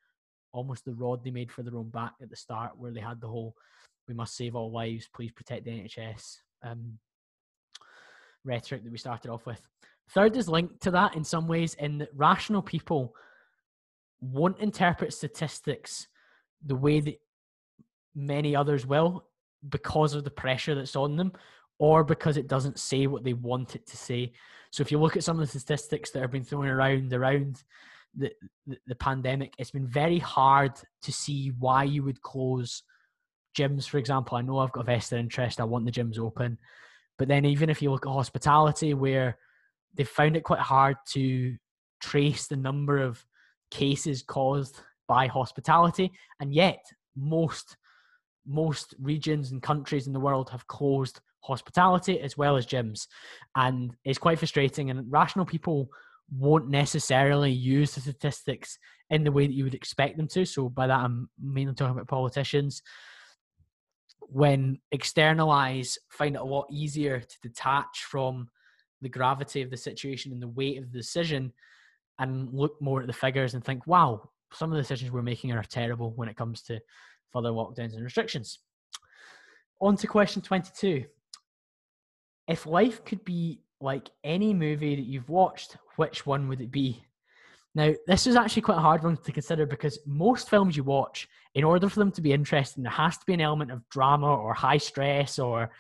almost 0.53 0.85
the 0.85 0.95
rod 0.95 1.25
they 1.25 1.31
made 1.31 1.51
for 1.51 1.63
their 1.63 1.77
own 1.77 1.89
back 1.89 2.13
at 2.21 2.29
the 2.29 2.37
start, 2.37 2.73
where 2.77 2.93
they 2.93 3.01
had 3.01 3.21
the 3.21 3.29
whole 3.29 3.55
"we 4.09 4.15
must 4.15 4.37
save 4.37 4.55
all 4.55 4.73
lives, 4.73 5.09
please 5.15 5.33
protect 5.33 5.65
the 5.65 5.71
NHS" 5.71 6.39
um, 6.63 6.99
rhetoric 8.45 8.85
that 8.85 8.93
we 8.93 8.99
started 8.99 9.31
off 9.31 9.47
with. 9.47 9.61
Third 10.11 10.37
is 10.37 10.49
linked 10.49 10.83
to 10.83 10.91
that 10.91 11.17
in 11.17 11.25
some 11.25 11.49
ways, 11.49 11.75
in 11.75 11.99
that 11.99 12.11
rational 12.15 12.63
people 12.63 13.15
won't 14.21 14.59
interpret 14.59 15.13
statistics 15.13 16.07
the 16.65 16.77
way 16.77 17.01
that 17.01 17.21
many 18.15 18.55
others 18.55 18.87
will 18.87 19.25
because 19.69 20.15
of 20.15 20.25
the 20.25 20.31
pressure 20.31 20.75
that's 20.75 20.97
on 20.97 21.17
them 21.17 21.33
or 21.79 22.05
because 22.05 22.37
it 22.37 22.47
doesn't 22.47 22.79
say 22.79 23.07
what 23.07 23.25
they 23.25 23.33
want 23.33 23.75
it 23.75 23.87
to 23.87 23.97
say. 23.97 24.33
So 24.73 24.81
if 24.81 24.91
you 24.91 24.99
look 24.99 25.17
at 25.17 25.25
some 25.25 25.39
of 25.39 25.53
the 25.53 25.59
statistics 25.59 26.11
that 26.11 26.21
have 26.21 26.33
been 26.33 26.45
thrown 26.45 26.67
around 26.67 27.13
around 27.13 27.63
the, 28.17 28.33
the, 28.67 28.79
the 28.87 28.95
pandemic, 28.95 29.55
it's 29.59 29.71
been 29.71 29.87
very 29.87 30.19
hard 30.19 30.73
to 31.03 31.13
see 31.13 31.53
why 31.59 31.85
you 31.85 32.03
would 32.03 32.23
close 32.23 32.83
gyms, 33.57 33.87
for 33.87 33.99
example. 33.99 34.37
I 34.37 34.41
know 34.41 34.59
I've 34.59 34.73
got 34.73 34.81
a 34.81 34.85
vested 34.85 35.21
interest. 35.21 35.61
I 35.61 35.65
want 35.65 35.85
the 35.85 35.93
gyms 35.93 36.19
open. 36.19 36.59
But 37.19 37.29
then 37.29 37.45
even 37.45 37.69
if 37.69 37.83
you 37.83 37.91
look 37.91 38.07
at 38.07 38.13
hospitality, 38.13 38.95
where 38.95 39.37
they've 39.95 40.09
found 40.09 40.37
it 40.37 40.45
quite 40.45 40.61
hard 40.61 40.97
to 41.11 41.55
trace 42.01 42.47
the 42.47 42.57
number 42.57 42.99
of 42.99 43.25
cases 43.71 44.23
caused 44.23 44.81
by 45.07 45.27
hospitality, 45.27 46.13
and 46.41 46.53
yet 46.53 46.83
most 47.15 47.77
most 48.45 48.95
regions 49.01 49.53
and 49.53 49.63
countries 49.63 50.07
in 50.07 50.13
the 50.13 50.19
world 50.19 50.51
have 50.51 50.67
closed 50.67 51.21
hospitality 51.43 52.21
as 52.21 52.37
well 52.37 52.57
as 52.57 52.67
gyms, 52.67 53.07
and 53.57 53.95
it's 54.05 54.19
quite 54.19 54.39
frustrating. 54.39 54.91
And 54.91 55.11
rational 55.11 55.45
people 55.45 55.89
won't 56.31 56.69
necessarily 56.69 57.53
use 57.53 57.95
the 57.95 58.01
statistics 58.01 58.79
in 59.11 59.25
the 59.25 59.33
way 59.33 59.47
that 59.47 59.53
you 59.53 59.65
would 59.65 59.75
expect 59.75 60.17
them 60.17 60.29
to. 60.29 60.47
So 60.47 60.69
by 60.69 60.87
that 60.87 60.99
I'm 60.99 61.29
mainly 61.41 61.75
talking 61.75 61.93
about 61.93 62.09
politicians. 62.09 62.83
When 64.21 64.79
externalize, 64.93 65.99
find 66.11 66.37
it 66.37 66.41
a 66.41 66.45
lot 66.45 66.67
easier 66.73 67.21
to 67.21 67.37
detach 67.43 68.05
from 68.09 68.49
the 69.03 69.11
gravity 69.11 69.61
of 69.61 69.71
the 69.71 69.77
situation 69.77 70.33
and 70.33 70.41
the 70.41 70.49
weight 70.49 70.79
of 70.79 70.91
the 70.91 70.99
decision 70.99 71.53
and 72.19 72.49
look 72.53 72.81
more 72.81 73.03
at 73.03 73.07
the 73.07 73.13
figures 73.13 73.53
and 73.53 73.63
think, 73.63 73.87
wow, 73.87 74.31
some 74.55 74.71
of 74.71 74.77
the 74.77 74.83
decisions 74.83 75.11
we're 75.11 75.23
making 75.23 75.53
are 75.53 75.63
terrible 75.63 76.13
when 76.17 76.29
it 76.29 76.37
comes 76.37 76.63
to 76.63 76.81
further 77.31 77.51
lockdowns 77.51 77.95
and 77.95 78.05
restrictions. 78.05 78.61
On 79.81 79.97
to 79.97 80.07
question 80.07 80.41
22. 80.41 81.05
If 82.49 82.67
life 82.67 83.05
could 83.05 83.25
be 83.25 83.61
like 83.81 84.11
any 84.25 84.55
movie 84.55 84.97
that 84.97 85.07
you've 85.07 85.29
watched, 85.29 85.77
which 85.97 86.27
one 86.27 86.49
would 86.49 86.61
it 86.61 86.71
be? 86.71 87.03
Now, 87.75 87.93
this 88.07 88.27
is 88.27 88.37
actually 88.37 88.63
quite 88.63 88.79
a 88.79 88.83
hard 88.83 89.03
one 89.03 89.17
to 89.17 89.33
consider 89.33 89.65
because 89.65 89.99
most 90.07 90.51
films 90.51 90.77
you 90.77 90.85
watch, 90.85 91.29
in 91.55 91.65
order 91.65 91.89
for 91.89 91.99
them 92.01 92.13
to 92.13 92.21
be 92.21 92.33
interesting, 92.33 92.83
there 92.83 92.93
has 92.93 93.17
to 93.19 93.27
be 93.27 93.35
an 93.35 93.41
element 93.41 93.71
of 93.71 93.89
drama 93.89 94.27
or 94.27 94.53
high 94.53 94.77
stress 94.77 95.39
or 95.39 95.71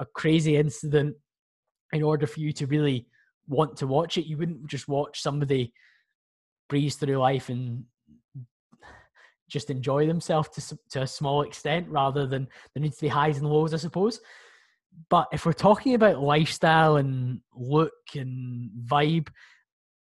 a 0.00 0.06
crazy 0.06 0.56
incident 0.56 1.14
in 1.92 2.02
order 2.02 2.26
for 2.26 2.40
you 2.40 2.52
to 2.52 2.66
really 2.66 3.06
want 3.48 3.76
to 3.76 3.86
watch 3.86 4.16
it. 4.16 4.26
You 4.26 4.38
wouldn't 4.38 4.66
just 4.66 4.88
watch 4.88 5.20
somebody 5.20 5.72
breeze 6.68 6.96
through 6.96 7.18
life 7.18 7.48
and 7.48 7.84
just 9.48 9.70
enjoy 9.70 10.06
themselves 10.06 10.48
to, 10.48 10.78
to 10.90 11.02
a 11.02 11.06
small 11.06 11.42
extent 11.42 11.86
rather 11.88 12.26
than 12.26 12.48
there 12.74 12.82
needs 12.82 12.96
to 12.96 13.02
be 13.02 13.08
highs 13.08 13.38
and 13.38 13.48
lows, 13.48 13.74
I 13.74 13.76
suppose. 13.76 14.20
But 15.08 15.28
if 15.32 15.46
we're 15.46 15.52
talking 15.52 15.94
about 15.94 16.20
lifestyle 16.20 16.96
and 16.96 17.40
look 17.54 17.92
and 18.14 18.70
vibe, 18.86 19.28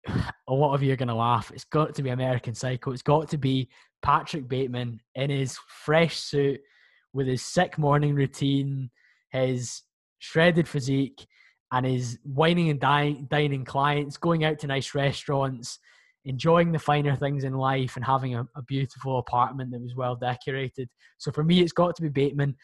a 0.49 0.53
lot 0.53 0.75
of 0.75 0.83
you 0.83 0.93
are 0.93 0.97
going 0.97 1.09
to 1.09 1.15
laugh. 1.15 1.51
It's 1.55 1.65
got 1.65 1.95
to 1.95 2.03
be 2.03 2.11
American 2.11 2.55
Psycho. 2.55 2.93
It's 2.93 3.03
got 3.03 3.29
to 3.31 3.39
be 3.39 3.69
Patrick 4.03 4.49
Bateman 4.49 5.01
in 5.15 5.31
his 5.31 5.59
fresh 5.85 6.17
suit 6.17 6.61
with 7.13 7.27
his 7.27 7.43
sick 7.43 7.79
morning 7.79 8.15
routine, 8.15 8.91
his 9.31 9.83
shredded 10.19 10.69
physique, 10.69 11.27
and 11.73 11.85
his 11.85 12.19
whining 12.25 12.71
and 12.71 12.81
dining 13.29 13.65
clients, 13.65 14.17
going 14.17 14.45
out 14.45 14.59
to 14.61 14.67
nice 14.67 14.95
restaurants, 14.95 15.79
enjoying 16.25 16.73
the 16.73 16.79
finer 16.79 17.17
things 17.17 17.45
in 17.45 17.55
life, 17.55 17.97
and 17.97 18.05
having 18.05 18.35
a, 18.35 18.47
a 18.55 18.63
beautiful 18.63 19.19
apartment 19.19 19.73
that 19.73 19.81
was 19.81 19.97
well 19.97 20.15
decorated. 20.15 20.89
So 21.19 21.33
for 21.33 21.43
me, 21.43 21.61
it's 21.61 21.73
got 21.73 21.97
to 21.97 22.03
be 22.03 22.09
Bateman. 22.09 22.55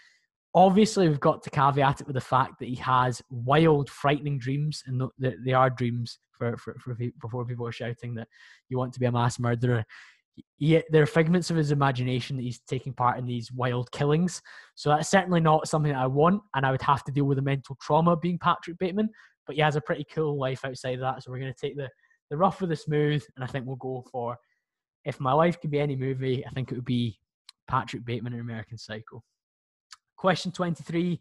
Obviously, 0.55 1.09
we've 1.09 1.21
got 1.21 1.43
to 1.43 1.51
caveat 1.51 2.01
it 2.01 2.07
with 2.07 2.15
the 2.15 2.21
fact 2.21 2.59
that 2.59 2.69
he 2.69 2.75
has 2.77 3.23
wild, 3.31 3.89
frightening 3.89 4.39
dreams, 4.39 4.83
and 4.87 5.03
they 5.19 5.53
are 5.53 5.71
dreams 5.71 6.19
for, 6.31 6.57
for, 6.59 6.77
for 6.79 6.95
before 7.21 7.47
people 7.47 7.67
are 7.67 7.73
shouting 7.73 8.15
that 8.15 8.29
you 8.69 8.77
want 8.77 8.93
to 8.93 9.01
be 9.01 9.07
a 9.07 9.13
mass 9.13 9.39
murderer. 9.39 9.85
He, 10.57 10.83
there 10.91 11.03
are 11.03 11.07
figments 11.07 11.51
of 11.51 11.57
his 11.57 11.73
imagination 11.73 12.37
that 12.37 12.43
he's 12.43 12.61
taking 12.61 12.93
part 12.93 13.19
in 13.19 13.27
these 13.27 13.53
wild 13.53 13.91
killings. 13.93 14.43
So 14.75 14.91
that's 14.91 15.11
certainly 15.11 15.41
not 15.41 15.69
something 15.69 15.93
that 15.93 16.01
I 16.01 16.07
want, 16.07 16.43
and 16.55 16.67
I 16.67 16.71
would 16.71 16.83
have 16.83 17.05
to 17.05 17.13
deal 17.13 17.25
with 17.25 17.37
the 17.37 17.43
mental 17.43 17.77
trauma 17.81 18.17
being 18.17 18.39
Patrick 18.39 18.79
Bateman. 18.79 19.09
But 19.47 19.57
he 19.57 19.63
has 19.63 19.77
a 19.77 19.81
pretty 19.81 20.07
cool 20.13 20.39
life 20.39 20.65
outside 20.65 20.95
of 20.95 21.01
that. 21.01 21.23
So 21.23 21.31
we're 21.31 21.41
going 21.41 21.53
to 21.53 21.59
take 21.59 21.77
the 21.77 21.89
the 22.31 22.37
rough 22.39 22.63
with 22.63 22.71
the 22.71 22.77
smooth, 22.77 23.23
and 23.37 23.45
I 23.45 23.47
think 23.47 23.67
we'll 23.67 23.77
go 23.77 24.05
for 24.11 24.39
if 25.05 25.21
my 25.21 25.33
life 25.33 25.61
could 25.61 25.71
be 25.71 25.81
any 25.81 25.97
movie, 25.97 26.47
I 26.47 26.51
think 26.51 26.71
it 26.71 26.75
would 26.75 26.85
be 26.85 27.19
Patrick 27.69 28.05
Bateman 28.05 28.35
in 28.35 28.41
American 28.41 28.79
Psycho. 28.79 29.23
Question 30.23 30.53
23, 30.53 31.21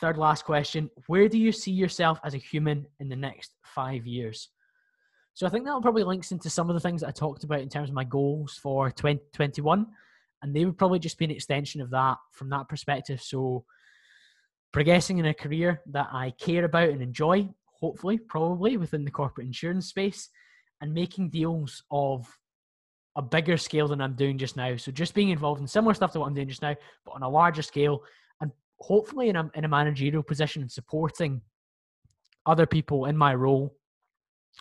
third 0.00 0.16
last 0.16 0.44
question. 0.44 0.88
Where 1.08 1.28
do 1.28 1.36
you 1.36 1.50
see 1.50 1.72
yourself 1.72 2.20
as 2.22 2.34
a 2.34 2.38
human 2.38 2.86
in 3.00 3.08
the 3.08 3.16
next 3.16 3.50
five 3.64 4.06
years? 4.06 4.48
So 5.34 5.44
I 5.44 5.50
think 5.50 5.64
that 5.64 5.82
probably 5.82 6.04
links 6.04 6.30
into 6.30 6.48
some 6.48 6.70
of 6.70 6.74
the 6.74 6.80
things 6.80 7.00
that 7.00 7.08
I 7.08 7.10
talked 7.10 7.42
about 7.42 7.62
in 7.62 7.68
terms 7.68 7.88
of 7.88 7.96
my 7.96 8.04
goals 8.04 8.60
for 8.62 8.92
2021. 8.92 9.88
And 10.40 10.54
they 10.54 10.64
would 10.64 10.78
probably 10.78 11.00
just 11.00 11.18
be 11.18 11.24
an 11.24 11.32
extension 11.32 11.80
of 11.80 11.90
that 11.90 12.16
from 12.30 12.48
that 12.50 12.68
perspective. 12.68 13.20
So 13.20 13.64
progressing 14.72 15.18
in 15.18 15.26
a 15.26 15.34
career 15.34 15.82
that 15.90 16.06
I 16.12 16.32
care 16.38 16.64
about 16.64 16.90
and 16.90 17.02
enjoy, 17.02 17.48
hopefully, 17.80 18.18
probably 18.18 18.76
within 18.76 19.04
the 19.04 19.10
corporate 19.10 19.48
insurance 19.48 19.88
space, 19.88 20.28
and 20.80 20.94
making 20.94 21.30
deals 21.30 21.82
of 21.90 22.28
a 23.16 23.22
bigger 23.22 23.56
scale 23.56 23.88
than 23.88 24.00
I'm 24.00 24.14
doing 24.14 24.38
just 24.38 24.56
now. 24.56 24.76
So 24.76 24.90
just 24.90 25.14
being 25.14 25.30
involved 25.30 25.60
in 25.60 25.66
similar 25.66 25.94
stuff 25.94 26.12
to 26.12 26.20
what 26.20 26.26
I'm 26.26 26.34
doing 26.34 26.48
just 26.48 26.62
now, 26.62 26.74
but 27.04 27.12
on 27.12 27.22
a 27.22 27.28
larger 27.28 27.62
scale, 27.62 28.02
and 28.40 28.50
hopefully 28.78 29.28
in 29.28 29.36
a 29.36 29.50
in 29.54 29.64
a 29.64 29.68
managerial 29.68 30.22
position 30.22 30.62
and 30.62 30.70
supporting 30.70 31.40
other 32.46 32.66
people 32.66 33.06
in 33.06 33.16
my 33.16 33.34
role 33.34 33.74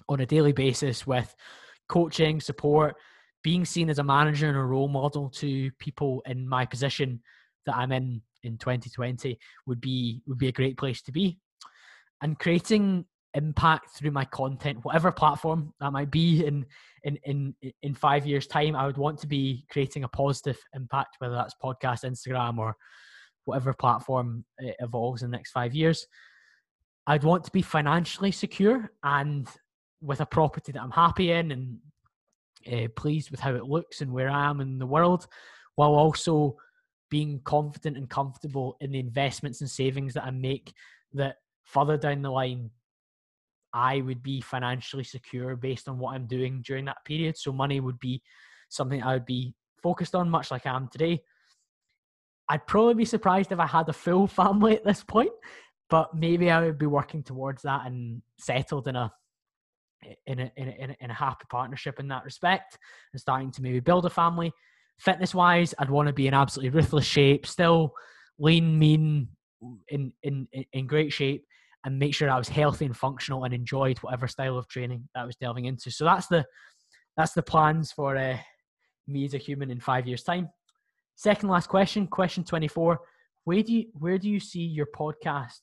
on 0.07 0.19
a 0.19 0.25
daily 0.25 0.51
basis 0.51 1.07
with 1.07 1.33
coaching, 1.89 2.39
support, 2.39 2.95
being 3.43 3.65
seen 3.65 3.89
as 3.89 3.99
a 3.99 4.03
manager 4.03 4.47
and 4.47 4.57
a 4.57 4.61
role 4.61 4.87
model 4.87 5.29
to 5.29 5.71
people 5.79 6.21
in 6.25 6.47
my 6.47 6.65
position 6.65 7.21
that 7.65 7.75
I'm 7.75 7.91
in 7.91 8.21
in 8.43 8.57
2020 8.57 9.37
would 9.67 9.81
be 9.81 10.21
would 10.27 10.37
be 10.37 10.47
a 10.47 10.53
great 10.53 10.77
place 10.77 11.01
to 11.03 11.11
be. 11.11 11.37
And 12.21 12.37
creating 12.37 13.05
impact 13.33 13.91
through 13.91 14.11
my 14.11 14.25
content, 14.25 14.79
whatever 14.83 15.11
platform 15.11 15.73
that 15.79 15.91
might 15.91 16.11
be 16.11 16.45
in 16.45 16.65
in 17.03 17.17
in 17.23 17.55
in 17.81 17.93
five 17.93 18.25
years' 18.25 18.47
time, 18.47 18.75
I 18.75 18.85
would 18.85 18.97
want 18.97 19.19
to 19.19 19.27
be 19.27 19.65
creating 19.69 20.03
a 20.03 20.09
positive 20.09 20.57
impact, 20.73 21.15
whether 21.19 21.35
that's 21.35 21.55
podcast, 21.63 22.03
Instagram, 22.03 22.57
or 22.57 22.75
whatever 23.45 23.73
platform 23.73 24.45
it 24.59 24.75
evolves 24.79 25.23
in 25.23 25.31
the 25.31 25.37
next 25.37 25.51
five 25.51 25.73
years. 25.73 26.07
I'd 27.07 27.23
want 27.23 27.43
to 27.45 27.51
be 27.51 27.61
financially 27.61 28.31
secure 28.31 28.91
and 29.03 29.47
with 30.01 30.21
a 30.21 30.25
property 30.25 30.71
that 30.71 30.81
I'm 30.81 30.91
happy 30.91 31.31
in 31.31 31.51
and 31.51 31.77
uh, 32.71 32.87
pleased 32.95 33.31
with 33.31 33.39
how 33.39 33.55
it 33.55 33.65
looks 33.65 34.01
and 34.01 34.11
where 34.11 34.29
I 34.29 34.49
am 34.49 34.61
in 34.61 34.77
the 34.77 34.85
world, 34.85 35.27
while 35.75 35.93
also 35.93 36.57
being 37.09 37.41
confident 37.43 37.97
and 37.97 38.09
comfortable 38.09 38.77
in 38.81 38.91
the 38.91 38.99
investments 38.99 39.61
and 39.61 39.69
savings 39.69 40.13
that 40.13 40.23
I 40.23 40.31
make 40.31 40.73
that 41.13 41.37
further 41.63 41.97
down 41.97 42.21
the 42.21 42.31
line 42.31 42.69
I 43.73 44.01
would 44.01 44.21
be 44.21 44.41
financially 44.41 45.03
secure 45.03 45.55
based 45.55 45.87
on 45.87 45.97
what 45.97 46.15
I'm 46.15 46.27
doing 46.27 46.61
during 46.65 46.85
that 46.85 47.03
period. 47.05 47.37
So 47.37 47.51
money 47.51 47.79
would 47.79 47.99
be 47.99 48.21
something 48.69 49.01
I 49.01 49.13
would 49.13 49.25
be 49.25 49.53
focused 49.81 50.15
on, 50.15 50.29
much 50.29 50.51
like 50.51 50.65
I 50.65 50.75
am 50.75 50.87
today. 50.87 51.21
I'd 52.49 52.67
probably 52.67 52.95
be 52.95 53.05
surprised 53.05 53.51
if 53.51 53.59
I 53.59 53.67
had 53.67 53.87
a 53.89 53.93
full 53.93 54.27
family 54.41 54.75
at 54.75 54.83
this 54.83 55.03
point, 55.03 55.31
but 55.89 56.15
maybe 56.15 56.51
I 56.51 56.61
would 56.61 56.77
be 56.77 56.85
working 56.85 57.23
towards 57.23 57.63
that 57.63 57.85
and 57.85 58.21
settled 58.37 58.87
in 58.87 58.95
a 58.95 59.11
in 60.25 60.39
a, 60.39 60.51
in 60.57 60.67
a, 60.67 60.97
in 60.99 61.11
a 61.11 61.13
happy 61.13 61.45
partnership 61.49 61.99
in 61.99 62.07
that 62.07 62.23
respect 62.23 62.79
and 63.13 63.21
starting 63.21 63.51
to 63.51 63.61
maybe 63.61 63.79
build 63.79 64.03
a 64.05 64.09
family. 64.09 64.51
Fitness 64.97 65.35
wise, 65.35 65.75
I'd 65.77 65.91
want 65.91 66.07
to 66.07 66.13
be 66.13 66.27
in 66.27 66.33
absolutely 66.33 66.75
ruthless 66.77 67.05
shape, 67.05 67.45
still 67.45 67.93
lean, 68.39 68.79
mean, 68.79 69.27
in 69.89 70.11
in 70.23 70.47
in 70.73 70.87
great 70.87 71.13
shape, 71.13 71.45
and 71.83 71.97
make 71.97 72.13
sure 72.13 72.29
I 72.29 72.37
was 72.37 72.49
healthy 72.49 72.85
and 72.85 72.95
functional 72.95 73.43
and 73.43 73.53
enjoyed 73.53 73.97
whatever 73.99 74.27
style 74.27 74.57
of 74.57 74.67
training 74.67 75.07
that 75.13 75.21
I 75.21 75.25
was 75.25 75.35
delving 75.35 75.65
into. 75.65 75.91
So 75.91 76.05
that's 76.05 76.27
the 76.27 76.45
that's 77.17 77.33
the 77.33 77.43
plans 77.43 77.91
for 77.91 78.15
uh, 78.15 78.37
me 79.07 79.25
as 79.25 79.33
a 79.33 79.37
human 79.37 79.71
in 79.71 79.79
five 79.79 80.07
years' 80.07 80.23
time. 80.23 80.49
Second 81.15 81.49
last 81.49 81.67
question, 81.67 82.07
question 82.07 82.43
twenty 82.43 82.67
four. 82.67 82.99
Where 83.43 83.63
do 83.63 83.73
you 83.73 83.85
where 83.93 84.17
do 84.17 84.29
you 84.29 84.39
see 84.39 84.61
your 84.61 84.87
podcast, 84.95 85.61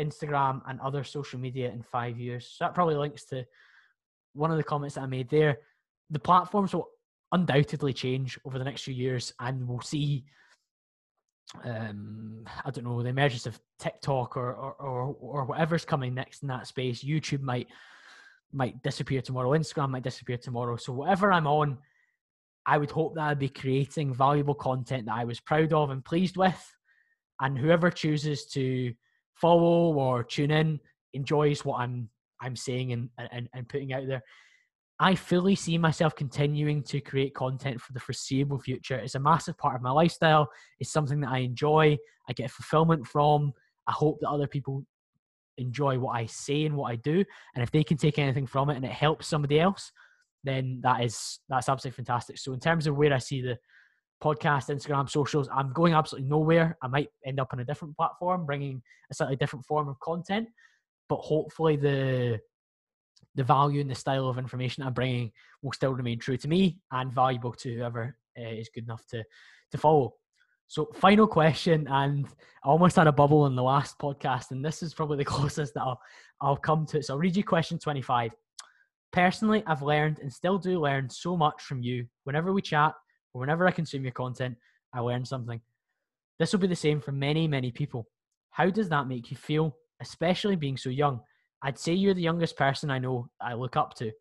Instagram, 0.00 0.62
and 0.66 0.80
other 0.80 1.04
social 1.04 1.38
media 1.38 1.70
in 1.70 1.82
five 1.82 2.18
years? 2.18 2.54
So 2.56 2.64
that 2.64 2.74
probably 2.74 2.96
links 2.96 3.24
to 3.26 3.44
one 4.32 4.50
of 4.50 4.56
the 4.56 4.64
comments 4.64 4.94
that 4.94 5.02
I 5.02 5.06
made 5.06 5.28
there. 5.28 5.58
The 6.10 6.18
platforms 6.18 6.72
will 6.72 6.88
undoubtedly 7.32 7.92
change 7.92 8.38
over 8.46 8.58
the 8.58 8.64
next 8.64 8.82
few 8.82 8.94
years, 8.94 9.34
and 9.40 9.68
we'll 9.68 9.82
see 9.82 10.24
um, 11.64 12.44
I 12.64 12.70
don't 12.70 12.84
know, 12.84 13.02
the 13.02 13.08
emergence 13.08 13.46
of 13.46 13.58
TikTok 13.78 14.36
or, 14.36 14.52
or, 14.52 14.72
or, 14.74 15.16
or 15.20 15.44
whatever's 15.44 15.84
coming 15.84 16.14
next 16.14 16.42
in 16.42 16.48
that 16.48 16.66
space. 16.66 17.02
YouTube 17.02 17.40
might 17.40 17.68
might 18.50 18.82
disappear 18.82 19.20
tomorrow. 19.20 19.50
Instagram 19.50 19.90
might 19.90 20.02
disappear 20.02 20.38
tomorrow. 20.38 20.76
So 20.76 20.92
whatever 20.92 21.32
I'm 21.32 21.46
on, 21.46 21.78
I 22.64 22.78
would 22.78 22.90
hope 22.90 23.14
that 23.14 23.24
I'd 23.24 23.38
be 23.38 23.50
creating 23.50 24.14
valuable 24.14 24.54
content 24.54 25.06
that 25.06 25.16
I 25.16 25.24
was 25.24 25.40
proud 25.40 25.72
of 25.72 25.90
and 25.90 26.04
pleased 26.04 26.36
with. 26.36 26.58
And 27.40 27.58
whoever 27.58 27.90
chooses 27.90 28.46
to 28.52 28.94
follow 29.34 29.94
or 29.94 30.24
tune 30.24 30.50
in 30.50 30.80
enjoys 31.12 31.64
what 31.64 31.80
I'm 31.80 32.08
I'm 32.40 32.56
saying 32.56 32.92
and, 32.92 33.10
and, 33.18 33.48
and 33.52 33.68
putting 33.68 33.92
out 33.92 34.06
there. 34.06 34.22
I 35.00 35.14
fully 35.14 35.54
see 35.54 35.78
myself 35.78 36.16
continuing 36.16 36.82
to 36.84 37.00
create 37.00 37.34
content 37.34 37.80
for 37.80 37.92
the 37.92 38.00
foreseeable 38.00 38.58
future. 38.58 38.96
It's 38.96 39.14
a 39.14 39.20
massive 39.20 39.56
part 39.56 39.76
of 39.76 39.82
my 39.82 39.90
lifestyle. 39.90 40.48
It's 40.80 40.90
something 40.90 41.20
that 41.20 41.30
I 41.30 41.38
enjoy. 41.38 41.96
I 42.28 42.32
get 42.32 42.50
fulfillment 42.50 43.06
from. 43.06 43.52
I 43.86 43.92
hope 43.92 44.18
that 44.20 44.28
other 44.28 44.48
people 44.48 44.84
enjoy 45.56 45.98
what 45.98 46.12
I 46.12 46.26
say 46.26 46.64
and 46.64 46.76
what 46.76 46.90
I 46.90 46.96
do. 46.96 47.24
And 47.54 47.62
if 47.62 47.70
they 47.70 47.84
can 47.84 47.96
take 47.96 48.18
anything 48.18 48.46
from 48.46 48.70
it 48.70 48.76
and 48.76 48.84
it 48.84 48.90
helps 48.90 49.26
somebody 49.26 49.60
else, 49.60 49.92
then 50.44 50.80
that 50.82 51.02
is 51.04 51.40
that's 51.48 51.68
absolutely 51.68 51.96
fantastic. 51.96 52.38
So 52.38 52.52
in 52.52 52.60
terms 52.60 52.86
of 52.86 52.96
where 52.96 53.12
I 53.12 53.18
see 53.18 53.40
the 53.40 53.58
podcast, 54.22 54.68
Instagram, 54.68 55.08
socials, 55.08 55.48
I'm 55.52 55.72
going 55.72 55.94
absolutely 55.94 56.28
nowhere. 56.28 56.76
I 56.82 56.88
might 56.88 57.08
end 57.24 57.38
up 57.38 57.50
on 57.52 57.60
a 57.60 57.64
different 57.64 57.96
platform, 57.96 58.46
bringing 58.46 58.82
a 59.10 59.14
slightly 59.14 59.36
different 59.36 59.64
form 59.64 59.88
of 59.88 59.98
content, 60.00 60.48
but 61.08 61.18
hopefully 61.18 61.76
the 61.76 62.40
the 63.38 63.44
value 63.44 63.80
and 63.80 63.88
the 63.88 63.94
style 63.94 64.28
of 64.28 64.36
information 64.36 64.82
I'm 64.82 64.92
bringing 64.92 65.30
will 65.62 65.72
still 65.72 65.94
remain 65.94 66.18
true 66.18 66.36
to 66.36 66.48
me 66.48 66.80
and 66.90 67.12
valuable 67.12 67.52
to 67.52 67.72
whoever 67.72 68.16
uh, 68.36 68.48
is 68.48 68.68
good 68.74 68.84
enough 68.84 69.06
to 69.10 69.24
to 69.70 69.78
follow. 69.78 70.14
So, 70.66 70.88
final 70.96 71.26
question, 71.26 71.86
and 71.88 72.26
I 72.64 72.68
almost 72.68 72.96
had 72.96 73.06
a 73.06 73.12
bubble 73.12 73.46
in 73.46 73.54
the 73.54 73.62
last 73.62 73.96
podcast, 73.98 74.50
and 74.50 74.62
this 74.62 74.82
is 74.82 74.92
probably 74.92 75.18
the 75.18 75.24
closest 75.36 75.74
that 75.74 75.82
I'll 75.82 76.00
I'll 76.40 76.56
come 76.56 76.84
to. 76.86 77.00
So, 77.00 77.14
I'll 77.14 77.20
read 77.20 77.36
you 77.36 77.44
question 77.44 77.78
25. 77.78 78.32
Personally, 79.12 79.62
I've 79.66 79.82
learned 79.82 80.18
and 80.18 80.32
still 80.32 80.58
do 80.58 80.80
learn 80.80 81.08
so 81.08 81.36
much 81.36 81.62
from 81.62 81.80
you. 81.80 82.06
Whenever 82.24 82.52
we 82.52 82.60
chat 82.60 82.92
or 83.32 83.40
whenever 83.40 83.66
I 83.68 83.70
consume 83.70 84.02
your 84.02 84.12
content, 84.12 84.56
I 84.92 85.00
learn 85.00 85.24
something. 85.24 85.60
This 86.40 86.52
will 86.52 86.60
be 86.60 86.66
the 86.66 86.76
same 86.76 87.00
for 87.00 87.12
many, 87.12 87.46
many 87.46 87.70
people. 87.70 88.06
How 88.50 88.68
does 88.68 88.88
that 88.88 89.06
make 89.06 89.30
you 89.30 89.36
feel, 89.36 89.76
especially 90.00 90.56
being 90.56 90.76
so 90.76 90.90
young? 90.90 91.20
I'd 91.62 91.78
say 91.78 91.92
you're 91.92 92.14
the 92.14 92.22
youngest 92.22 92.56
person 92.56 92.90
I 92.90 92.98
know 92.98 93.30
I 93.40 93.54
look 93.54 93.76
up 93.76 93.94
to. 93.94 94.12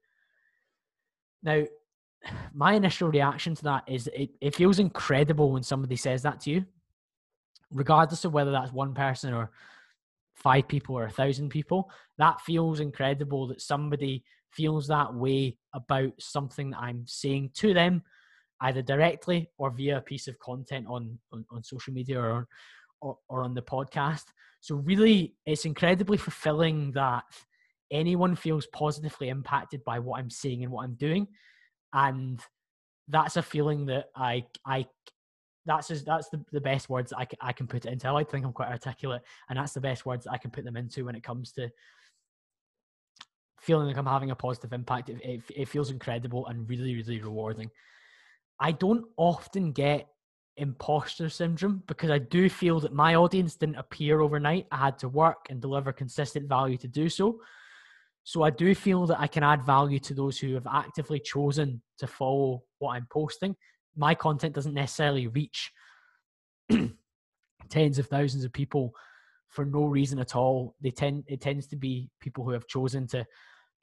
Now, 1.43 1.63
my 2.53 2.73
initial 2.73 3.09
reaction 3.09 3.55
to 3.55 3.63
that 3.63 3.83
is 3.87 4.09
it, 4.13 4.31
it 4.41 4.55
feels 4.55 4.79
incredible 4.79 5.51
when 5.51 5.63
somebody 5.63 5.95
says 5.95 6.23
that 6.23 6.41
to 6.41 6.49
you, 6.51 6.65
regardless 7.71 8.25
of 8.25 8.33
whether 8.33 8.51
that's 8.51 8.73
one 8.73 8.93
person 8.93 9.33
or 9.33 9.51
five 10.35 10.67
people 10.67 10.95
or 10.95 11.05
a 11.05 11.11
thousand 11.11 11.49
people. 11.49 11.89
That 12.17 12.41
feels 12.41 12.79
incredible 12.79 13.47
that 13.47 13.61
somebody 13.61 14.23
feels 14.51 14.87
that 14.87 15.13
way 15.13 15.57
about 15.73 16.13
something 16.19 16.71
that 16.71 16.79
I'm 16.79 17.03
saying 17.05 17.51
to 17.55 17.73
them, 17.73 18.01
either 18.61 18.81
directly 18.81 19.49
or 19.57 19.69
via 19.71 19.97
a 19.97 20.01
piece 20.01 20.27
of 20.27 20.39
content 20.39 20.87
on, 20.89 21.19
on, 21.31 21.45
on 21.51 21.63
social 21.63 21.93
media 21.93 22.19
or, 22.19 22.47
or, 23.01 23.17
or 23.29 23.43
on 23.43 23.53
the 23.53 23.61
podcast. 23.61 24.23
So, 24.59 24.75
really, 24.75 25.35
it's 25.45 25.65
incredibly 25.65 26.17
fulfilling 26.17 26.91
that 26.93 27.23
anyone 27.91 28.35
feels 28.35 28.67
positively 28.67 29.29
impacted 29.29 29.83
by 29.83 29.99
what 29.99 30.19
I'm 30.19 30.29
saying 30.29 30.63
and 30.63 30.71
what 30.71 30.83
I'm 30.83 30.95
doing. 30.95 31.27
And 31.93 32.41
that's 33.07 33.37
a 33.37 33.41
feeling 33.41 33.85
that 33.85 34.07
I, 34.15 34.45
I, 34.65 34.85
that's 35.65 35.87
just, 35.87 36.05
that's 36.05 36.29
the, 36.29 36.43
the 36.51 36.61
best 36.61 36.89
words 36.89 37.13
I, 37.13 37.27
I 37.39 37.53
can 37.53 37.67
put 37.67 37.85
it 37.85 37.91
into. 37.91 38.07
I 38.07 38.11
like 38.11 38.27
to 38.27 38.31
think 38.31 38.45
I'm 38.45 38.53
quite 38.53 38.69
articulate, 38.69 39.21
and 39.49 39.57
that's 39.57 39.73
the 39.73 39.81
best 39.81 40.05
words 40.05 40.27
I 40.27 40.37
can 40.37 40.51
put 40.51 40.65
them 40.65 40.77
into 40.77 41.05
when 41.05 41.15
it 41.15 41.23
comes 41.23 41.51
to 41.53 41.69
feeling 43.59 43.87
like 43.87 43.97
I'm 43.97 44.05
having 44.05 44.31
a 44.31 44.35
positive 44.35 44.73
impact. 44.73 45.09
It, 45.09 45.21
it, 45.23 45.41
it 45.55 45.67
feels 45.67 45.91
incredible 45.91 46.47
and 46.47 46.69
really, 46.69 46.95
really 46.95 47.21
rewarding. 47.21 47.69
I 48.59 48.71
don't 48.71 49.05
often 49.17 49.71
get 49.71 50.07
imposter 50.57 51.29
syndrome 51.29 51.83
because 51.87 52.09
I 52.09 52.17
do 52.17 52.49
feel 52.49 52.79
that 52.81 52.93
my 52.93 53.15
audience 53.15 53.55
didn't 53.55 53.75
appear 53.75 54.21
overnight. 54.21 54.67
I 54.71 54.77
had 54.77 54.99
to 54.99 55.09
work 55.09 55.47
and 55.49 55.61
deliver 55.61 55.91
consistent 55.93 56.49
value 56.49 56.77
to 56.77 56.87
do 56.87 57.09
so. 57.09 57.39
So 58.23 58.43
I 58.43 58.49
do 58.49 58.75
feel 58.75 59.05
that 59.07 59.19
I 59.19 59.27
can 59.27 59.43
add 59.43 59.65
value 59.65 59.99
to 59.99 60.13
those 60.13 60.37
who 60.37 60.53
have 60.55 60.67
actively 60.67 61.19
chosen 61.19 61.81
to 61.99 62.07
follow 62.07 62.63
what 62.79 62.93
I'm 62.93 63.07
posting. 63.09 63.55
My 63.95 64.13
content 64.15 64.53
doesn't 64.53 64.73
necessarily 64.73 65.27
reach 65.27 65.71
tens 67.69 67.99
of 67.99 68.07
thousands 68.07 68.43
of 68.43 68.51
people 68.51 68.93
for 69.47 69.63
no 69.63 69.85
reason 69.85 70.19
at 70.19 70.35
all. 70.35 70.75
They 70.81 70.91
tend 70.91 71.23
it 71.27 71.39
tends 71.39 71.67
to 71.67 71.77
be 71.77 72.09
people 72.19 72.43
who 72.43 72.51
have 72.51 72.67
chosen 72.67 73.07
to 73.07 73.25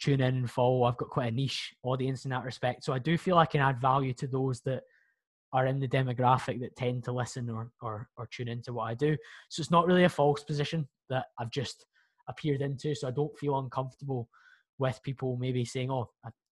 tune 0.00 0.20
in 0.20 0.36
and 0.36 0.50
follow. 0.50 0.84
I've 0.84 0.98
got 0.98 1.08
quite 1.08 1.32
a 1.32 1.34
niche 1.34 1.74
audience 1.82 2.24
in 2.24 2.30
that 2.32 2.44
respect. 2.44 2.84
So 2.84 2.92
I 2.92 2.98
do 2.98 3.16
feel 3.16 3.38
I 3.38 3.46
can 3.46 3.60
add 3.60 3.80
value 3.80 4.12
to 4.14 4.26
those 4.26 4.60
that 4.62 4.82
are 5.54 5.66
in 5.66 5.78
the 5.78 5.88
demographic 5.88 6.60
that 6.60 6.76
tend 6.76 7.04
to 7.04 7.12
listen 7.12 7.48
or, 7.48 7.70
or, 7.80 8.08
or 8.16 8.26
tune 8.26 8.48
into 8.48 8.72
what 8.72 8.90
I 8.90 8.94
do. 8.94 9.16
So 9.48 9.60
it's 9.60 9.70
not 9.70 9.86
really 9.86 10.04
a 10.04 10.08
false 10.08 10.42
position 10.42 10.88
that 11.08 11.26
I've 11.38 11.50
just 11.50 11.86
appeared 12.28 12.60
into. 12.60 12.94
So 12.94 13.06
I 13.06 13.12
don't 13.12 13.38
feel 13.38 13.58
uncomfortable 13.58 14.28
with 14.78 15.00
people 15.04 15.36
maybe 15.36 15.64
saying, 15.64 15.92
"Oh, 15.92 16.10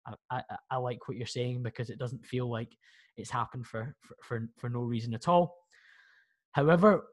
I, 0.08 0.14
I, 0.30 0.44
I 0.70 0.78
like 0.78 1.08
what 1.08 1.18
you're 1.18 1.26
saying," 1.26 1.64
because 1.64 1.90
it 1.90 1.98
doesn't 1.98 2.24
feel 2.24 2.50
like 2.50 2.70
it's 3.18 3.32
happened 3.32 3.66
for, 3.66 3.96
for 4.02 4.16
for 4.22 4.50
for 4.58 4.70
no 4.70 4.82
reason 4.82 5.16
at 5.16 5.28
all. 5.28 5.56
However, 6.52 7.08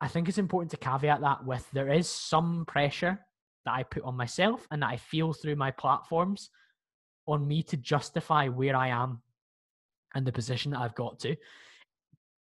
I 0.00 0.06
think 0.06 0.28
it's 0.28 0.38
important 0.38 0.70
to 0.70 0.76
caveat 0.76 1.20
that 1.22 1.44
with 1.44 1.68
there 1.72 1.90
is 1.90 2.08
some 2.08 2.64
pressure 2.66 3.18
that 3.64 3.74
I 3.74 3.82
put 3.82 4.04
on 4.04 4.16
myself 4.16 4.68
and 4.70 4.82
that 4.82 4.90
I 4.90 4.98
feel 4.98 5.32
through 5.32 5.56
my 5.56 5.72
platforms 5.72 6.50
on 7.26 7.48
me 7.48 7.62
to 7.64 7.76
justify 7.76 8.48
where 8.48 8.76
I 8.76 8.88
am 8.88 9.22
and 10.14 10.26
the 10.26 10.32
position 10.32 10.72
that 10.72 10.80
I've 10.80 10.94
got 10.94 11.18
to. 11.20 11.36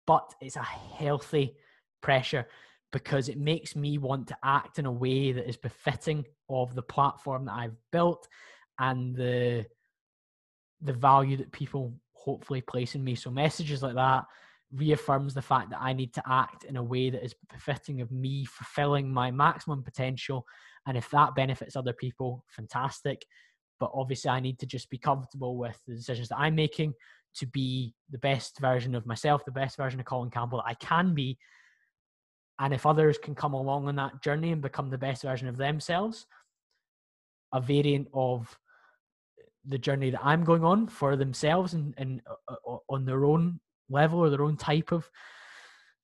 But 0.06 0.34
it's 0.40 0.56
a 0.56 0.62
healthy 0.62 1.54
pressure 2.02 2.46
because 2.92 3.28
it 3.28 3.38
makes 3.38 3.76
me 3.76 3.98
want 3.98 4.26
to 4.28 4.36
act 4.42 4.78
in 4.78 4.86
a 4.86 4.92
way 4.92 5.32
that 5.32 5.48
is 5.48 5.56
befitting 5.56 6.24
of 6.48 6.74
the 6.74 6.82
platform 6.82 7.44
that 7.44 7.54
I've 7.54 7.76
built 7.92 8.26
and 8.78 9.14
the 9.14 9.66
the 10.82 10.92
value 10.92 11.36
that 11.36 11.52
people 11.52 11.94
hopefully 12.14 12.62
place 12.62 12.94
in 12.94 13.04
me. 13.04 13.14
So 13.14 13.30
messages 13.30 13.82
like 13.82 13.94
that 13.94 14.24
reaffirms 14.72 15.34
the 15.34 15.42
fact 15.42 15.70
that 15.70 15.80
I 15.80 15.92
need 15.92 16.14
to 16.14 16.22
act 16.26 16.64
in 16.64 16.76
a 16.76 16.82
way 16.82 17.10
that 17.10 17.24
is 17.24 17.34
befitting 17.52 18.00
of 18.00 18.10
me 18.10 18.44
fulfilling 18.44 19.12
my 19.12 19.30
maximum 19.30 19.82
potential. 19.82 20.46
And 20.86 20.96
if 20.96 21.10
that 21.10 21.34
benefits 21.34 21.76
other 21.76 21.92
people, 21.92 22.44
fantastic. 22.48 23.26
But 23.78 23.90
obviously, 23.94 24.30
I 24.30 24.40
need 24.40 24.58
to 24.60 24.66
just 24.66 24.90
be 24.90 24.98
comfortable 24.98 25.56
with 25.56 25.78
the 25.86 25.94
decisions 25.94 26.28
that 26.28 26.38
I'm 26.38 26.54
making 26.54 26.94
to 27.36 27.46
be 27.46 27.94
the 28.10 28.18
best 28.18 28.58
version 28.58 28.94
of 28.94 29.06
myself, 29.06 29.44
the 29.44 29.52
best 29.52 29.76
version 29.76 30.00
of 30.00 30.06
Colin 30.06 30.30
Campbell 30.30 30.58
that 30.58 30.70
I 30.70 30.74
can 30.74 31.14
be. 31.14 31.38
And 32.58 32.74
if 32.74 32.86
others 32.86 33.18
can 33.18 33.34
come 33.34 33.54
along 33.54 33.88
on 33.88 33.96
that 33.96 34.22
journey 34.22 34.52
and 34.52 34.60
become 34.60 34.90
the 34.90 34.98
best 34.98 35.22
version 35.22 35.48
of 35.48 35.56
themselves, 35.56 36.26
a 37.52 37.60
variant 37.60 38.08
of 38.12 38.58
the 39.66 39.78
journey 39.78 40.10
that 40.10 40.24
I'm 40.24 40.44
going 40.44 40.64
on 40.64 40.88
for 40.88 41.16
themselves 41.16 41.74
and, 41.74 41.94
and 41.98 42.22
uh, 42.48 42.54
uh 42.68 42.76
on 42.88 43.04
their 43.04 43.24
own 43.24 43.60
level 43.88 44.20
or 44.20 44.30
their 44.30 44.42
own 44.42 44.56
type 44.56 44.92
of 44.92 45.08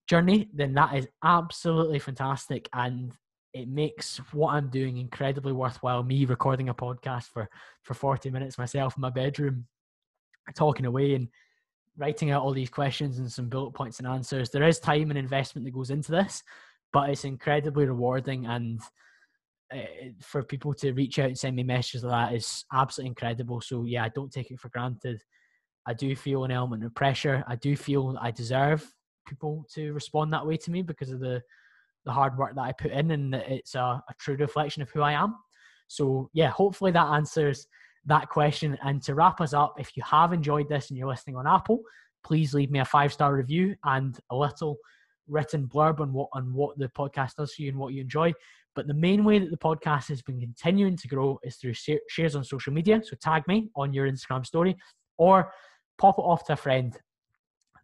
journey, 0.06 0.48
then 0.52 0.74
that 0.74 0.94
is 0.94 1.08
absolutely 1.24 1.98
fantastic. 1.98 2.68
And 2.72 3.12
it 3.52 3.68
makes 3.68 4.18
what 4.32 4.54
I'm 4.54 4.68
doing 4.68 4.98
incredibly 4.98 5.52
worthwhile. 5.52 6.02
Me 6.02 6.24
recording 6.24 6.68
a 6.68 6.74
podcast 6.74 7.24
for, 7.24 7.48
for 7.82 7.94
40 7.94 8.30
minutes 8.30 8.58
myself 8.58 8.96
in 8.96 9.00
my 9.00 9.10
bedroom 9.10 9.66
talking 10.54 10.86
away 10.86 11.14
and 11.14 11.28
writing 11.96 12.30
out 12.30 12.42
all 12.42 12.52
these 12.52 12.70
questions 12.70 13.18
and 13.18 13.30
some 13.30 13.48
bullet 13.48 13.72
points 13.72 13.98
and 13.98 14.06
answers. 14.06 14.50
There 14.50 14.66
is 14.66 14.78
time 14.78 15.10
and 15.10 15.18
investment 15.18 15.64
that 15.64 15.74
goes 15.74 15.90
into 15.90 16.12
this, 16.12 16.42
but 16.92 17.10
it's 17.10 17.24
incredibly 17.24 17.86
rewarding. 17.86 18.46
And 18.46 18.80
uh, 19.72 19.78
for 20.20 20.42
people 20.42 20.74
to 20.74 20.92
reach 20.92 21.18
out 21.18 21.26
and 21.26 21.38
send 21.38 21.56
me 21.56 21.62
messages 21.62 22.04
like 22.04 22.30
that 22.30 22.36
is 22.36 22.64
absolutely 22.72 23.08
incredible. 23.08 23.60
So, 23.60 23.84
yeah, 23.84 24.04
I 24.04 24.10
don't 24.10 24.32
take 24.32 24.50
it 24.50 24.60
for 24.60 24.68
granted. 24.68 25.22
I 25.86 25.94
do 25.94 26.14
feel 26.14 26.44
an 26.44 26.50
element 26.50 26.84
of 26.84 26.94
pressure. 26.94 27.44
I 27.48 27.56
do 27.56 27.76
feel 27.76 28.16
I 28.20 28.30
deserve 28.30 28.86
people 29.26 29.66
to 29.74 29.92
respond 29.92 30.32
that 30.32 30.46
way 30.46 30.56
to 30.56 30.70
me 30.70 30.82
because 30.82 31.10
of 31.10 31.20
the 31.20 31.42
the 32.04 32.12
hard 32.12 32.38
work 32.38 32.54
that 32.54 32.60
I 32.60 32.70
put 32.70 32.92
in, 32.92 33.10
and 33.10 33.34
that 33.34 33.50
it's 33.50 33.74
a, 33.74 33.80
a 33.80 34.14
true 34.20 34.36
reflection 34.36 34.80
of 34.80 34.90
who 34.90 35.02
I 35.02 35.12
am. 35.12 35.34
So, 35.88 36.30
yeah, 36.32 36.50
hopefully 36.50 36.92
that 36.92 37.06
answers 37.06 37.66
that 38.06 38.28
question. 38.28 38.78
And 38.82 39.02
to 39.02 39.14
wrap 39.14 39.40
us 39.40 39.52
up, 39.52 39.74
if 39.78 39.96
you 39.96 40.02
have 40.04 40.32
enjoyed 40.32 40.68
this 40.68 40.90
and 40.90 40.98
you're 40.98 41.08
listening 41.08 41.36
on 41.36 41.46
Apple, 41.46 41.80
please 42.24 42.54
leave 42.54 42.70
me 42.70 42.80
a 42.80 42.84
five 42.84 43.12
star 43.12 43.34
review 43.34 43.76
and 43.84 44.18
a 44.30 44.36
little 44.36 44.76
written 45.28 45.66
blurb 45.66 46.00
on 46.00 46.12
what 46.12 46.28
on 46.32 46.52
what 46.52 46.78
the 46.78 46.88
podcast 46.88 47.34
does 47.36 47.52
for 47.54 47.62
you 47.62 47.70
and 47.70 47.78
what 47.78 47.92
you 47.92 48.00
enjoy. 48.00 48.32
But 48.74 48.86
the 48.86 48.94
main 48.94 49.24
way 49.24 49.38
that 49.38 49.50
the 49.50 49.56
podcast 49.56 50.08
has 50.08 50.22
been 50.22 50.38
continuing 50.40 50.96
to 50.96 51.08
grow 51.08 51.38
is 51.42 51.56
through 51.56 51.72
shares 52.08 52.36
on 52.36 52.44
social 52.44 52.72
media. 52.72 53.00
So 53.02 53.16
tag 53.20 53.42
me 53.48 53.70
on 53.74 53.92
your 53.94 54.10
Instagram 54.10 54.44
story 54.44 54.76
or 55.16 55.50
pop 55.98 56.18
it 56.18 56.22
off 56.22 56.44
to 56.46 56.52
a 56.52 56.56
friend. 56.56 56.96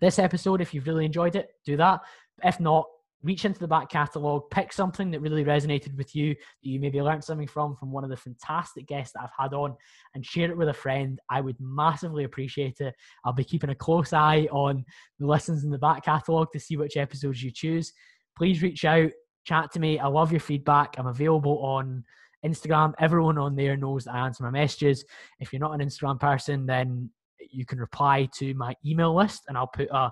This 0.01 0.19
episode, 0.19 0.61
if 0.61 0.75
you've 0.75 0.87
really 0.87 1.07
enjoyed 1.07 1.35
it, 1.35 1.49
do 1.65 1.77
that. 1.79 2.01
If 2.45 2.61
not, 2.61 2.87
reach 3.23 3.45
into 3.45 3.61
the 3.61 3.69
back 3.69 3.89
catalogue, 3.89 4.51
pick 4.51 4.73
something 4.73 5.11
that 5.11 5.21
really 5.21 5.45
resonated 5.45 5.97
with 5.97 6.15
you, 6.15 6.35
that 6.35 6.69
you 6.69 6.81
maybe 6.81 7.01
learned 7.01 7.23
something 7.23 7.47
from, 7.47 7.77
from 7.77 7.93
one 7.93 8.05
of 8.05 8.11
the 8.11 8.17
fantastic 8.17 8.87
guests 8.87 9.13
that 9.15 9.23
I've 9.23 9.45
had 9.45 9.55
on, 9.55 9.77
and 10.15 10.25
share 10.27 10.51
it 10.51 10.57
with 10.57 10.69
a 10.69 10.75
friend. 10.75 11.21
I 11.31 11.41
would 11.41 11.57
massively 11.61 12.25
appreciate 12.25 12.81
it. 12.81 12.95
I'll 13.25 13.33
be 13.33 13.45
keeping 13.45 13.71
a 13.71 13.75
close 13.75 14.13
eye 14.13 14.49
on 14.51 14.85
the 15.19 15.27
listens 15.27 15.65
in 15.65 15.71
the 15.71 15.79
back 15.79 16.05
catalogue 16.05 16.49
to 16.53 16.61
see 16.61 16.77
which 16.77 16.97
episodes 16.97 17.43
you 17.43 17.51
choose. 17.51 17.93
Please 18.37 18.63
reach 18.63 18.85
out, 18.85 19.11
chat 19.45 19.71
to 19.73 19.81
me. 19.81 19.99
I 19.99 20.09
love 20.09 20.33
your 20.33 20.41
feedback. 20.41 20.97
I'm 20.99 21.07
available 21.07 21.59
on 21.65 22.05
Instagram. 22.45 22.93
Everyone 22.99 23.39
on 23.39 23.55
there 23.55 23.77
knows 23.77 24.05
that 24.05 24.15
I 24.15 24.27
answer 24.27 24.43
my 24.43 24.51
messages. 24.51 25.05
If 25.39 25.53
you're 25.53 25.61
not 25.61 25.81
an 25.81 25.87
Instagram 25.87 26.19
person, 26.19 26.67
then 26.67 27.11
you 27.51 27.67
can 27.67 27.79
reply 27.79 28.29
to 28.39 28.55
my 28.55 28.75
email 28.85 29.15
list, 29.15 29.43
and 29.49 29.57
I'll 29.57 29.67
put 29.67 29.89
a 29.91 30.11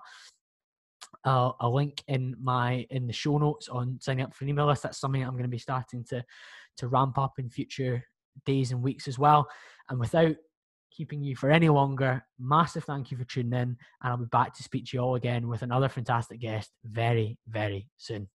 a, 1.24 1.50
a 1.60 1.68
link 1.68 2.02
in 2.08 2.36
my 2.40 2.86
in 2.90 3.06
the 3.06 3.12
show 3.12 3.38
notes 3.38 3.68
on 3.68 3.98
signing 4.00 4.24
up 4.24 4.34
for 4.34 4.44
an 4.44 4.50
email 4.50 4.66
list. 4.66 4.82
That's 4.82 4.98
something 4.98 5.22
I'm 5.22 5.32
going 5.32 5.42
to 5.42 5.48
be 5.48 5.58
starting 5.58 6.04
to 6.10 6.24
to 6.78 6.88
ramp 6.88 7.18
up 7.18 7.38
in 7.38 7.50
future 7.50 8.04
days 8.46 8.72
and 8.72 8.82
weeks 8.82 9.08
as 9.08 9.18
well. 9.18 9.48
And 9.88 9.98
without 9.98 10.36
keeping 10.90 11.22
you 11.22 11.36
for 11.36 11.50
any 11.50 11.68
longer, 11.68 12.24
massive 12.38 12.84
thank 12.84 13.10
you 13.10 13.16
for 13.16 13.24
tuning 13.24 13.52
in, 13.52 13.58
and 13.60 13.76
I'll 14.02 14.16
be 14.16 14.26
back 14.26 14.54
to 14.54 14.62
speak 14.62 14.86
to 14.86 14.96
you 14.96 15.02
all 15.02 15.14
again 15.14 15.48
with 15.48 15.62
another 15.62 15.88
fantastic 15.88 16.40
guest 16.40 16.70
very, 16.84 17.38
very 17.48 17.88
soon. 17.96 18.28